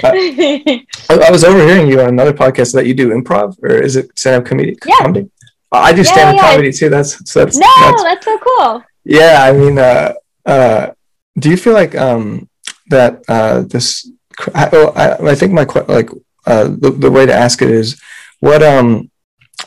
I, 0.03 0.85
I, 1.09 1.31
was 1.31 1.45
overhearing 1.45 1.89
you 1.89 2.01
on 2.01 2.09
another 2.09 2.33
podcast 2.33 2.73
that 2.75 2.87
you 2.87 2.95
do 2.95 3.11
improv, 3.11 3.63
or 3.63 3.77
is 3.77 3.97
it 3.97 4.11
stand-up 4.19 4.47
comedy? 4.47 4.77
Yeah. 4.87 4.99
comedy? 4.99 5.31
I 5.73 5.93
do 5.93 6.05
stand-up 6.05 6.37
yeah, 6.37 6.43
yeah. 6.43 6.51
comedy 6.51 6.73
too. 6.73 6.89
That's 6.89 7.31
so 7.31 7.45
that's 7.45 7.57
no, 7.57 7.67
that's, 7.81 8.03
that's 8.03 8.25
so 8.25 8.39
cool. 8.39 8.85
Yeah, 9.05 9.43
I 9.43 9.53
mean, 9.53 9.79
uh, 9.79 10.15
uh, 10.45 10.91
do 11.39 11.51
you 11.51 11.57
feel 11.57 11.75
like 11.75 11.95
um, 11.95 12.49
that 12.89 13.23
uh, 13.29 13.63
this? 13.63 14.11
I, 14.55 14.67
I, 14.69 15.31
I 15.31 15.35
think 15.35 15.53
my 15.53 15.65
like 15.89 16.11
uh, 16.47 16.65
the, 16.65 16.91
the 16.91 17.11
way 17.11 17.27
to 17.27 17.33
ask 17.33 17.63
it 17.63 17.71
is 17.71 18.01
what 18.41 18.63
um 18.63 19.11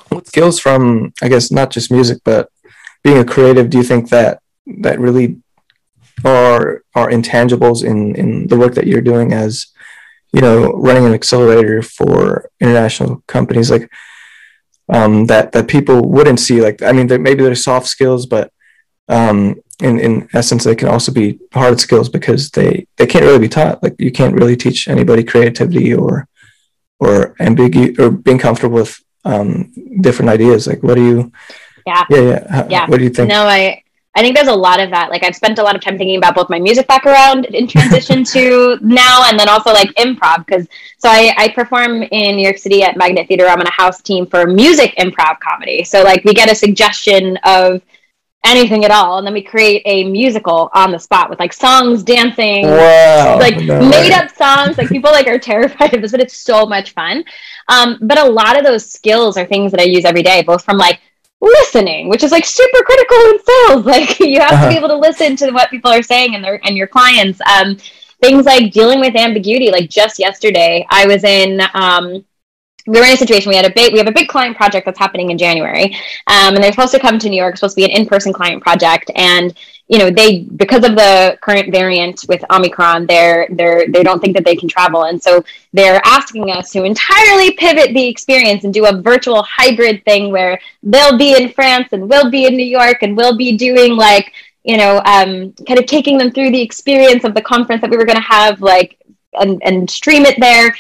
what 0.10 0.28
skills 0.28 0.60
from 0.60 1.14
I 1.22 1.30
guess 1.30 1.52
not 1.52 1.72
just 1.72 1.92
music 1.92 2.20
but 2.24 2.50
being 3.04 3.18
a 3.18 3.26
creative 3.26 3.70
do 3.70 3.78
you 3.78 3.84
think 3.84 4.10
that 4.10 4.42
that 4.82 5.00
really 5.00 5.38
are 6.26 6.84
are 6.96 7.10
intangibles 7.10 7.84
in 7.84 8.16
in 8.16 8.48
the 8.48 8.58
work 8.58 8.76
that 8.76 8.88
you're 8.88 9.02
doing 9.02 9.34
as 9.34 9.68
you 10.34 10.42
know 10.42 10.74
running 10.74 11.06
an 11.06 11.14
accelerator 11.14 11.82
for 11.82 12.50
international 12.60 13.24
companies 13.28 13.72
like 13.72 13.90
um, 14.90 15.26
that 15.28 15.52
that 15.52 15.68
people 15.68 16.02
wouldn't 16.02 16.40
see. 16.40 16.62
Like 16.62 16.82
I 16.82 16.92
mean, 16.92 17.08
maybe 17.22 17.44
they're 17.44 17.56
soft 17.56 17.88
skills, 17.88 18.26
but 18.26 18.52
um, 19.08 19.62
in 19.80 20.00
in 20.00 20.28
essence, 20.34 20.64
they 20.64 20.76
can 20.76 20.88
also 20.88 21.12
be 21.12 21.40
hard 21.54 21.80
skills 21.80 22.10
because 22.10 22.50
they 22.52 22.88
they 22.98 23.06
can't 23.06 23.26
really 23.26 23.40
be 23.40 23.50
taught. 23.50 23.82
Like 23.84 23.96
you 24.00 24.12
can't 24.12 24.36
really 24.36 24.58
teach 24.58 24.88
anybody 24.88 25.24
creativity 25.24 25.94
or 25.94 26.28
or 27.00 27.36
ambiguity 27.40 28.02
or 28.02 28.10
being 28.10 28.40
comfortable 28.40 28.76
with 28.76 29.00
um, 29.26 29.72
different 30.02 30.30
ideas. 30.30 30.68
Like, 30.68 30.84
what 30.84 30.96
do 30.96 31.04
you? 31.04 31.32
Yeah. 31.86 32.06
Yeah. 32.10 32.22
Yeah. 32.22 32.68
yeah. 32.70 32.88
What 32.88 32.98
do 32.98 33.04
you 33.04 33.10
think? 33.10 33.30
No, 33.30 33.46
I 33.46 33.84
I 34.16 34.22
think 34.22 34.36
there's 34.36 34.48
a 34.48 34.54
lot 34.54 34.80
of 34.80 34.90
that. 34.90 35.10
Like 35.10 35.24
I've 35.24 35.36
spent 35.36 35.60
a 35.60 35.64
lot 35.64 35.76
of 35.76 35.82
time 35.82 35.98
thinking 35.98 36.18
about 36.18 36.36
both 36.36 36.50
my 36.50 36.60
music 36.60 36.88
background 36.88 37.46
in 37.46 37.68
transition 37.68 38.24
to 38.36 38.78
now, 38.82 39.24
and 39.30 39.40
then 39.40 39.48
also 39.48 39.72
like 39.72 39.90
improv 39.96 40.46
because 40.46 40.68
so 40.98 41.10
I, 41.10 41.34
I 41.38 41.48
perform 41.50 42.04
in 42.04 42.36
New 42.36 42.44
York 42.44 42.58
City 42.58 42.84
at 42.84 42.98
Magnet 42.98 43.28
Theater. 43.28 43.48
I'm 43.48 43.60
on 43.60 43.68
a 43.68 43.72
house 43.72 44.02
team 44.02 44.26
for 44.26 44.48
music 44.48 44.96
improv 44.98 45.40
comedy. 45.40 45.84
So 45.84 46.04
like 46.04 46.24
we 46.26 46.34
get 46.34 46.52
a 46.52 46.56
suggestion 46.56 47.38
of 47.46 47.82
anything 48.44 48.86
at 48.86 48.92
all, 48.92 49.18
and 49.18 49.28
then 49.28 49.34
we 49.34 49.42
create 49.42 49.82
a 49.86 50.10
musical 50.10 50.70
on 50.74 50.92
the 50.92 51.00
spot 51.00 51.30
with 51.30 51.40
like 51.40 51.54
songs, 51.54 52.04
dancing, 52.04 52.66
wow, 52.68 53.38
like 53.40 53.58
no 53.58 53.80
made 53.90 54.12
up 54.12 54.30
songs. 54.36 54.78
Like 54.78 54.90
people 54.90 55.12
like 55.12 55.28
are 55.28 55.40
terrified 55.52 55.94
of 55.94 56.02
this, 56.02 56.12
but 56.12 56.22
it's 56.22 56.38
so 56.38 56.66
much 56.66 56.92
fun. 56.92 57.24
Um, 57.68 57.98
but 58.02 58.18
a 58.18 58.30
lot 58.30 58.58
of 58.58 58.64
those 58.64 58.90
skills 58.90 59.38
are 59.38 59.46
things 59.46 59.72
that 59.72 59.82
I 59.82 59.86
use 59.86 60.06
every 60.06 60.24
day, 60.24 60.42
both 60.42 60.64
from 60.64 60.78
like 60.78 61.00
listening, 61.42 62.10
which 62.10 62.24
is 62.24 62.32
like 62.32 62.46
super 62.46 62.84
critical 62.84 63.18
in 63.18 63.40
sales. 63.40 63.86
Like 63.90 64.20
you 64.20 64.40
have 64.40 64.52
uh-huh. 64.52 64.64
to 64.64 64.70
be 64.70 64.78
uh-huh. 64.78 64.86
able 64.86 64.88
to 64.90 64.98
listen 64.98 65.36
to 65.38 65.52
what 65.52 65.70
people 65.70 65.92
are 65.92 66.04
saying 66.04 66.36
and 66.36 66.44
their 66.44 66.66
and 66.66 66.78
your 66.78 66.88
clients. 66.88 67.40
Um, 67.42 67.78
things 68.22 68.46
like 68.46 68.72
dealing 68.72 69.00
with 69.00 69.16
ambiguity. 69.16 69.72
Like 69.72 69.90
just 69.90 70.20
yesterday, 70.20 70.86
I 70.90 71.06
was 71.06 71.24
in. 71.24 71.62
Um, 71.74 72.26
we 72.90 73.00
were 73.00 73.06
in 73.06 73.14
a 73.14 73.18
situation. 73.18 73.50
We 73.50 73.56
had 73.56 73.66
a 73.66 73.74
big. 73.74 73.94
We 73.94 74.00
have 74.00 74.08
a 74.08 74.12
big 74.12 74.28
client 74.28 74.58
project 74.58 74.86
that's 74.86 74.98
happening 74.98 75.30
in 75.30 75.38
January, 75.38 75.96
um, 76.26 76.56
and 76.56 76.64
they're 76.64 76.72
supposed 76.72 76.94
to 76.94 77.00
come 77.00 77.20
to 77.20 77.30
New 77.30 77.38
York. 77.38 77.54
It's 77.54 77.60
supposed 77.60 77.76
to 77.76 77.82
be 77.82 77.86
an 77.86 77.92
in-person 77.92 78.34
client 78.34 78.64
project, 78.64 79.12
and 79.16 79.54
you 79.88 80.00
know 80.00 80.10
they 80.10 80.42
because 80.56 80.84
of 80.84 80.96
the 80.96 81.38
current 81.42 81.72
variant 81.72 82.24
with 82.30 82.44
omicron 82.52 83.08
they're 83.08 83.48
they're 83.54 83.88
they 83.90 84.04
don't 84.04 84.20
think 84.20 84.36
that 84.36 84.46
they 84.46 84.56
can 84.56 84.70
travel 84.70 85.06
and 85.06 85.22
so 85.22 85.44
they're 85.74 86.00
asking 86.06 86.52
us 86.52 86.72
to 86.72 86.84
entirely 86.84 87.52
pivot 87.54 87.92
the 87.96 88.08
experience 88.08 88.64
and 88.64 88.74
do 88.74 88.86
a 88.86 89.02
virtual 89.02 89.42
hybrid 89.42 90.06
thing 90.06 90.32
where 90.32 90.60
they'll 90.84 91.18
be 91.18 91.36
in 91.36 91.52
france 91.52 91.88
and 91.92 92.08
we'll 92.08 92.30
be 92.30 92.46
in 92.46 92.56
new 92.56 92.64
york 92.64 92.98
and 93.02 93.18
we'll 93.18 93.36
be 93.36 93.58
doing 93.58 93.96
like 93.96 94.32
you 94.64 94.78
know 94.78 94.98
um, 95.06 95.52
kind 95.68 95.80
of 95.80 95.88
taking 95.88 96.20
them 96.20 96.32
through 96.32 96.52
the 96.52 96.62
experience 96.62 97.24
of 97.24 97.34
the 97.34 97.42
conference 97.42 97.82
that 97.82 97.90
we 97.90 97.98
were 97.98 98.06
going 98.06 98.16
to 98.16 98.22
have 98.22 98.62
like 98.62 99.00
and, 99.34 99.62
and 99.64 99.90
stream 99.90 100.26
it 100.26 100.40
there 100.40 100.74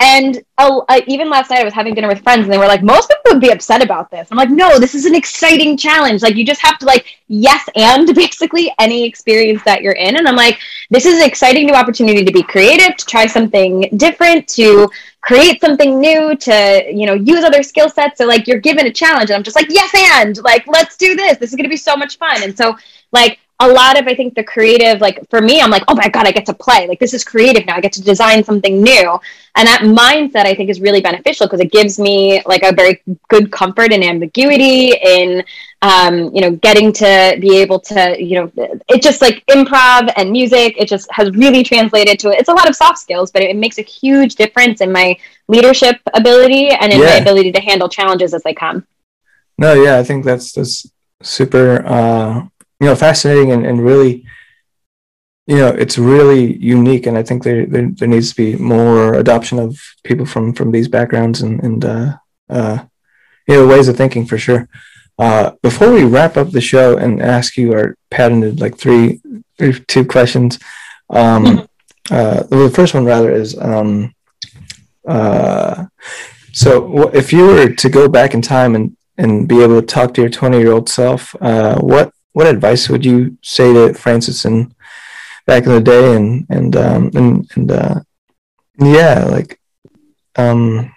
and 0.00 0.42
uh, 0.58 0.80
even 1.06 1.30
last 1.30 1.50
night, 1.50 1.60
I 1.60 1.64
was 1.64 1.74
having 1.74 1.94
dinner 1.94 2.08
with 2.08 2.22
friends, 2.22 2.44
and 2.44 2.52
they 2.52 2.58
were 2.58 2.66
like, 2.66 2.82
"Most 2.82 3.08
people 3.08 3.32
would 3.32 3.40
be 3.40 3.50
upset 3.50 3.82
about 3.82 4.10
this." 4.10 4.28
I'm 4.30 4.36
like, 4.36 4.50
"No, 4.50 4.78
this 4.78 4.94
is 4.94 5.06
an 5.06 5.14
exciting 5.14 5.76
challenge. 5.76 6.22
Like, 6.22 6.34
you 6.34 6.44
just 6.44 6.60
have 6.60 6.78
to 6.78 6.86
like 6.86 7.06
yes 7.28 7.68
and 7.76 8.12
basically 8.14 8.72
any 8.78 9.04
experience 9.04 9.62
that 9.64 9.82
you're 9.82 9.92
in." 9.92 10.16
And 10.16 10.26
I'm 10.26 10.34
like, 10.36 10.58
"This 10.90 11.06
is 11.06 11.20
an 11.20 11.26
exciting 11.26 11.66
new 11.66 11.74
opportunity 11.74 12.24
to 12.24 12.32
be 12.32 12.42
creative, 12.42 12.96
to 12.96 13.06
try 13.06 13.26
something 13.26 13.88
different, 13.96 14.48
to 14.48 14.88
create 15.20 15.60
something 15.60 16.00
new, 16.00 16.36
to 16.36 16.84
you 16.92 17.06
know 17.06 17.14
use 17.14 17.44
other 17.44 17.62
skill 17.62 17.88
sets." 17.88 18.18
So 18.18 18.26
like, 18.26 18.46
you're 18.48 18.60
given 18.60 18.86
a 18.86 18.92
challenge, 18.92 19.30
and 19.30 19.36
I'm 19.36 19.44
just 19.44 19.56
like, 19.56 19.70
"Yes 19.70 19.92
and 19.94 20.36
like, 20.42 20.66
let's 20.66 20.96
do 20.96 21.14
this. 21.14 21.38
This 21.38 21.50
is 21.50 21.56
going 21.56 21.64
to 21.64 21.70
be 21.70 21.76
so 21.76 21.96
much 21.96 22.18
fun." 22.18 22.42
And 22.42 22.56
so 22.56 22.76
like 23.12 23.38
a 23.58 23.68
lot 23.68 23.98
of 23.98 24.06
I 24.06 24.14
think 24.14 24.34
the 24.34 24.44
creative, 24.44 25.00
like 25.00 25.18
for 25.30 25.40
me, 25.40 25.60
I'm 25.60 25.70
like, 25.70 25.84
oh 25.88 25.94
my 25.94 26.08
God, 26.08 26.26
I 26.26 26.30
get 26.30 26.44
to 26.46 26.54
play. 26.54 26.86
Like 26.86 27.00
this 27.00 27.14
is 27.14 27.24
creative 27.24 27.64
now. 27.64 27.76
I 27.76 27.80
get 27.80 27.92
to 27.94 28.02
design 28.02 28.44
something 28.44 28.82
new. 28.82 29.18
And 29.54 29.66
that 29.66 29.80
mindset 29.80 30.44
I 30.44 30.54
think 30.54 30.68
is 30.68 30.80
really 30.80 31.00
beneficial 31.00 31.46
because 31.46 31.60
it 31.60 31.72
gives 31.72 31.98
me 31.98 32.42
like 32.44 32.62
a 32.62 32.74
very 32.74 33.02
good 33.28 33.50
comfort 33.50 33.92
in 33.92 34.02
ambiguity, 34.02 34.92
in 35.02 35.42
um, 35.80 36.34
you 36.34 36.42
know, 36.42 36.50
getting 36.56 36.92
to 36.94 37.38
be 37.40 37.56
able 37.56 37.80
to, 37.80 38.22
you 38.22 38.40
know, 38.40 38.80
it 38.88 39.02
just 39.02 39.22
like 39.22 39.42
improv 39.46 40.12
and 40.16 40.30
music, 40.30 40.74
it 40.78 40.86
just 40.86 41.08
has 41.10 41.30
really 41.30 41.62
translated 41.62 42.18
to 42.20 42.30
it. 42.30 42.40
It's 42.40 42.50
a 42.50 42.54
lot 42.54 42.68
of 42.68 42.76
soft 42.76 42.98
skills, 42.98 43.30
but 43.30 43.42
it, 43.42 43.50
it 43.50 43.56
makes 43.56 43.78
a 43.78 43.82
huge 43.82 44.34
difference 44.34 44.82
in 44.82 44.92
my 44.92 45.16
leadership 45.48 45.98
ability 46.12 46.68
and 46.68 46.92
in 46.92 47.00
yeah. 47.00 47.06
my 47.06 47.14
ability 47.16 47.52
to 47.52 47.60
handle 47.60 47.88
challenges 47.88 48.34
as 48.34 48.42
they 48.42 48.52
come. 48.52 48.86
No, 49.56 49.72
yeah, 49.72 49.98
I 49.98 50.02
think 50.02 50.26
that's 50.26 50.52
that's 50.52 50.90
super 51.22 51.82
uh 51.86 52.46
you 52.80 52.86
know 52.86 52.94
fascinating 52.94 53.52
and, 53.52 53.66
and 53.66 53.84
really 53.84 54.24
you 55.46 55.56
know 55.56 55.68
it's 55.68 55.96
really 55.96 56.56
unique 56.56 57.06
and 57.06 57.16
i 57.16 57.22
think 57.22 57.42
there, 57.42 57.66
there, 57.66 57.88
there 57.90 58.08
needs 58.08 58.30
to 58.30 58.36
be 58.36 58.56
more 58.56 59.14
adoption 59.14 59.58
of 59.58 59.78
people 60.04 60.26
from 60.26 60.52
from 60.52 60.70
these 60.72 60.88
backgrounds 60.88 61.40
and 61.42 61.62
and 61.62 61.84
uh, 61.84 62.16
uh, 62.50 62.78
you 63.46 63.54
know 63.54 63.66
ways 63.66 63.88
of 63.88 63.96
thinking 63.96 64.26
for 64.26 64.38
sure. 64.38 64.68
Uh, 65.18 65.52
before 65.62 65.92
we 65.92 66.04
wrap 66.04 66.36
up 66.36 66.50
the 66.50 66.60
show 66.60 66.98
and 66.98 67.22
ask 67.22 67.56
you 67.56 67.72
our 67.72 67.96
patented 68.10 68.60
like 68.60 68.76
three, 68.76 69.18
three 69.56 69.72
two 69.88 70.04
questions 70.04 70.58
um, 71.08 71.66
uh, 72.10 72.42
the 72.42 72.70
first 72.74 72.92
one 72.92 73.04
rather 73.04 73.32
is 73.32 73.58
um, 73.58 74.14
uh, 75.08 75.86
so 76.52 77.08
if 77.14 77.32
you 77.32 77.46
were 77.46 77.68
to 77.68 77.88
go 77.88 78.08
back 78.08 78.34
in 78.34 78.42
time 78.42 78.74
and 78.74 78.94
and 79.16 79.48
be 79.48 79.62
able 79.62 79.80
to 79.80 79.86
talk 79.86 80.12
to 80.12 80.20
your 80.20 80.28
20 80.28 80.58
year 80.58 80.72
old 80.72 80.88
self 80.88 81.34
uh, 81.40 81.78
what 81.80 82.12
what 82.36 82.46
advice 82.46 82.90
would 82.90 83.02
you 83.02 83.38
say 83.40 83.72
to 83.72 83.94
Frances 83.94 84.44
and 84.44 84.74
back 85.46 85.64
in 85.64 85.72
the 85.72 85.80
day 85.80 86.14
and 86.14 86.46
and 86.50 86.76
um 86.76 87.10
and 87.14 87.50
and 87.54 87.70
uh 87.72 88.00
yeah 88.78 89.24
like 89.24 89.58
um 90.36 90.92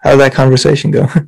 how 0.00 0.12
did 0.12 0.20
that 0.20 0.32
conversation 0.32 0.90
go? 0.90 1.06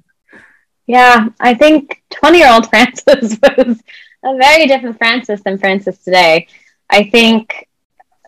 Yeah 0.89 1.29
i 1.41 1.53
think 1.53 2.01
20 2.11 2.39
year 2.39 2.51
old 2.51 2.71
frances 2.71 3.39
was 3.43 3.83
a 4.25 4.37
very 4.39 4.67
different 4.67 4.97
frances 4.97 5.43
than 5.43 5.59
frances 5.59 5.99
today. 5.99 6.47
I 6.89 7.11
think 7.11 7.69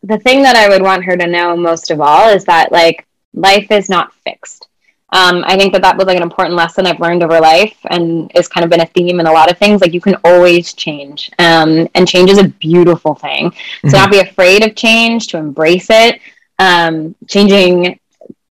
the 0.03 0.19
thing 0.19 0.43
that 0.43 0.57
i 0.57 0.69
would 0.69 0.83
want 0.83 1.05
her 1.05 1.17
to 1.17 1.27
know 1.27 1.57
most 1.57 1.91
of 1.91 2.01
all 2.01 2.29
is 2.29 2.45
that 2.45 2.71
like 2.71 3.07
life 3.33 3.71
is 3.71 3.89
not 3.89 4.13
fixed 4.27 4.68
um, 5.11 5.43
I 5.47 5.57
think 5.57 5.73
that 5.73 5.83
that 5.83 5.97
was 5.97 6.07
like 6.07 6.17
an 6.17 6.23
important 6.23 6.57
lesson 6.57 6.87
I've 6.87 7.01
learned 7.01 7.23
over 7.23 7.41
life 7.41 7.77
and 7.91 8.31
it's 8.35 8.49
kind 8.49 8.65
of 8.65 8.71
been 8.71 8.83
a 8.83 8.87
theme 8.87 9.21
in 9.21 9.27
a 9.27 9.33
lot 9.33 9.51
of 9.51 9.57
things. 9.57 9.81
Like 9.81 9.95
you 9.95 10.01
can 10.01 10.17
always 10.25 10.75
change, 10.75 11.31
um, 11.39 11.89
and 11.95 12.07
change 12.07 12.31
is 12.31 12.39
a 12.39 12.49
beautiful 12.49 13.15
thing. 13.15 13.51
Mm-hmm. 13.51 13.89
So 13.89 13.97
not 13.97 14.11
be 14.11 14.21
afraid 14.21 14.67
of 14.67 14.75
change, 14.75 15.29
to 15.29 15.39
embrace 15.39 15.89
it, 15.91 16.21
um, 16.59 17.15
changing 17.27 17.99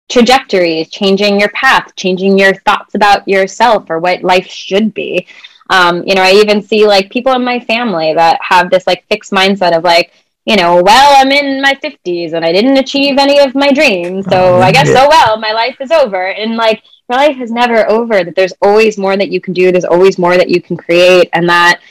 trajectories, 0.07 0.89
changing 0.89 1.39
your 1.39 1.49
path, 1.49 1.95
changing 1.95 2.37
your 2.37 2.53
thoughts 2.53 2.95
about 2.95 3.27
yourself 3.27 3.89
or 3.89 3.99
what 3.99 4.23
life 4.23 4.47
should 4.47 4.93
be. 4.93 5.27
Um, 5.69 6.03
you 6.05 6.13
know, 6.13 6.21
I 6.21 6.33
even 6.33 6.61
see 6.61 6.85
like 6.85 7.09
people 7.09 7.33
in 7.33 7.43
my 7.43 7.59
family 7.59 8.13
that 8.13 8.39
have 8.41 8.69
this 8.69 8.85
like 8.85 9.05
fixed 9.07 9.31
mindset 9.31 9.75
of 9.75 9.83
like, 9.83 10.13
you 10.45 10.55
know, 10.55 10.81
well, 10.81 11.15
I'm 11.17 11.31
in 11.31 11.61
my 11.61 11.73
50s 11.73 12.33
and 12.33 12.45
I 12.45 12.51
didn't 12.51 12.77
achieve 12.77 13.17
any 13.17 13.39
of 13.39 13.55
my 13.55 13.71
dreams. 13.71 14.25
So 14.29 14.57
oh, 14.57 14.61
I 14.61 14.71
guess, 14.71 14.89
yeah. 14.89 14.99
oh 14.99 15.09
well, 15.09 15.37
my 15.39 15.51
life 15.51 15.77
is 15.81 15.91
over. 15.91 16.27
And 16.29 16.55
like, 16.55 16.83
your 17.09 17.17
life 17.17 17.39
is 17.39 17.51
never 17.51 17.89
over, 17.89 18.23
that 18.23 18.35
there's 18.35 18.53
always 18.61 18.97
more 18.97 19.17
that 19.17 19.31
you 19.31 19.41
can 19.41 19.53
do, 19.53 19.71
there's 19.71 19.85
always 19.85 20.17
more 20.17 20.37
that 20.37 20.49
you 20.49 20.61
can 20.61 20.77
create. 20.77 21.29
And 21.33 21.49
that, 21.49 21.81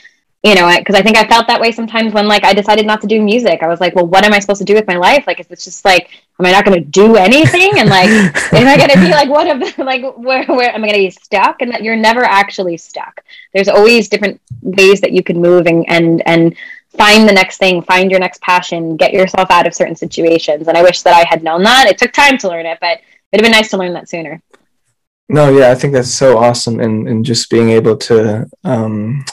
you 0.41 0.55
know, 0.55 0.71
because 0.77 0.95
I 0.95 1.01
think 1.01 1.17
I 1.17 1.27
felt 1.27 1.47
that 1.47 1.59
way 1.59 1.71
sometimes 1.71 2.13
when 2.13 2.27
like 2.27 2.45
I 2.45 2.53
decided 2.53 2.85
not 2.85 3.01
to 3.01 3.07
do 3.07 3.21
music. 3.21 3.61
I 3.61 3.67
was 3.67 3.81
like, 3.81 3.95
well, 3.95 4.07
what 4.07 4.23
am 4.23 4.31
I 4.31 4.39
supposed 4.39 4.59
to 4.59 4.65
do 4.65 4.75
with 4.75 4.87
my 4.87 4.95
life? 4.95 5.25
Like, 5.27 5.39
is 5.39 5.47
it's 5.49 5.65
just 5.65 5.83
like, 5.83 6.09
am 6.39 6.45
I 6.45 6.51
not 6.51 6.63
going 6.63 6.81
to 6.81 6.89
do 6.89 7.15
anything? 7.15 7.79
And 7.79 7.89
like, 7.89 8.09
am 8.53 8.67
I 8.67 8.77
going 8.77 8.91
to 8.91 8.99
be 8.99 9.09
like, 9.09 9.27
what 9.27 9.49
of 9.49 9.59
the 9.59 9.83
like, 9.83 10.03
where, 10.15 10.45
where 10.45 10.69
am 10.69 10.83
I 10.83 10.87
going 10.87 10.93
to 10.93 11.07
be 11.07 11.09
stuck? 11.09 11.61
And 11.61 11.71
that 11.71 11.83
you're 11.83 11.95
never 11.95 12.23
actually 12.23 12.77
stuck. 12.77 13.21
There's 13.53 13.67
always 13.67 14.07
different 14.07 14.39
ways 14.61 15.01
that 15.01 15.11
you 15.11 15.23
can 15.23 15.41
move 15.41 15.65
and, 15.65 15.83
and, 15.89 16.21
and, 16.25 16.55
find 16.97 17.27
the 17.27 17.33
next 17.33 17.57
thing, 17.57 17.81
find 17.81 18.09
your 18.09 18.19
next 18.19 18.41
passion, 18.41 18.97
get 18.97 19.13
yourself 19.13 19.49
out 19.51 19.67
of 19.67 19.73
certain 19.73 19.95
situations. 19.95 20.67
And 20.67 20.77
I 20.77 20.83
wish 20.83 21.01
that 21.03 21.13
I 21.13 21.27
had 21.27 21.43
known 21.43 21.63
that. 21.63 21.87
It 21.87 21.97
took 21.97 22.11
time 22.11 22.37
to 22.39 22.47
learn 22.47 22.65
it, 22.65 22.77
but 22.81 22.99
it'd 23.31 23.43
have 23.43 23.51
been 23.51 23.51
nice 23.51 23.69
to 23.71 23.77
learn 23.77 23.93
that 23.93 24.09
sooner. 24.09 24.41
No, 25.27 25.49
yeah, 25.57 25.71
I 25.71 25.75
think 25.75 25.93
that's 25.93 26.13
so 26.13 26.37
awesome, 26.37 26.79
and 26.79 27.07
and 27.07 27.25
just 27.25 27.49
being 27.49 27.69
able 27.69 27.97
to, 27.97 28.47
um, 28.63 29.25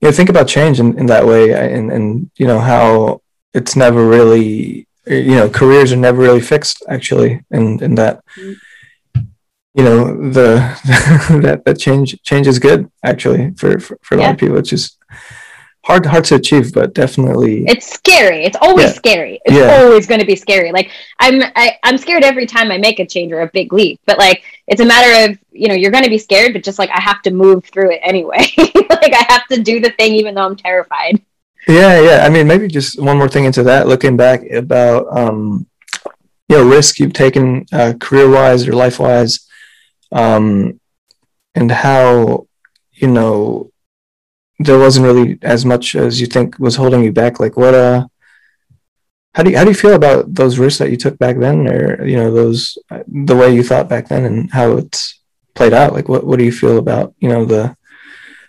you 0.00 0.08
know, 0.08 0.12
think 0.12 0.28
about 0.28 0.48
change 0.48 0.80
in, 0.80 0.98
in 0.98 1.06
that 1.06 1.26
way, 1.26 1.52
and 1.52 1.92
and 1.92 2.30
you 2.36 2.46
know 2.46 2.58
how 2.58 3.22
it's 3.52 3.76
never 3.76 4.04
really, 4.04 4.88
you 5.06 5.36
know, 5.36 5.48
careers 5.48 5.92
are 5.92 5.96
never 5.96 6.20
really 6.20 6.40
fixed 6.40 6.82
actually, 6.88 7.44
and 7.52 7.80
and 7.82 7.96
that, 7.98 8.24
you 8.34 9.84
know, 9.84 10.30
the 10.32 10.56
that 11.40 11.62
that 11.64 11.78
change 11.78 12.20
change 12.22 12.48
is 12.48 12.58
good 12.58 12.90
actually 13.04 13.52
for 13.52 13.78
for, 13.78 13.96
for 14.02 14.16
a 14.16 14.18
yeah. 14.18 14.26
lot 14.26 14.32
of 14.32 14.40
people. 14.40 14.58
It's 14.58 14.70
just 14.70 14.98
hard 15.84 16.06
hard 16.06 16.24
to 16.24 16.34
achieve 16.36 16.72
but 16.72 16.94
definitely. 16.94 17.64
It's 17.66 17.86
scary. 17.86 18.44
It's 18.44 18.56
always 18.60 18.86
yeah. 18.86 18.92
scary. 18.92 19.40
It's 19.44 19.54
yeah. 19.54 19.82
always 19.82 20.06
going 20.06 20.20
to 20.20 20.26
be 20.26 20.34
scary. 20.34 20.72
Like 20.72 20.90
i'm 21.20 21.42
I, 21.42 21.44
am 21.44 21.52
i 21.56 21.88
am 21.90 21.98
scared 21.98 22.24
every 22.24 22.46
time 22.46 22.70
i 22.70 22.78
make 22.78 22.98
a 22.98 23.06
change 23.06 23.32
or 23.32 23.42
a 23.42 23.50
big 23.52 23.72
leap 23.72 24.00
but 24.06 24.18
like 24.18 24.42
it's 24.66 24.80
a 24.80 24.84
matter 24.84 25.30
of 25.30 25.38
you 25.52 25.68
know 25.68 25.74
you're 25.74 25.90
going 25.90 26.04
to 26.04 26.10
be 26.10 26.18
scared 26.18 26.52
but 26.52 26.64
just 26.64 26.78
like 26.78 26.90
i 26.90 27.00
have 27.00 27.22
to 27.22 27.30
move 27.30 27.64
through 27.66 27.92
it 27.92 28.00
anyway. 28.02 28.46
Like 29.04 29.14
i 29.14 29.26
have 29.28 29.46
to 29.48 29.62
do 29.62 29.80
the 29.80 29.90
thing 29.90 30.14
even 30.14 30.34
though 30.34 30.46
i'm 30.46 30.56
terrified. 30.56 31.20
Yeah 31.68 32.00
yeah. 32.00 32.24
I 32.24 32.30
mean 32.30 32.46
maybe 32.46 32.68
just 32.68 33.00
one 33.00 33.18
more 33.18 33.28
thing 33.28 33.44
into 33.44 33.62
that 33.64 33.86
looking 33.86 34.16
back 34.16 34.42
about 34.50 35.06
um 35.16 35.66
you 36.48 36.56
know 36.56 36.68
risk 36.68 36.98
you've 36.98 37.12
taken 37.12 37.66
uh, 37.72 37.92
career 38.00 38.30
wise 38.30 38.66
or 38.66 38.72
life 38.72 38.98
wise 38.98 39.46
um 40.12 40.80
and 41.54 41.70
how 41.70 42.46
you 42.92 43.08
know 43.08 43.70
there 44.64 44.78
wasn't 44.78 45.06
really 45.06 45.38
as 45.42 45.64
much 45.64 45.94
as 45.94 46.20
you 46.20 46.26
think 46.26 46.58
was 46.58 46.76
holding 46.76 47.04
you 47.04 47.12
back. 47.12 47.40
Like 47.40 47.56
what 47.56 47.74
uh 47.74 48.06
how 49.34 49.42
do 49.42 49.50
you 49.50 49.56
how 49.56 49.64
do 49.64 49.70
you 49.70 49.76
feel 49.76 49.94
about 49.94 50.32
those 50.32 50.58
risks 50.58 50.78
that 50.78 50.90
you 50.90 50.96
took 50.96 51.18
back 51.18 51.38
then, 51.38 51.66
or 51.68 52.04
you 52.06 52.16
know 52.16 52.32
those 52.32 52.78
the 53.06 53.36
way 53.36 53.54
you 53.54 53.62
thought 53.62 53.88
back 53.88 54.08
then, 54.08 54.24
and 54.24 54.50
how 54.50 54.76
it's 54.76 55.20
played 55.54 55.72
out? 55.72 55.92
Like 55.92 56.08
what 56.08 56.24
what 56.26 56.38
do 56.38 56.44
you 56.44 56.52
feel 56.52 56.78
about 56.78 57.14
you 57.18 57.28
know 57.28 57.44
the 57.44 57.76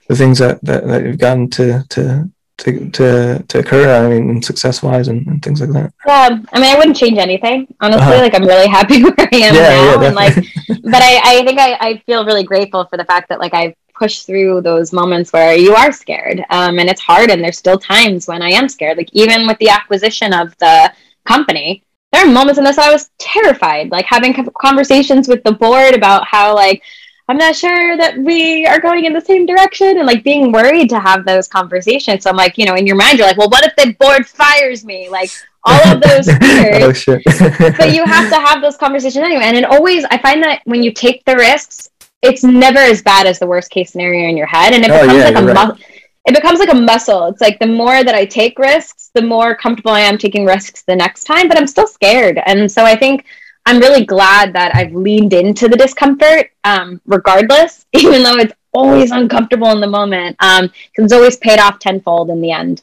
the 0.07 0.15
things 0.15 0.39
that 0.39 0.63
that, 0.63 0.85
that 0.87 1.03
you've 1.03 1.17
gotten 1.17 1.49
to 1.51 1.83
to 1.89 2.29
to 2.57 2.89
to 2.91 3.43
to 3.47 3.59
occur. 3.59 4.05
I 4.05 4.09
mean, 4.09 4.41
success 4.41 4.81
wise 4.81 5.07
and, 5.07 5.25
and, 5.27 5.41
things 5.43 5.59
like 5.59 5.71
that. 5.71 5.93
Yeah, 6.05 6.39
I 6.53 6.59
mean, 6.59 6.73
I 6.73 6.77
wouldn't 6.77 6.95
change 6.95 7.17
anything. 7.17 7.67
Honestly, 7.81 8.01
uh-huh. 8.01 8.21
like 8.21 8.35
I'm 8.35 8.45
really 8.45 8.67
happy 8.67 9.03
where 9.03 9.13
I 9.17 9.29
am 9.33 9.55
yeah, 9.55 9.61
now, 9.61 10.01
yeah, 10.01 10.07
and 10.07 10.15
like, 10.15 10.35
but 10.83 11.01
I 11.01 11.21
I 11.23 11.43
think 11.45 11.59
I 11.59 11.77
I 11.79 12.03
feel 12.05 12.25
really 12.25 12.43
grateful 12.43 12.85
for 12.85 12.97
the 12.97 13.05
fact 13.05 13.29
that 13.29 13.39
like 13.39 13.53
I've 13.53 13.73
pushed 13.97 14.25
through 14.25 14.61
those 14.61 14.93
moments 14.93 15.33
where 15.33 15.55
you 15.55 15.73
are 15.73 15.91
scared, 15.91 16.43
um, 16.49 16.79
and 16.79 16.89
it's 16.89 17.01
hard, 17.01 17.29
and 17.31 17.43
there's 17.43 17.57
still 17.57 17.79
times 17.79 18.27
when 18.27 18.41
I 18.41 18.49
am 18.51 18.69
scared. 18.69 18.97
Like 18.97 19.09
even 19.13 19.47
with 19.47 19.57
the 19.59 19.69
acquisition 19.69 20.33
of 20.33 20.57
the 20.57 20.91
company. 21.25 21.83
There 22.11 22.25
are 22.25 22.31
moments 22.31 22.57
in 22.57 22.63
this 22.63 22.77
I 22.77 22.91
was 22.91 23.09
terrified, 23.17 23.91
like 23.91 24.05
having 24.05 24.33
conversations 24.57 25.27
with 25.27 25.43
the 25.43 25.51
board 25.51 25.93
about 25.93 26.25
how 26.25 26.55
like 26.55 26.81
I'm 27.27 27.37
not 27.37 27.55
sure 27.55 27.97
that 27.97 28.17
we 28.17 28.65
are 28.67 28.79
going 28.79 29.05
in 29.05 29.11
the 29.11 29.19
same 29.19 29.45
direction 29.45 29.97
and 29.97 30.05
like 30.05 30.23
being 30.23 30.51
worried 30.51 30.89
to 30.91 30.99
have 30.99 31.25
those 31.25 31.47
conversations. 31.47 32.23
So 32.23 32.29
I'm 32.29 32.35
like, 32.37 32.57
you 32.57 32.65
know, 32.65 32.75
in 32.75 32.85
your 32.85 32.95
mind, 32.95 33.17
you're 33.17 33.27
like, 33.27 33.37
well, 33.37 33.49
what 33.49 33.65
if 33.65 33.75
the 33.75 33.93
board 33.99 34.27
fires 34.27 34.85
me? 34.85 35.09
Like 35.09 35.31
all 35.63 35.81
of 35.91 36.01
those 36.01 36.27
fears. 36.37 37.03
oh, 37.07 37.73
but 37.77 37.93
you 37.93 38.05
have 38.05 38.29
to 38.29 38.35
have 38.35 38.61
those 38.61 38.77
conversations 38.77 39.25
anyway. 39.25 39.45
And 39.45 39.57
it 39.57 39.65
always, 39.65 40.05
I 40.11 40.19
find 40.19 40.41
that 40.43 40.61
when 40.65 40.83
you 40.83 40.93
take 40.93 41.25
the 41.25 41.35
risks, 41.35 41.89
it's 42.21 42.43
never 42.43 42.79
as 42.79 43.01
bad 43.01 43.27
as 43.27 43.39
the 43.39 43.47
worst 43.47 43.69
case 43.69 43.91
scenario 43.91 44.29
in 44.29 44.37
your 44.37 44.47
head. 44.47 44.73
And 44.73 44.83
it 44.83 44.91
oh, 44.91 45.01
becomes 45.01 45.19
yeah, 45.19 45.25
like 45.25 45.35
a 45.35 45.45
right. 45.45 45.67
mu- 45.67 45.83
it 46.27 46.33
becomes 46.33 46.59
like 46.59 46.71
a 46.71 46.75
muscle. 46.75 47.25
It's 47.27 47.41
like 47.41 47.59
the 47.59 47.67
more 47.67 48.03
that 48.03 48.15
I 48.15 48.25
take 48.25 48.57
risks, 48.57 49.11
the 49.13 49.21
more 49.21 49.55
comfortable 49.55 49.91
I 49.91 50.01
am 50.01 50.17
taking 50.17 50.45
risks 50.45 50.81
the 50.81 50.95
next 50.95 51.25
time, 51.25 51.47
but 51.47 51.57
I'm 51.57 51.67
still 51.67 51.87
scared. 51.87 52.39
And 52.45 52.71
so 52.71 52.83
I 52.83 52.95
think 52.95 53.25
I'm 53.67 53.79
really 53.79 54.05
glad 54.05 54.53
that 54.53 54.75
I've 54.75 54.93
leaned 54.93 55.33
into 55.33 55.67
the 55.67 55.77
discomfort, 55.77 56.51
um, 56.63 56.99
regardless, 57.05 57.85
even 57.93 58.23
though 58.23 58.37
it's 58.37 58.53
always 58.73 59.11
uncomfortable 59.11 59.69
in 59.69 59.81
the 59.81 59.87
moment. 59.87 60.35
Um, 60.39 60.69
it's 60.95 61.13
always 61.13 61.37
paid 61.37 61.59
off 61.59 61.79
tenfold 61.79 62.29
in 62.29 62.41
the 62.41 62.51
end. 62.51 62.81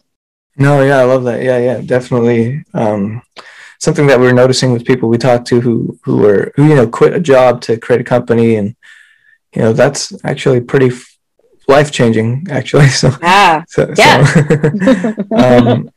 No, 0.56 0.82
yeah, 0.82 0.98
I 0.98 1.04
love 1.04 1.24
that. 1.24 1.42
Yeah, 1.42 1.58
yeah, 1.58 1.80
definitely. 1.80 2.64
Um, 2.74 3.22
something 3.78 4.06
that 4.06 4.20
we're 4.20 4.32
noticing 4.32 4.72
with 4.72 4.84
people 4.84 5.08
we 5.08 5.18
talk 5.18 5.44
to 5.46 5.60
who 5.60 5.98
who 6.02 6.18
were 6.18 6.52
who 6.56 6.68
you 6.68 6.74
know 6.74 6.86
quit 6.86 7.14
a 7.14 7.20
job 7.20 7.60
to 7.62 7.76
create 7.78 8.00
a 8.00 8.04
company, 8.04 8.56
and 8.56 8.76
you 9.54 9.62
know 9.62 9.72
that's 9.72 10.12
actually 10.24 10.60
pretty 10.60 10.88
f- 10.88 11.18
life 11.68 11.90
changing. 11.90 12.46
Actually, 12.50 12.88
so 13.02 13.10
yeah, 13.20 13.64
so, 13.68 13.92
yeah. 13.96 14.24
So, 14.24 15.36
um, 15.36 15.90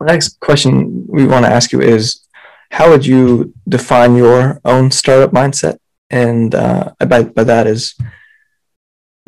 next 0.00 0.38
question 0.40 1.06
we 1.08 1.26
want 1.26 1.44
to 1.44 1.50
ask 1.50 1.72
you 1.72 1.80
is 1.80 2.26
how 2.70 2.90
would 2.90 3.06
you 3.06 3.54
define 3.68 4.16
your 4.16 4.60
own 4.64 4.90
startup 4.90 5.30
mindset? 5.30 5.78
And 6.10 6.54
uh, 6.54 6.92
by, 7.08 7.24
by 7.24 7.44
that 7.44 7.66
is 7.66 7.94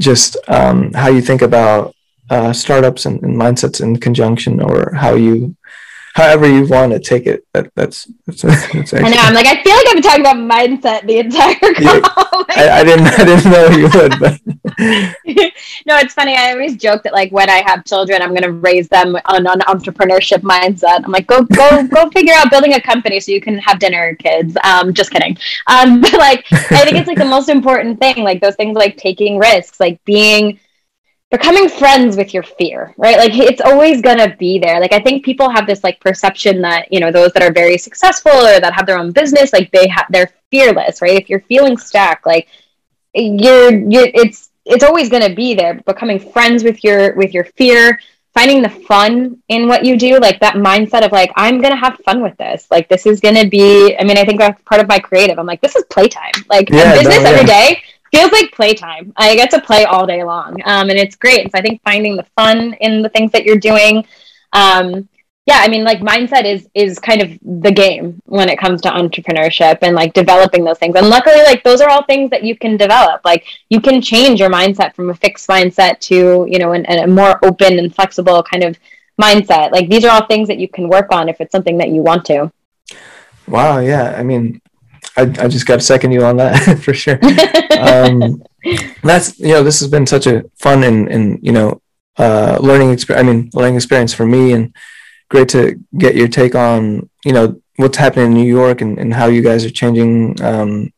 just 0.01 0.37
um, 0.49 0.93
how 0.93 1.09
you 1.09 1.21
think 1.21 1.43
about 1.43 1.95
uh, 2.31 2.53
startups 2.53 3.07
and, 3.07 3.23
and, 3.23 3.37
mindsets 3.37 3.81
in 3.81 3.97
conjunction, 3.99 4.61
or 4.61 4.93
how 4.95 5.15
you, 5.15 5.57
however 6.19 6.49
you 6.49 6.67
want 6.67 6.93
to 6.93 6.99
take 6.99 7.27
it. 7.27 7.47
That, 7.55 7.71
that's, 7.77 8.11
that's, 8.27 8.43
that's 8.43 8.75
actually, 8.75 8.99
I 9.05 9.11
know. 9.11 9.21
I'm 9.21 9.35
like, 9.35 9.47
I 9.47 9.63
feel 9.63 9.75
like 9.77 9.87
I've 9.87 9.95
been 9.95 10.03
talking 10.03 10.21
about 10.21 10.37
mindset 10.37 11.07
the 11.07 11.19
entire 11.21 12.01
call. 12.01 12.45
I, 12.51 12.81
I, 12.81 12.85
didn't, 12.85 13.07
I 13.07 13.25
didn't 13.25 13.53
know 13.53 13.69
you 13.69 13.89
would, 13.95 14.19
but 14.19 14.41
no, 15.87 15.97
it's 15.97 16.15
funny. 16.15 16.37
I 16.37 16.51
always 16.51 16.77
joke 16.77 17.05
that 17.05 17.13
like 17.13 17.31
when 17.31 17.49
I 17.49 17.63
have 17.67 17.85
children, 17.85 18.21
I'm 18.21 18.31
going 18.31 18.43
to 18.43 18.53
raise 18.53 18.89
them 18.89 19.17
on 19.27 19.47
an 19.47 19.61
entrepreneurship 19.61 20.43
mindset. 20.43 21.05
I'm 21.05 21.13
like, 21.13 21.29
go, 21.29 21.43
go, 21.45 21.87
go 21.87 22.11
figure 22.11 22.35
out 22.35 22.51
building 22.51 22.75
a 22.75 22.81
company 22.81 23.21
so 23.21 23.31
you 23.31 23.41
can 23.41 23.57
have 23.59 23.79
dinner, 23.79 24.17
kids. 24.17 24.57
Um, 24.65 24.93
just 24.93 25.13
kidding. 25.13 25.39
Um, 25.69 26.01
but 26.01 26.15
like, 26.15 26.45
I 26.51 26.85
think 26.85 26.97
it's 26.97 27.07
like 27.07 27.19
the 27.19 27.25
most 27.25 27.49
important 27.49 28.01
thing. 28.01 28.25
Like 28.25 28.41
those 28.41 28.57
things, 28.57 28.77
like 28.77 28.97
taking 28.97 29.39
risks, 29.39 29.79
like 29.79 30.05
being 30.05 30.59
becoming 31.31 31.69
friends 31.69 32.17
with 32.17 32.33
your 32.33 32.43
fear, 32.43 32.95
right? 32.97 33.19
Like 33.19 33.35
it's 33.35 33.61
always 33.61 34.01
going 34.01 34.19
to 34.19 34.35
be 34.39 34.59
there. 34.59 34.81
Like 34.81 34.93
I 34.93 35.01
think 35.01 35.25
people 35.25 35.51
have 35.51 35.67
this 35.67 35.85
like 35.85 36.01
perception 36.01 36.63
that, 36.63 36.93
you 36.93 37.01
know, 37.01 37.13
those 37.13 37.33
that 37.33 37.43
are 37.43 37.53
very 37.53 37.77
successful 37.77 38.33
or 38.33 38.61
that 38.61 38.73
have 38.73 38.87
their 38.87 38.99
own 38.99 39.13
business, 39.13 39.53
like 39.53 39.71
they 39.71 39.89
have 39.89 40.07
they're 40.11 40.33
fearless, 40.51 41.03
right? 41.03 41.21
If 41.21 41.29
you're 41.29 41.41
feeling 41.41 41.77
stuck, 41.77 42.25
like 42.25 42.49
you're 43.15 43.73
you're 43.91 44.09
it's 44.15 44.51
it's 44.65 44.85
always 44.85 45.09
going 45.09 45.23
to 45.23 45.35
be 45.35 45.55
there 45.55 45.75
becoming 45.87 46.19
friends 46.19 46.63
with 46.63 46.85
your 46.85 47.15
with 47.15 47.35
your 47.35 47.45
fear 47.45 47.99
finding 48.35 48.63
the 48.63 48.69
fun 48.69 49.43
in 49.49 49.67
what 49.67 49.85
you 49.85 49.97
do 49.97 50.19
like 50.19 50.39
that 50.41 50.55
mindset 50.55 51.05
of 51.05 51.11
like 51.11 51.31
i'm 51.37 51.61
going 51.61 51.73
to 51.73 51.77
have 51.77 51.97
fun 52.05 52.23
with 52.23 52.37
this 52.37 52.67
like 52.71 52.89
this 52.89 53.07
is 53.07 53.19
going 53.21 53.35
to 53.35 53.49
be 53.49 53.97
i 53.99 54.05
mean 54.05 54.19
i 54.19 54.25
think 54.25 54.39
that's 54.39 54.63
part 54.63 54.81
of 54.81 54.87
my 54.87 54.99
creative 54.99 55.39
i'm 55.39 55.47
like 55.47 55.61
this 55.61 55.75
is 55.75 55.85
playtime 55.91 56.31
like 56.49 56.69
yeah, 56.71 56.93
business 56.93 57.17
no, 57.17 57.23
yeah. 57.23 57.29
every 57.31 57.47
day 57.47 57.83
feels 58.13 58.33
like 58.33 58.53
playtime 58.53 59.13
i 59.17 59.35
get 59.35 59.51
to 59.51 59.61
play 59.61 59.85
all 59.85 60.07
day 60.07 60.23
long 60.25 60.61
um, 60.65 60.91
and 60.91 60.99
it's 60.99 61.17
great 61.17 61.51
so 61.51 61.59
i 61.59 61.63
think 61.63 61.81
finding 61.83 62.17
the 62.17 62.27
fun 62.37 62.75
in 62.81 63.03
the 63.03 63.09
things 63.09 63.31
that 63.33 63.45
you're 63.45 63.57
doing 63.57 64.05
um, 64.53 65.09
yeah, 65.49 65.61
I 65.63 65.69
mean, 65.69 65.83
like 65.83 66.01
mindset 66.01 66.45
is 66.45 66.69
is 66.75 66.99
kind 66.99 67.23
of 67.23 67.31
the 67.63 67.73
game 67.73 68.21
when 68.27 68.51
it 68.51 68.59
comes 68.59 68.83
to 68.83 68.91
entrepreneurship 68.91 69.79
and 69.81 69.97
like 69.97 70.13
developing 70.13 70.63
those 70.63 70.79
things. 70.79 70.95
And 70.95 71.09
luckily, 71.09 71.43
like 71.43 71.65
those 71.65 71.81
are 71.81 71.89
all 71.89 72.05
things 72.05 72.29
that 72.33 72.43
you 72.45 72.55
can 72.55 72.77
develop. 72.77 73.23
Like 73.25 73.47
you 73.71 73.81
can 73.81 74.03
change 74.03 74.41
your 74.41 74.51
mindset 74.51 74.95
from 74.95 75.09
a 75.09 75.15
fixed 75.15 75.49
mindset 75.49 76.01
to 76.01 76.47
you 76.47 76.59
know 76.59 76.73
an, 76.73 76.85
a 76.87 77.07
more 77.07 77.43
open 77.43 77.79
and 77.79 77.95
flexible 77.95 78.43
kind 78.43 78.63
of 78.63 78.79
mindset. 79.19 79.73
Like 79.73 79.89
these 79.89 80.05
are 80.05 80.11
all 80.11 80.27
things 80.27 80.49
that 80.49 80.59
you 80.59 80.69
can 80.69 80.87
work 80.87 81.11
on 81.13 81.31
if 81.31 81.41
it's 81.41 81.53
something 81.53 81.79
that 81.79 81.89
you 81.89 82.03
want 82.03 82.27
to. 82.27 82.53
Wow. 83.47 83.79
Yeah. 83.79 84.15
I 84.19 84.23
mean, 84.25 84.61
I, 85.19 85.23
I 85.45 85.49
just 85.49 85.67
got 85.67 85.77
to 85.77 85.83
second 85.83 86.13
you 86.13 86.25
on 86.25 86.37
that 86.37 86.79
for 86.85 86.95
sure. 86.95 87.19
um, 87.79 88.43
that's 89.03 89.39
you 89.39 89.49
know 89.49 89.63
this 89.63 89.81
has 89.81 89.91
been 89.91 90.07
such 90.07 90.27
a 90.27 90.45
fun 90.59 90.85
and 90.85 91.09
and 91.09 91.39
you 91.43 91.53
know 91.53 91.83
uh, 92.17 92.59
learning 92.61 92.91
experience. 92.91 93.27
I 93.27 93.33
mean, 93.33 93.51
learning 93.53 93.77
experience 93.77 94.15
for 94.15 94.27
me 94.27 94.53
and 94.53 94.75
great 95.29 95.49
to 95.51 95.79
get 95.97 96.15
your 96.15 96.29
take 96.29 96.55
on 96.55 97.09
you 97.25 97.33
know 97.33 97.61
what's 97.77 97.99
happening 97.99 98.27
in 98.27 98.35
New 98.35 98.47
York 98.47 98.81
and, 98.81 98.99
and 98.99 99.15
how 99.15 99.27
you 99.27 99.43
guys 99.43 99.65
are 99.65 99.71
changing 99.71 100.41
um, 100.43 100.93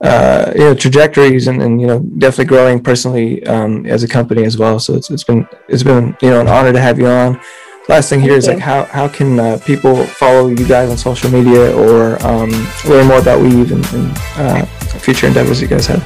uh, 0.00 0.52
you 0.54 0.60
know 0.60 0.74
trajectories 0.74 1.48
and, 1.48 1.62
and 1.62 1.80
you 1.80 1.86
know 1.86 2.00
definitely 2.00 2.46
growing 2.46 2.82
personally 2.82 3.46
um, 3.46 3.84
as 3.86 4.02
a 4.02 4.08
company 4.08 4.44
as 4.44 4.56
well. 4.56 4.78
So 4.78 4.94
it's, 4.94 5.10
it's 5.10 5.24
been 5.24 5.46
it's 5.68 5.82
been 5.82 6.16
you 6.22 6.30
know 6.30 6.40
an 6.40 6.48
honor 6.48 6.72
to 6.72 6.80
have 6.80 6.98
you 6.98 7.08
on. 7.08 7.40
Last 7.88 8.08
thing 8.08 8.20
here 8.20 8.30
Thank 8.30 8.38
is 8.38 8.46
you. 8.46 8.52
like 8.54 8.62
how 8.62 8.84
how 8.86 9.06
can 9.06 9.38
uh, 9.38 9.58
people 9.64 10.04
follow 10.06 10.48
you 10.48 10.66
guys 10.66 10.90
on 10.90 10.96
social 10.96 11.30
media 11.30 11.74
or 11.76 12.20
um, 12.26 12.50
learn 12.88 13.06
more 13.06 13.18
about 13.18 13.40
Weave 13.40 13.70
and, 13.70 13.86
and 13.94 14.12
uh, 14.36 14.66
future 14.98 15.28
endeavors 15.28 15.62
you 15.62 15.68
guys 15.68 15.86
have. 15.86 16.02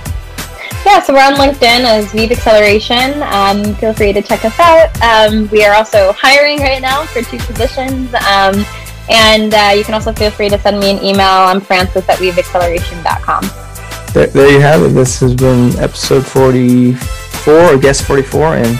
Yeah, 0.84 1.00
so 1.02 1.12
we're 1.12 1.24
on 1.24 1.34
LinkedIn 1.34 1.84
as 1.84 2.12
Weave 2.12 2.32
Acceleration. 2.32 3.22
Um, 3.22 3.74
feel 3.76 3.94
free 3.94 4.12
to 4.12 4.22
check 4.22 4.44
us 4.44 4.58
out. 4.58 4.90
Um, 5.02 5.48
we 5.50 5.64
are 5.64 5.74
also 5.74 6.12
hiring 6.12 6.58
right 6.58 6.80
now 6.82 7.04
for 7.06 7.22
two 7.22 7.38
positions. 7.38 8.12
Um, 8.14 8.64
and 9.10 9.52
uh, 9.52 9.72
you 9.76 9.84
can 9.84 9.94
also 9.94 10.12
feel 10.12 10.30
free 10.30 10.48
to 10.48 10.58
send 10.58 10.80
me 10.80 10.90
an 10.90 11.04
email. 11.04 11.26
I'm 11.26 11.60
Frances 11.60 12.08
at 12.08 12.18
weaveacceleration.com. 12.18 13.44
There, 14.14 14.26
there 14.28 14.50
you 14.50 14.60
have 14.60 14.82
it. 14.82 14.88
This 14.88 15.20
has 15.20 15.34
been 15.34 15.78
episode 15.78 16.26
44, 16.26 17.52
or 17.52 17.78
guest 17.78 18.04
44, 18.04 18.56
and 18.56 18.78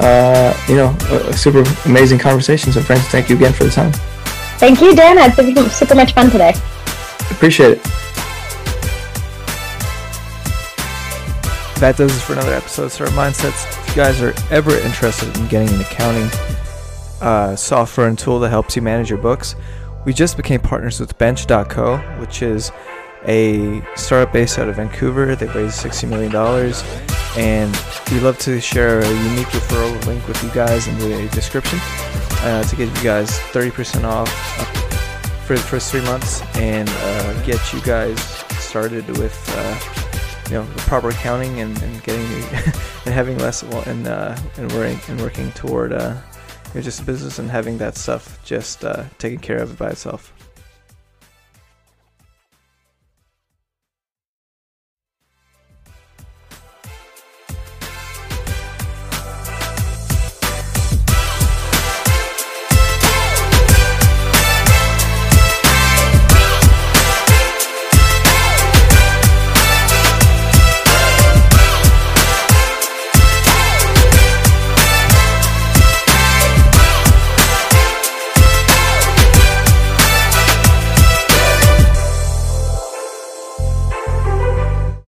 uh, 0.00 0.56
you 0.68 0.76
know, 0.76 0.96
a, 1.10 1.28
a, 1.28 1.32
super 1.32 1.62
amazing 1.84 2.18
conversation. 2.18 2.72
So, 2.72 2.80
Frances, 2.80 3.08
thank 3.08 3.28
you 3.28 3.36
again 3.36 3.52
for 3.52 3.64
the 3.64 3.70
time. 3.70 3.92
Thank 4.58 4.80
you, 4.80 4.94
Dan. 4.94 5.18
It's 5.18 5.36
been 5.36 5.70
super 5.70 5.94
much 5.94 6.14
fun 6.14 6.30
today. 6.30 6.54
Appreciate 7.30 7.78
it. 7.78 8.00
that 11.80 11.96
does 11.96 12.14
it 12.14 12.20
for 12.20 12.34
another 12.34 12.52
episode 12.52 12.84
of 12.84 12.92
Startup 12.92 13.14
Mindsets. 13.14 13.66
If 13.66 13.88
you 13.88 13.94
guys 13.96 14.20
are 14.20 14.34
ever 14.50 14.76
interested 14.80 15.34
in 15.38 15.48
getting 15.48 15.74
an 15.74 15.80
accounting 15.80 16.28
uh, 17.22 17.56
software 17.56 18.06
and 18.06 18.18
tool 18.18 18.38
that 18.40 18.50
helps 18.50 18.76
you 18.76 18.82
manage 18.82 19.08
your 19.08 19.18
books, 19.18 19.56
we 20.04 20.12
just 20.12 20.36
became 20.36 20.60
partners 20.60 21.00
with 21.00 21.16
Bench.co, 21.16 21.96
which 22.18 22.42
is 22.42 22.70
a 23.24 23.82
startup 23.96 24.30
based 24.30 24.58
out 24.58 24.68
of 24.68 24.76
Vancouver. 24.76 25.34
They've 25.34 25.54
raised 25.54 25.82
$60 25.82 26.08
million, 26.08 26.30
and 27.36 27.70
we'd 28.10 28.22
love 28.22 28.38
to 28.38 28.60
share 28.60 29.00
a 29.00 29.08
unique 29.30 29.46
referral 29.48 30.06
link 30.06 30.26
with 30.26 30.42
you 30.42 30.50
guys 30.50 30.88
in 30.88 30.98
the 30.98 31.28
description 31.32 31.78
uh, 32.42 32.62
to 32.64 32.76
get 32.76 32.88
you 32.88 33.04
guys 33.04 33.30
30% 33.52 34.04
off 34.04 34.28
for 35.46 35.54
the 35.54 35.62
first 35.62 35.90
three 35.90 36.02
months 36.02 36.42
and 36.56 36.88
uh, 36.88 37.42
get 37.44 37.72
you 37.72 37.80
guys 37.82 38.20
started 38.58 39.06
with 39.18 39.36
uh, 39.56 40.50
you 40.50 40.56
know 40.56 40.66
proper 40.78 41.08
accounting 41.10 41.60
and, 41.60 41.80
and 41.82 42.02
getting 42.02 42.24
and 43.04 43.14
having 43.14 43.38
less 43.38 43.62
and 43.62 44.06
uh, 44.06 44.36
and 44.56 44.70
working 44.72 45.00
and 45.08 45.20
working 45.20 45.50
toward 45.52 45.92
uh, 45.92 46.16
you 46.68 46.74
know, 46.74 46.80
just 46.82 47.04
business 47.04 47.38
and 47.38 47.50
having 47.50 47.78
that 47.78 47.96
stuff 47.96 48.38
just 48.44 48.84
uh, 48.84 49.04
taken 49.18 49.38
care 49.38 49.58
of 49.58 49.76
by 49.78 49.90
itself. 49.90 50.32